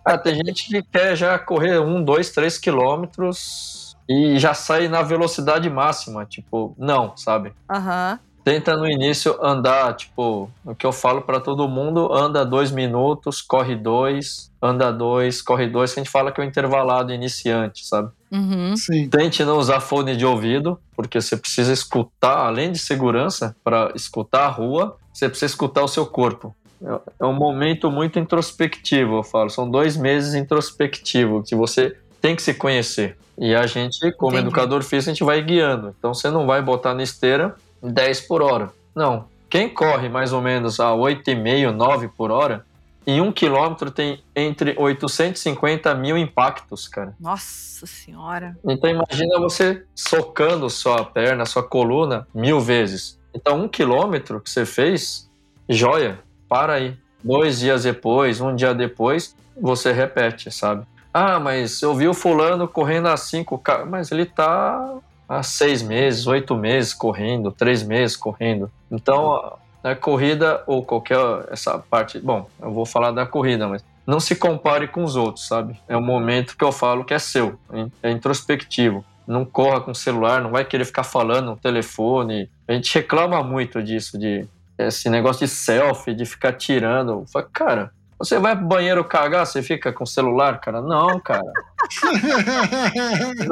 Ah, 0.05 0.17
tem 0.17 0.35
gente 0.35 0.67
que 0.67 0.83
quer 0.83 1.15
já 1.15 1.39
correr 1.39 1.79
um, 1.79 2.03
dois, 2.03 2.31
três 2.31 2.59
quilômetros 2.59 3.97
e 4.09 4.39
já 4.39 4.55
sai 4.55 4.89
na 4.89 5.03
velocidade 5.03 5.69
máxima. 5.69 6.25
Tipo, 6.25 6.75
não, 6.79 7.17
sabe? 7.17 7.53
Aham. 7.71 8.19
Tenta 8.43 8.75
no 8.75 8.89
início 8.89 9.37
andar, 9.45 9.95
tipo, 9.95 10.51
o 10.65 10.75
que 10.75 10.87
eu 10.87 10.93
falo 10.93 11.21
pra 11.21 11.41
todo 11.41 11.69
mundo, 11.69 12.11
anda 12.11 12.45
dois 12.45 12.71
minutos, 12.71 13.43
corre 13.43 13.77
dois, 13.77 14.51
anda 14.63 14.91
dois, 14.91 15.43
corre 15.43 15.69
dois, 15.69 15.93
que 15.93 16.01
a 16.01 16.03
gente 16.03 16.11
fala 16.11 16.33
que 16.33 16.41
é 16.41 16.45
o 16.45 16.47
intervalado 16.47 17.13
iniciante, 17.13 17.87
sabe? 17.87 18.11
Uhum. 18.31 18.75
Tente 19.11 19.45
não 19.45 19.59
usar 19.59 19.81
fone 19.81 20.17
de 20.17 20.25
ouvido, 20.25 20.79
porque 20.95 21.21
você 21.21 21.37
precisa 21.37 21.73
escutar, 21.73 22.47
além 22.47 22.71
de 22.71 22.79
segurança, 22.79 23.57
para 23.65 23.91
escutar 23.95 24.45
a 24.45 24.49
rua, 24.49 24.97
você 25.13 25.29
precisa 25.29 25.47
escutar 25.51 25.83
o 25.83 25.89
seu 25.89 26.07
corpo. 26.07 26.55
É- 26.83 27.01
É 27.21 27.27
um 27.27 27.33
momento 27.33 27.91
muito 27.91 28.19
introspectivo, 28.19 29.17
eu 29.17 29.23
falo. 29.23 29.51
São 29.51 29.69
dois 29.71 29.97
meses 29.97 30.35
introspectivo, 30.35 31.43
que 31.43 31.55
você 31.55 31.97
tem 32.21 32.35
que 32.37 32.43
se 32.43 32.55
conhecer. 32.55 33.17
E 33.39 33.55
a 33.55 33.67
gente, 33.67 33.99
como 34.13 34.33
Entendi. 34.33 34.47
educador 34.49 34.83
físico, 34.83 35.11
a 35.11 35.15
gente 35.15 35.25
vai 35.25 35.43
guiando. 35.43 35.95
Então 35.99 36.15
você 36.15 36.31
não 36.31 36.47
vai 36.47 36.63
botar 36.63 36.95
na 36.95 37.03
esteira 37.03 37.55
10 37.83 38.21
por 38.23 38.43
hora. 38.43 38.71
Não. 38.95 39.25
Quem 39.49 39.69
corre 39.69 40.09
mais 40.09 40.33
ou 40.33 40.41
menos 40.41 40.79
a 40.79 40.93
8,5, 40.95 41.73
9 41.73 42.09
por 42.09 42.31
hora, 42.31 42.65
em 43.07 43.21
um 43.21 43.33
quilômetro 43.33 43.91
tem 43.91 44.23
entre 44.35 44.75
850 44.79 45.95
mil 45.95 46.17
impactos, 46.19 46.87
cara. 46.87 47.15
Nossa 47.19 47.87
senhora. 47.87 48.57
Então 48.65 48.91
imagina 48.91 49.39
você 49.39 49.85
socando 49.95 50.69
sua 50.69 51.05
perna, 51.05 51.47
sua 51.47 51.63
coluna 51.63 52.27
mil 52.35 52.61
vezes. 52.61 53.19
Então 53.35 53.63
um 53.63 53.69
quilômetro 53.69 54.41
que 54.41 54.51
você 54.51 54.67
fez, 54.67 55.29
joia, 55.69 56.21
para 56.49 56.75
aí. 56.75 56.97
Dois 57.23 57.61
dias 57.61 57.83
depois, 57.85 58.41
um 58.41 58.55
dia 58.55 58.75
depois, 58.75 59.37
você 59.55 59.93
repete, 59.93 60.51
sabe? 60.51 60.87
Ah, 61.13 61.39
mas 61.39 61.83
eu 61.83 61.95
vi 61.95 62.09
o 62.09 62.15
fulano 62.15 62.67
correndo 62.67 63.09
a 63.09 63.17
cinco, 63.17 63.61
mas 63.89 64.11
ele 64.11 64.25
tá 64.25 64.99
há 65.29 65.43
seis 65.43 65.83
meses, 65.83 66.27
oito 66.27 66.57
meses 66.57 66.95
correndo, 66.95 67.53
três 67.53 67.83
meses 67.83 68.17
correndo. 68.17 68.71
Então 68.91 69.59
a, 69.83 69.91
a 69.91 69.97
corrida 69.97 70.63
ou 70.67 70.85
qualquer 70.85 71.19
essa 71.51 71.79
parte, 71.79 72.19
bom, 72.19 72.49
eu 72.61 72.73
vou 72.73 72.87
falar 72.87 73.11
da 73.11 73.27
corrida, 73.27 73.69
mas 73.69 73.85
não 74.07 74.19
se 74.19 74.35
compare 74.35 74.89
com 74.89 75.05
os 75.05 75.17
outros, 75.17 75.47
sabe? 75.47 75.79
É 75.89 75.97
um 75.97 76.03
momento 76.03 76.57
que 76.57 76.65
eu 76.65 76.73
falo 76.73 77.05
que 77.05 77.15
é 77.15 77.19
seu, 77.19 77.59
é 78.03 78.11
introspectivo. 78.11 79.05
Não 79.27 79.45
corra 79.45 79.81
com 79.81 79.93
o 79.93 79.95
celular, 79.95 80.43
não 80.43 80.51
vai 80.51 80.65
querer 80.65 80.85
ficar 80.85 81.05
falando 81.05 81.47
no 81.47 81.57
telefone. 81.57 82.51
A 82.67 82.73
gente 82.73 82.93
reclama 82.93 83.43
muito 83.45 83.81
disso, 83.83 84.19
de 84.19 84.49
esse 84.77 85.09
negócio 85.09 85.47
de 85.47 85.53
selfie, 85.53 86.15
de 86.15 86.25
ficar 86.25 86.55
tirando. 86.55 87.25
Fala, 87.31 87.49
Cara, 87.53 87.93
você 88.21 88.39
vai 88.39 88.55
pro 88.55 88.67
banheiro 88.67 89.03
cagar, 89.03 89.47
você 89.47 89.63
fica 89.63 89.91
com 89.91 90.05
o 90.05 90.07
celular, 90.07 90.61
cara? 90.61 90.83
Não, 90.83 91.19
cara. 91.19 91.41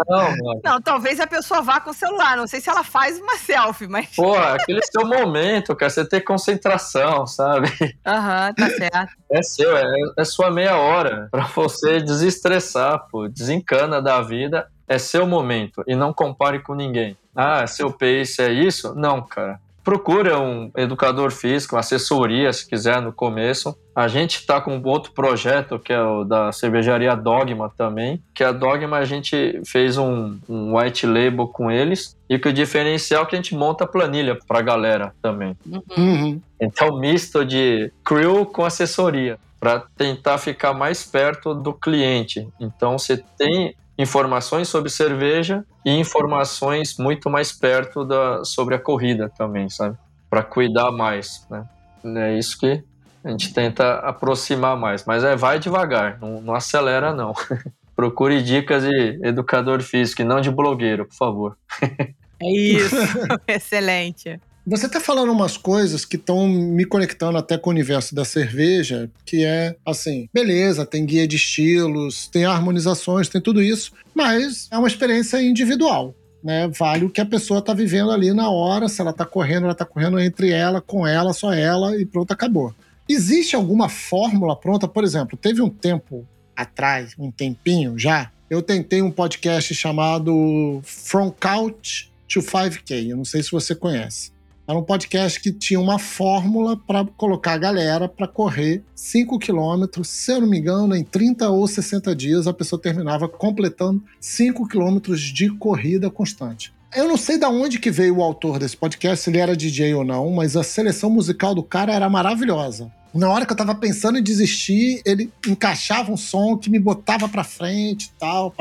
Não, 0.06 0.36
não. 0.36 0.60
Não, 0.62 0.82
talvez 0.82 1.18
a 1.18 1.26
pessoa 1.26 1.62
vá 1.62 1.80
com 1.80 1.90
o 1.90 1.94
celular. 1.94 2.36
Não 2.36 2.46
sei 2.46 2.60
se 2.60 2.68
ela 2.68 2.84
faz 2.84 3.18
uma 3.18 3.36
selfie, 3.36 3.88
mas. 3.88 4.14
Porra, 4.14 4.54
aquele 4.54 4.80
seu 4.82 5.06
momento, 5.06 5.74
cara. 5.74 5.88
Você 5.88 6.06
ter 6.06 6.20
concentração, 6.20 7.26
sabe? 7.26 7.68
Aham, 8.06 8.52
tá 8.52 8.68
certo. 8.68 9.12
É 9.32 9.42
seu, 9.42 9.74
é, 9.74 9.84
é 10.18 10.24
sua 10.24 10.50
meia 10.50 10.76
hora 10.76 11.28
pra 11.30 11.44
você 11.46 12.00
desestressar, 12.00 13.06
pô. 13.10 13.26
Desencana 13.26 14.02
da 14.02 14.20
vida. 14.20 14.68
É 14.86 14.98
seu 14.98 15.26
momento 15.26 15.82
e 15.86 15.94
não 15.96 16.12
compare 16.12 16.60
com 16.60 16.74
ninguém. 16.74 17.16
Ah, 17.34 17.66
seu 17.66 17.90
pace 17.90 18.42
é 18.42 18.52
isso? 18.52 18.94
Não, 18.94 19.22
cara. 19.22 19.58
Procura 19.84 20.38
um 20.38 20.70
educador 20.76 21.30
físico, 21.30 21.74
uma 21.74 21.80
assessoria, 21.80 22.52
se 22.52 22.68
quiser, 22.68 23.00
no 23.00 23.12
começo. 23.12 23.76
A 23.94 24.06
gente 24.06 24.36
está 24.36 24.60
com 24.60 24.80
outro 24.84 25.12
projeto, 25.12 25.78
que 25.78 25.92
é 25.92 26.02
o 26.02 26.24
da 26.24 26.52
cervejaria 26.52 27.16
Dogma 27.16 27.72
também, 27.76 28.22
que 28.34 28.44
a 28.44 28.52
Dogma 28.52 28.98
a 28.98 29.04
gente 29.04 29.60
fez 29.66 29.96
um, 29.96 30.38
um 30.48 30.76
white 30.78 31.06
label 31.06 31.48
com 31.48 31.70
eles, 31.70 32.16
e 32.28 32.38
que 32.38 32.48
o 32.48 32.52
diferencial 32.52 33.22
é 33.22 33.26
que 33.26 33.34
a 33.34 33.38
gente 33.38 33.54
monta 33.54 33.86
planilha 33.86 34.36
pra 34.46 34.60
galera 34.60 35.14
também. 35.22 35.56
Uhum. 35.66 36.40
Então, 36.60 36.98
misto 36.98 37.44
de 37.44 37.90
crew 38.04 38.44
com 38.44 38.64
assessoria. 38.64 39.38
para 39.58 39.84
tentar 39.96 40.38
ficar 40.38 40.72
mais 40.72 41.04
perto 41.04 41.54
do 41.54 41.72
cliente. 41.72 42.48
Então 42.60 42.98
você 42.98 43.16
tem 43.36 43.74
informações 43.98 44.68
sobre 44.68 44.88
cerveja 44.88 45.64
e 45.84 45.90
informações 45.90 46.96
muito 46.96 47.28
mais 47.28 47.50
perto 47.52 48.04
da, 48.04 48.44
sobre 48.44 48.74
a 48.76 48.78
corrida 48.78 49.28
também, 49.36 49.68
sabe? 49.68 49.96
Para 50.30 50.42
cuidar 50.42 50.92
mais, 50.92 51.46
né? 51.50 51.64
É 52.04 52.38
isso 52.38 52.58
que 52.58 52.82
a 53.24 53.30
gente 53.30 53.52
tenta 53.52 53.94
aproximar 53.94 54.76
mais, 54.76 55.04
mas 55.04 55.24
é 55.24 55.34
vai 55.34 55.58
devagar, 55.58 56.18
não, 56.20 56.40
não 56.40 56.54
acelera 56.54 57.12
não. 57.12 57.34
Procure 57.96 58.40
dicas 58.40 58.84
de 58.84 59.18
educador 59.24 59.82
físico 59.82 60.22
e 60.22 60.24
não 60.24 60.40
de 60.40 60.50
blogueiro, 60.50 61.04
por 61.04 61.16
favor. 61.16 61.58
É 62.40 62.52
isso, 62.52 62.94
excelente. 63.48 64.40
Você 64.70 64.84
está 64.84 65.00
falando 65.00 65.32
umas 65.32 65.56
coisas 65.56 66.04
que 66.04 66.16
estão 66.16 66.46
me 66.46 66.84
conectando 66.84 67.38
até 67.38 67.56
com 67.56 67.70
o 67.70 67.72
universo 67.72 68.14
da 68.14 68.22
cerveja, 68.22 69.10
que 69.24 69.42
é 69.42 69.74
assim, 69.82 70.28
beleza, 70.30 70.84
tem 70.84 71.06
guia 71.06 71.26
de 71.26 71.36
estilos, 71.36 72.26
tem 72.26 72.44
harmonizações, 72.44 73.30
tem 73.30 73.40
tudo 73.40 73.62
isso, 73.62 73.92
mas 74.14 74.68
é 74.70 74.76
uma 74.76 74.86
experiência 74.86 75.42
individual. 75.42 76.14
Né, 76.44 76.68
vale 76.68 77.06
o 77.06 77.10
que 77.10 77.20
a 77.20 77.26
pessoa 77.26 77.60
está 77.60 77.72
vivendo 77.72 78.10
ali 78.10 78.32
na 78.34 78.50
hora. 78.50 78.90
Se 78.90 79.00
ela 79.00 79.10
está 79.10 79.24
correndo, 79.24 79.64
ela 79.64 79.72
está 79.72 79.86
correndo 79.86 80.20
entre 80.20 80.50
ela, 80.50 80.82
com 80.82 81.06
ela, 81.06 81.32
só 81.32 81.50
ela 81.50 81.98
e 81.98 82.04
pronto, 82.04 82.30
acabou. 82.30 82.74
Existe 83.08 83.56
alguma 83.56 83.88
fórmula 83.88 84.54
pronta? 84.54 84.86
Por 84.86 85.02
exemplo, 85.02 85.38
teve 85.38 85.62
um 85.62 85.70
tempo 85.70 86.28
atrás, 86.54 87.14
um 87.18 87.30
tempinho 87.30 87.98
já, 87.98 88.30
eu 88.50 88.60
tentei 88.60 89.00
um 89.00 89.10
podcast 89.10 89.74
chamado 89.74 90.82
From 90.84 91.30
Couch 91.30 92.12
to 92.28 92.40
5K. 92.40 93.08
Eu 93.08 93.16
não 93.16 93.24
sei 93.24 93.42
se 93.42 93.50
você 93.50 93.74
conhece. 93.74 94.36
Era 94.68 94.78
um 94.78 94.82
podcast 94.82 95.40
que 95.40 95.50
tinha 95.50 95.80
uma 95.80 95.98
fórmula 95.98 96.76
para 96.76 97.02
colocar 97.16 97.54
a 97.54 97.58
galera 97.58 98.06
para 98.06 98.28
correr 98.28 98.84
5 98.94 99.38
quilômetros, 99.38 100.08
se 100.08 100.30
eu 100.30 100.42
não 100.42 100.46
me 100.46 100.58
engano, 100.58 100.94
em 100.94 101.02
30 101.02 101.48
ou 101.48 101.66
60 101.66 102.14
dias 102.14 102.46
a 102.46 102.52
pessoa 102.52 102.78
terminava 102.78 103.26
completando 103.26 104.04
5 104.20 104.68
quilômetros 104.68 105.22
de 105.22 105.48
corrida 105.56 106.10
constante. 106.10 106.70
Eu 106.94 107.08
não 107.08 107.16
sei 107.16 107.38
de 107.38 107.46
onde 107.46 107.78
que 107.78 107.90
veio 107.90 108.18
o 108.18 108.22
autor 108.22 108.58
desse 108.58 108.76
podcast, 108.76 109.24
se 109.24 109.30
ele 109.30 109.38
era 109.38 109.56
DJ 109.56 109.94
ou 109.94 110.04
não, 110.04 110.30
mas 110.32 110.54
a 110.54 110.62
seleção 110.62 111.08
musical 111.08 111.54
do 111.54 111.62
cara 111.62 111.94
era 111.94 112.10
maravilhosa. 112.10 112.92
Na 113.14 113.30
hora 113.30 113.46
que 113.46 113.52
eu 113.54 113.56
tava 113.56 113.74
pensando 113.74 114.18
em 114.18 114.22
desistir, 114.22 115.00
ele 115.06 115.32
encaixava 115.46 116.12
um 116.12 116.16
som 116.18 116.58
que 116.58 116.68
me 116.68 116.78
botava 116.78 117.26
para 117.26 117.42
frente 117.42 118.12
e 118.14 118.18
tal. 118.20 118.54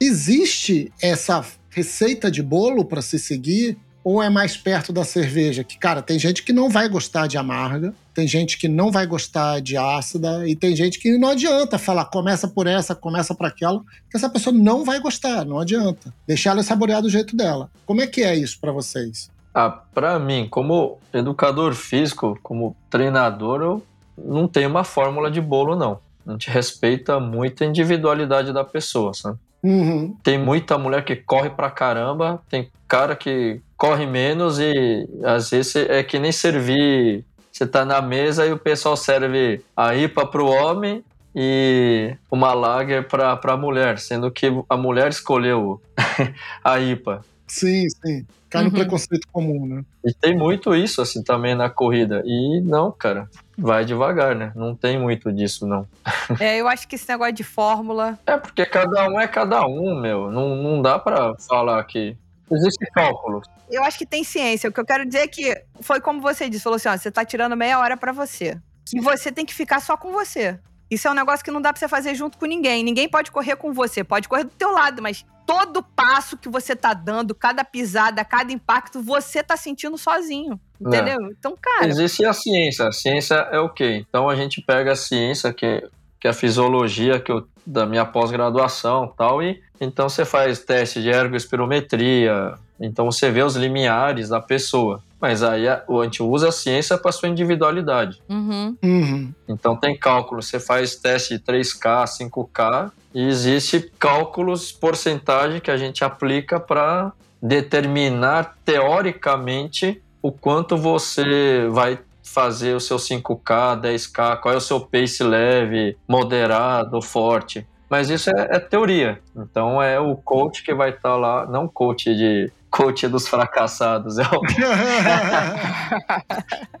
Existe 0.00 0.90
essa 1.02 1.44
receita 1.68 2.30
de 2.30 2.42
bolo 2.42 2.84
para 2.84 3.02
se 3.02 3.18
seguir 3.18 3.76
ou 4.04 4.22
é 4.22 4.28
mais 4.28 4.56
perto 4.56 4.92
da 4.92 5.02
cerveja? 5.02 5.64
Que, 5.64 5.78
cara, 5.78 6.02
tem 6.02 6.18
gente 6.18 6.42
que 6.42 6.52
não 6.52 6.68
vai 6.68 6.88
gostar 6.88 7.26
de 7.26 7.38
amarga, 7.38 7.94
tem 8.14 8.28
gente 8.28 8.58
que 8.58 8.68
não 8.68 8.92
vai 8.92 9.06
gostar 9.06 9.60
de 9.60 9.76
ácida, 9.76 10.46
e 10.46 10.54
tem 10.54 10.76
gente 10.76 11.00
que 11.00 11.16
não 11.16 11.30
adianta 11.30 11.78
falar, 11.78 12.04
começa 12.04 12.46
por 12.46 12.66
essa, 12.66 12.94
começa 12.94 13.34
por 13.34 13.46
aquela, 13.46 13.80
que 14.10 14.16
essa 14.16 14.28
pessoa 14.28 14.54
não 14.54 14.84
vai 14.84 15.00
gostar, 15.00 15.44
não 15.44 15.58
adianta. 15.58 16.12
Deixar 16.26 16.50
ela 16.50 16.62
saborear 16.62 17.00
do 17.00 17.08
jeito 17.08 17.34
dela. 17.34 17.70
Como 17.86 18.02
é 18.02 18.06
que 18.06 18.22
é 18.22 18.36
isso 18.36 18.60
para 18.60 18.70
vocês? 18.70 19.30
Ah, 19.54 19.70
para 19.70 20.18
mim, 20.18 20.46
como 20.50 20.98
educador 21.12 21.74
físico, 21.74 22.38
como 22.42 22.76
treinador, 22.90 23.62
eu 23.62 23.82
não 24.18 24.46
tenho 24.46 24.68
uma 24.68 24.84
fórmula 24.84 25.30
de 25.30 25.40
bolo, 25.40 25.74
não. 25.74 25.98
A 26.26 26.32
gente 26.32 26.50
respeita 26.50 27.20
muito 27.20 27.62
a 27.62 27.66
individualidade 27.66 28.52
da 28.52 28.64
pessoa, 28.64 29.14
sabe? 29.14 29.38
Uhum. 29.64 30.14
Tem 30.22 30.36
muita 30.36 30.76
mulher 30.76 31.02
que 31.02 31.16
corre 31.16 31.48
pra 31.48 31.70
caramba, 31.70 32.42
tem 32.50 32.70
cara 32.86 33.16
que 33.16 33.62
corre 33.78 34.04
menos 34.04 34.58
e 34.60 35.08
às 35.24 35.50
vezes 35.50 35.74
é 35.76 36.02
que 36.02 36.18
nem 36.18 36.30
servir. 36.30 37.24
Você 37.50 37.66
tá 37.66 37.82
na 37.82 38.02
mesa 38.02 38.44
e 38.44 38.52
o 38.52 38.58
pessoal 38.58 38.94
serve 38.94 39.64
a 39.74 39.94
IPA 39.94 40.26
pro 40.26 40.46
homem 40.46 41.02
e 41.34 42.14
uma 42.30 42.52
lager 42.52 43.08
pra, 43.08 43.36
pra 43.36 43.56
mulher, 43.56 43.98
sendo 43.98 44.30
que 44.30 44.52
a 44.68 44.76
mulher 44.76 45.08
escolheu 45.08 45.80
a 46.62 46.78
IPA. 46.78 47.24
Sim, 47.54 47.88
sim. 47.88 48.26
Cai 48.50 48.64
no 48.64 48.72
preconceito 48.72 49.28
comum, 49.32 49.64
né? 49.64 49.84
E 50.04 50.12
tem 50.12 50.36
muito 50.36 50.74
isso, 50.74 51.00
assim, 51.00 51.22
também 51.22 51.54
na 51.54 51.70
corrida. 51.70 52.20
E 52.24 52.60
não, 52.60 52.90
cara, 52.90 53.28
vai 53.56 53.84
devagar, 53.84 54.34
né? 54.34 54.52
Não 54.56 54.74
tem 54.74 54.98
muito 54.98 55.32
disso, 55.32 55.66
não. 55.66 55.86
É, 56.40 56.60
eu 56.60 56.66
acho 56.66 56.88
que 56.88 56.96
esse 56.96 57.08
negócio 57.08 57.32
de 57.32 57.44
fórmula. 57.44 58.18
É 58.26 58.36
porque 58.36 58.66
cada 58.66 59.08
um 59.08 59.20
é 59.20 59.28
cada 59.28 59.64
um, 59.66 60.00
meu. 60.00 60.32
Não, 60.32 60.56
não 60.56 60.82
dá 60.82 60.98
pra 60.98 61.36
falar 61.48 61.82
que. 61.84 62.16
Existe 62.50 62.86
cálculo. 62.92 63.40
Eu 63.70 63.84
acho 63.84 63.96
que 63.98 64.06
tem 64.06 64.24
ciência. 64.24 64.68
O 64.68 64.72
que 64.72 64.80
eu 64.80 64.84
quero 64.84 65.06
dizer 65.06 65.20
é 65.20 65.28
que 65.28 65.64
foi 65.80 66.00
como 66.00 66.20
você 66.20 66.48
disse: 66.48 66.64
falou 66.64 66.76
assim, 66.76 66.88
ó, 66.88 66.96
você 66.96 67.10
tá 67.10 67.24
tirando 67.24 67.56
meia 67.56 67.78
hora 67.78 67.96
pra 67.96 68.12
você. 68.12 68.58
Que 68.84 69.00
você 69.00 69.30
tem 69.30 69.46
que 69.46 69.54
ficar 69.54 69.80
só 69.80 69.96
com 69.96 70.12
você. 70.12 70.58
Isso 70.90 71.08
é 71.08 71.10
um 71.10 71.14
negócio 71.14 71.44
que 71.44 71.50
não 71.50 71.62
dá 71.62 71.72
pra 71.72 71.78
você 71.78 71.88
fazer 71.88 72.14
junto 72.14 72.36
com 72.36 72.46
ninguém. 72.46 72.82
Ninguém 72.84 73.08
pode 73.08 73.30
correr 73.30 73.56
com 73.56 73.72
você. 73.72 74.04
Pode 74.04 74.28
correr 74.28 74.44
do 74.44 74.50
teu 74.50 74.72
lado, 74.72 75.00
mas 75.00 75.24
todo 75.46 75.82
passo 75.82 76.36
que 76.36 76.48
você 76.48 76.74
tá 76.74 76.94
dando, 76.94 77.34
cada 77.34 77.64
pisada, 77.64 78.24
cada 78.24 78.52
impacto, 78.52 79.02
você 79.02 79.42
tá 79.42 79.56
sentindo 79.56 79.96
sozinho. 79.96 80.58
Entendeu? 80.80 81.26
É. 81.26 81.30
Então, 81.30 81.56
cara. 81.60 81.86
Existe 81.86 82.24
a 82.24 82.32
ciência. 82.32 82.88
A 82.88 82.92
ciência 82.92 83.34
é 83.34 83.58
o 83.58 83.68
quê? 83.68 84.04
Então 84.08 84.28
a 84.28 84.36
gente 84.36 84.60
pega 84.60 84.92
a 84.92 84.96
ciência, 84.96 85.52
que, 85.52 85.88
que 86.20 86.26
é 86.26 86.30
a 86.30 86.34
fisiologia 86.34 87.20
que 87.20 87.32
eu, 87.32 87.46
da 87.66 87.86
minha 87.86 88.04
pós-graduação 88.04 89.12
tal, 89.16 89.42
e 89.42 89.62
então 89.80 90.08
você 90.08 90.24
faz 90.24 90.58
teste 90.60 91.00
de 91.00 91.08
ergoespirometria, 91.08 92.54
então 92.80 93.06
você 93.06 93.30
vê 93.30 93.42
os 93.42 93.56
limiares 93.56 94.28
da 94.28 94.40
pessoa. 94.40 95.02
Mas 95.20 95.42
aí 95.42 95.66
a, 95.66 95.82
a 95.88 96.04
gente 96.04 96.22
usa 96.22 96.48
a 96.48 96.52
ciência 96.52 96.98
para 96.98 97.12
sua 97.12 97.28
individualidade. 97.28 98.20
Uhum. 98.28 98.76
Uhum. 98.82 99.32
Então 99.48 99.76
tem 99.76 99.96
cálculo, 99.96 100.42
você 100.42 100.60
faz 100.60 100.96
teste 100.96 101.38
de 101.38 101.44
3K, 101.44 102.04
5K, 102.04 102.90
e 103.14 103.26
existe 103.26 103.90
cálculos, 103.98 104.72
porcentagem 104.72 105.60
que 105.60 105.70
a 105.70 105.76
gente 105.76 106.04
aplica 106.04 106.60
para 106.60 107.12
determinar 107.40 108.56
teoricamente 108.64 110.02
o 110.20 110.32
quanto 110.32 110.76
você 110.76 111.68
vai 111.70 111.98
fazer 112.22 112.74
o 112.74 112.80
seu 112.80 112.96
5K, 112.96 113.80
10K, 113.80 114.40
qual 114.40 114.54
é 114.54 114.56
o 114.56 114.60
seu 114.60 114.80
pace 114.80 115.22
leve, 115.22 115.96
moderado, 116.08 117.00
forte. 117.00 117.66
Mas 117.88 118.10
isso 118.10 118.30
é, 118.30 118.56
é 118.56 118.58
teoria. 118.58 119.20
Então 119.36 119.80
é 119.80 120.00
o 120.00 120.16
coach 120.16 120.64
que 120.64 120.74
vai 120.74 120.90
estar 120.90 121.10
tá 121.10 121.16
lá, 121.16 121.46
não 121.46 121.68
coach 121.68 122.14
de 122.14 122.50
coach 122.74 123.06
dos 123.06 123.28
fracassados, 123.28 124.18
é 124.18 124.24
o, 124.24 124.42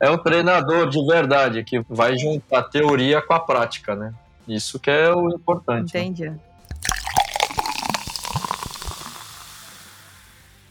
é 0.00 0.10
o 0.10 0.18
treinador 0.18 0.90
de 0.90 0.98
verdade 1.06 1.62
que 1.62 1.80
vai 1.88 2.18
juntar 2.18 2.58
a 2.58 2.62
teoria 2.64 3.22
com 3.22 3.32
a 3.32 3.38
prática, 3.38 3.94
né? 3.94 4.12
Isso 4.48 4.80
que 4.80 4.90
é 4.90 5.14
o 5.14 5.28
importante. 5.28 5.94
Né? 5.94 6.00
Entendi. 6.00 6.30
Né? 6.30 6.36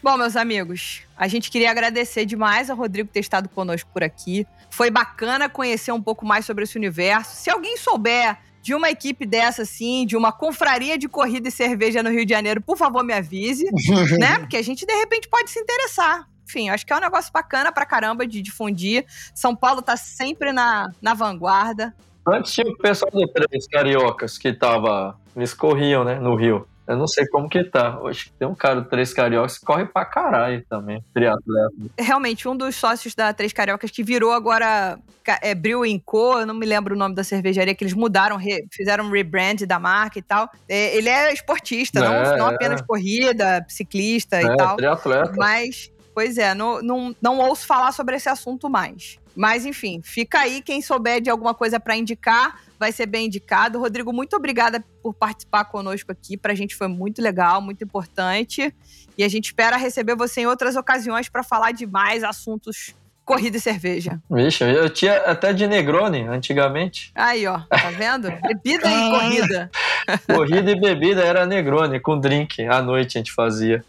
Bom, 0.02 0.18
meus 0.18 0.36
amigos, 0.36 1.00
a 1.16 1.26
gente 1.26 1.50
queria 1.50 1.70
agradecer 1.70 2.26
demais 2.26 2.68
ao 2.68 2.76
Rodrigo 2.76 3.08
ter 3.08 3.20
estado 3.20 3.48
conosco 3.48 3.88
por 3.94 4.04
aqui. 4.04 4.46
Foi 4.68 4.90
bacana 4.90 5.48
conhecer 5.48 5.92
um 5.92 6.02
pouco 6.02 6.26
mais 6.26 6.44
sobre 6.44 6.64
esse 6.64 6.76
universo. 6.76 7.34
Se 7.36 7.48
alguém 7.48 7.78
souber 7.78 8.36
de 8.64 8.74
uma 8.74 8.88
equipe 8.88 9.26
dessa, 9.26 9.60
assim, 9.60 10.06
de 10.06 10.16
uma 10.16 10.32
confraria 10.32 10.96
de 10.96 11.06
corrida 11.06 11.48
e 11.48 11.52
cerveja 11.52 12.02
no 12.02 12.08
Rio 12.08 12.24
de 12.24 12.32
Janeiro, 12.32 12.62
por 12.62 12.78
favor, 12.78 13.04
me 13.04 13.12
avise, 13.12 13.66
né? 14.18 14.38
Porque 14.38 14.56
a 14.56 14.62
gente, 14.62 14.86
de 14.86 14.94
repente, 14.94 15.28
pode 15.28 15.50
se 15.50 15.60
interessar. 15.60 16.26
Enfim, 16.48 16.70
acho 16.70 16.86
que 16.86 16.90
é 16.90 16.96
um 16.96 17.00
negócio 17.00 17.30
bacana 17.30 17.70
pra 17.70 17.84
caramba 17.84 18.26
de 18.26 18.40
difundir. 18.40 19.04
São 19.34 19.54
Paulo 19.54 19.82
tá 19.82 19.98
sempre 19.98 20.50
na, 20.50 20.90
na 21.02 21.12
vanguarda. 21.12 21.94
Antes 22.26 22.54
tinha 22.54 22.66
o 22.66 22.78
pessoal 22.78 23.10
do 23.10 23.28
Três 23.28 23.68
Cariocas 23.68 24.38
que 24.38 24.50
tava. 24.50 25.20
Eles 25.36 25.52
corriam, 25.52 26.02
né, 26.02 26.18
no 26.18 26.34
Rio. 26.34 26.66
Eu 26.86 26.96
não 26.96 27.06
sei 27.06 27.26
como 27.28 27.48
que 27.48 27.64
tá. 27.64 27.98
Hoje 28.00 28.30
tem 28.38 28.46
um 28.46 28.54
cara 28.54 28.82
do 28.82 28.88
Três 28.88 29.12
Cariocas 29.12 29.58
que 29.58 29.64
corre 29.64 29.86
pra 29.86 30.04
caralho 30.04 30.64
também, 30.68 31.02
triatleta. 31.14 31.74
Realmente, 31.98 32.46
um 32.46 32.56
dos 32.56 32.76
sócios 32.76 33.14
da 33.14 33.32
Três 33.32 33.52
Cariocas 33.52 33.90
que 33.90 34.02
virou 34.02 34.32
agora 34.32 34.98
é, 35.40 35.54
Brew 35.54 35.82
Co., 36.04 36.40
eu 36.40 36.46
não 36.46 36.54
me 36.54 36.66
lembro 36.66 36.94
o 36.94 36.98
nome 36.98 37.14
da 37.14 37.24
cervejaria, 37.24 37.74
que 37.74 37.82
eles 37.82 37.94
mudaram, 37.94 38.36
re, 38.36 38.66
fizeram 38.70 39.04
um 39.04 39.10
rebrand 39.10 39.60
da 39.66 39.78
marca 39.78 40.18
e 40.18 40.22
tal. 40.22 40.50
É, 40.68 40.96
ele 40.96 41.08
é 41.08 41.32
esportista, 41.32 42.00
é, 42.00 42.02
não, 42.02 42.36
não 42.38 42.46
apenas 42.54 42.80
é. 42.80 42.84
corrida, 42.84 43.64
ciclista 43.68 44.40
e 44.42 44.44
é, 44.44 44.56
tal. 44.56 44.76
triatleta. 44.76 45.32
Mas, 45.36 45.90
pois 46.14 46.36
é, 46.36 46.54
não, 46.54 46.82
não, 46.82 47.16
não 47.20 47.38
ouço 47.38 47.66
falar 47.66 47.92
sobre 47.92 48.16
esse 48.16 48.28
assunto 48.28 48.68
mais. 48.68 49.18
Mas, 49.34 49.66
enfim, 49.66 50.00
fica 50.02 50.40
aí 50.40 50.62
quem 50.62 50.80
souber 50.80 51.20
de 51.20 51.28
alguma 51.28 51.54
coisa 51.54 51.80
para 51.80 51.96
indicar 51.96 52.60
vai 52.78 52.92
ser 52.92 53.06
bem 53.06 53.26
indicado. 53.26 53.78
Rodrigo, 53.78 54.12
muito 54.12 54.36
obrigada 54.36 54.84
por 55.02 55.14
participar 55.14 55.64
conosco 55.64 56.12
aqui. 56.12 56.36
Para 56.36 56.52
a 56.52 56.56
gente 56.56 56.74
foi 56.74 56.88
muito 56.88 57.20
legal, 57.22 57.60
muito 57.60 57.84
importante. 57.84 58.74
E 59.16 59.24
a 59.24 59.28
gente 59.28 59.46
espera 59.46 59.76
receber 59.76 60.16
você 60.16 60.42
em 60.42 60.46
outras 60.46 60.76
ocasiões 60.76 61.28
para 61.28 61.42
falar 61.42 61.72
de 61.72 61.86
mais 61.86 62.24
assuntos 62.24 62.94
corrida 63.24 63.56
e 63.56 63.60
cerveja. 63.60 64.20
Vixe, 64.30 64.62
eu 64.64 64.90
tinha 64.90 65.16
até 65.16 65.52
de 65.52 65.66
Negroni 65.66 66.22
antigamente. 66.22 67.10
Aí, 67.14 67.46
ó, 67.46 67.58
tá 67.60 67.90
vendo? 67.90 68.28
Bebida 68.42 68.88
e 68.88 69.10
corrida. 69.10 69.70
corrida 70.28 70.70
e 70.70 70.80
bebida 70.80 71.22
era 71.22 71.46
Negroni, 71.46 71.98
com 71.98 72.18
drink. 72.18 72.62
À 72.66 72.82
noite 72.82 73.16
a 73.16 73.20
gente 73.20 73.32
fazia. 73.32 73.82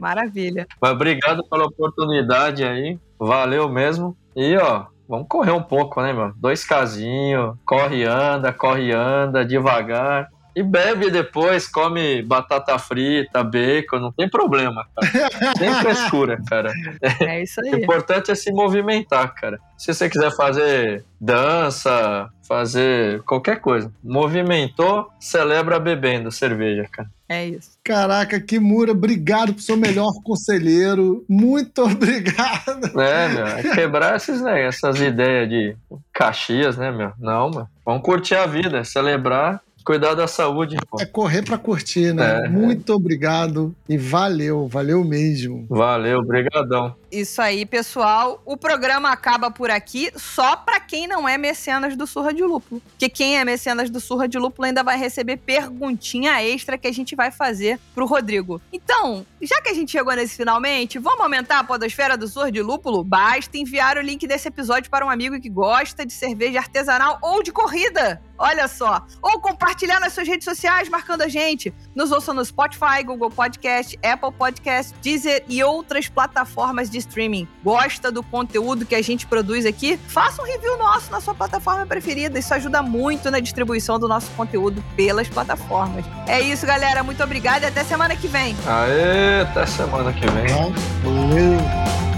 Maravilha. 0.00 0.66
Mas 0.80 0.90
obrigado 0.90 1.44
pela 1.48 1.66
oportunidade 1.66 2.64
aí. 2.64 2.98
Valeu 3.18 3.68
mesmo. 3.68 4.16
E, 4.34 4.56
ó, 4.56 4.86
vamos 5.08 5.26
correr 5.28 5.52
um 5.52 5.62
pouco, 5.62 6.02
né, 6.02 6.12
meu? 6.12 6.32
Dois 6.36 6.64
casinhos, 6.64 7.56
corre 7.64 8.02
e 8.02 8.04
anda, 8.04 8.52
corre 8.52 8.88
e 8.88 8.92
anda, 8.92 9.44
devagar. 9.44 10.28
E 10.58 10.62
bebe 10.62 11.08
depois, 11.08 11.68
come 11.68 12.20
batata 12.20 12.76
frita, 12.80 13.44
bacon, 13.44 14.00
não 14.00 14.10
tem 14.10 14.28
problema, 14.28 14.84
cara. 14.96 15.54
Sem 15.56 15.72
frescura, 15.74 16.42
cara. 16.48 16.72
É 17.20 17.42
isso 17.44 17.60
O 17.60 17.64
aí. 17.76 17.80
importante 17.80 18.32
é 18.32 18.34
se 18.34 18.50
movimentar, 18.50 19.32
cara. 19.34 19.60
Se 19.76 19.94
você 19.94 20.10
quiser 20.10 20.34
fazer 20.34 21.04
dança, 21.20 22.28
fazer 22.46 23.22
qualquer 23.22 23.60
coisa, 23.60 23.92
movimentou, 24.02 25.08
celebra 25.20 25.78
bebendo 25.78 26.32
cerveja, 26.32 26.86
cara. 26.90 27.08
É 27.28 27.46
isso. 27.46 27.72
Caraca, 27.84 28.40
Kimura, 28.40 28.92
obrigado 28.92 29.52
por 29.54 29.60
ser 29.60 29.74
o 29.74 29.76
melhor 29.76 30.10
conselheiro. 30.24 31.24
Muito 31.28 31.82
obrigado. 31.84 32.98
É, 33.00 33.28
meu, 33.28 33.46
é 33.46 33.62
quebrar 33.74 34.16
esses, 34.16 34.40
né, 34.40 34.64
essas 34.66 34.98
ideias 35.00 35.48
de 35.48 35.76
Caxias, 36.12 36.76
né, 36.76 36.90
meu? 36.90 37.12
Não, 37.18 37.50
meu. 37.50 37.66
Vamos 37.84 38.02
curtir 38.02 38.34
a 38.34 38.46
vida, 38.46 38.82
celebrar, 38.82 39.60
cuidar 39.88 40.12
da 40.12 40.26
saúde, 40.26 40.76
pô. 40.90 41.00
É 41.00 41.06
correr 41.06 41.42
pra 41.42 41.56
curtir, 41.56 42.12
né? 42.12 42.44
É. 42.44 42.48
Muito 42.50 42.92
obrigado 42.92 43.74
e 43.88 43.96
valeu, 43.96 44.68
valeu 44.68 45.02
mesmo. 45.02 45.64
Valeu, 45.66 46.22
brigadão. 46.22 46.94
Isso 47.10 47.40
aí, 47.40 47.64
pessoal. 47.64 48.42
O 48.44 48.56
programa 48.56 49.10
acaba 49.10 49.50
por 49.50 49.70
aqui 49.70 50.12
só 50.16 50.56
pra 50.56 50.78
quem 50.78 51.06
não 51.06 51.26
é 51.26 51.38
mecenas 51.38 51.96
do 51.96 52.06
Surra 52.06 52.34
de 52.34 52.42
Lúpulo. 52.42 52.82
Porque 52.82 53.08
quem 53.08 53.38
é 53.38 53.44
mecenas 53.44 53.88
do 53.88 53.98
Surra 53.98 54.28
de 54.28 54.38
Lúpulo 54.38 54.66
ainda 54.66 54.82
vai 54.82 54.98
receber 54.98 55.38
perguntinha 55.38 56.42
extra 56.42 56.76
que 56.76 56.86
a 56.86 56.92
gente 56.92 57.16
vai 57.16 57.30
fazer 57.30 57.80
pro 57.94 58.04
Rodrigo. 58.04 58.60
Então, 58.70 59.24
já 59.40 59.60
que 59.62 59.70
a 59.70 59.74
gente 59.74 59.90
chegou 59.90 60.14
nesse 60.14 60.36
finalmente, 60.36 60.98
vamos 60.98 61.20
aumentar 61.20 61.60
a 61.60 61.64
podosfera 61.64 62.16
do 62.16 62.28
Surra 62.28 62.52
de 62.52 62.60
Lúpulo? 62.60 63.02
Basta 63.02 63.56
enviar 63.56 63.96
o 63.96 64.02
link 64.02 64.26
desse 64.26 64.48
episódio 64.48 64.90
para 64.90 65.06
um 65.06 65.10
amigo 65.10 65.40
que 65.40 65.48
gosta 65.48 66.04
de 66.04 66.12
cerveja 66.12 66.58
artesanal 66.58 67.18
ou 67.22 67.42
de 67.42 67.52
corrida. 67.52 68.20
Olha 68.38 68.68
só. 68.68 69.04
Ou 69.20 69.40
compartilhar 69.40 69.98
nas 69.98 70.12
suas 70.12 70.28
redes 70.28 70.44
sociais, 70.44 70.88
marcando 70.88 71.22
a 71.22 71.28
gente. 71.28 71.74
Nos 71.94 72.12
ouça 72.12 72.32
no 72.32 72.44
Spotify, 72.44 73.02
Google 73.04 73.30
Podcast, 73.30 73.98
Apple 74.02 74.32
Podcast, 74.32 74.94
Deezer 75.02 75.44
e 75.48 75.62
outras 75.64 76.08
plataformas 76.08 76.88
de 76.98 77.08
streaming. 77.08 77.48
Gosta 77.64 78.10
do 78.10 78.22
conteúdo 78.22 78.84
que 78.84 78.94
a 78.94 79.02
gente 79.02 79.26
produz 79.26 79.64
aqui? 79.64 79.98
Faça 80.08 80.42
um 80.42 80.44
review 80.44 80.76
nosso 80.76 81.10
na 81.10 81.20
sua 81.20 81.34
plataforma 81.34 81.86
preferida. 81.86 82.38
Isso 82.38 82.52
ajuda 82.52 82.82
muito 82.82 83.30
na 83.30 83.40
distribuição 83.40 83.98
do 83.98 84.08
nosso 84.08 84.30
conteúdo 84.32 84.82
pelas 84.96 85.28
plataformas. 85.28 86.04
É 86.26 86.40
isso, 86.40 86.66
galera. 86.66 87.02
Muito 87.02 87.22
obrigada 87.22 87.66
e 87.66 87.68
até 87.68 87.84
semana 87.84 88.16
que 88.16 88.26
vem. 88.26 88.56
Aê, 88.66 89.42
até 89.42 89.66
semana 89.66 90.12
que 90.12 90.26
vem. 90.26 90.72
Valeu. 91.02 92.17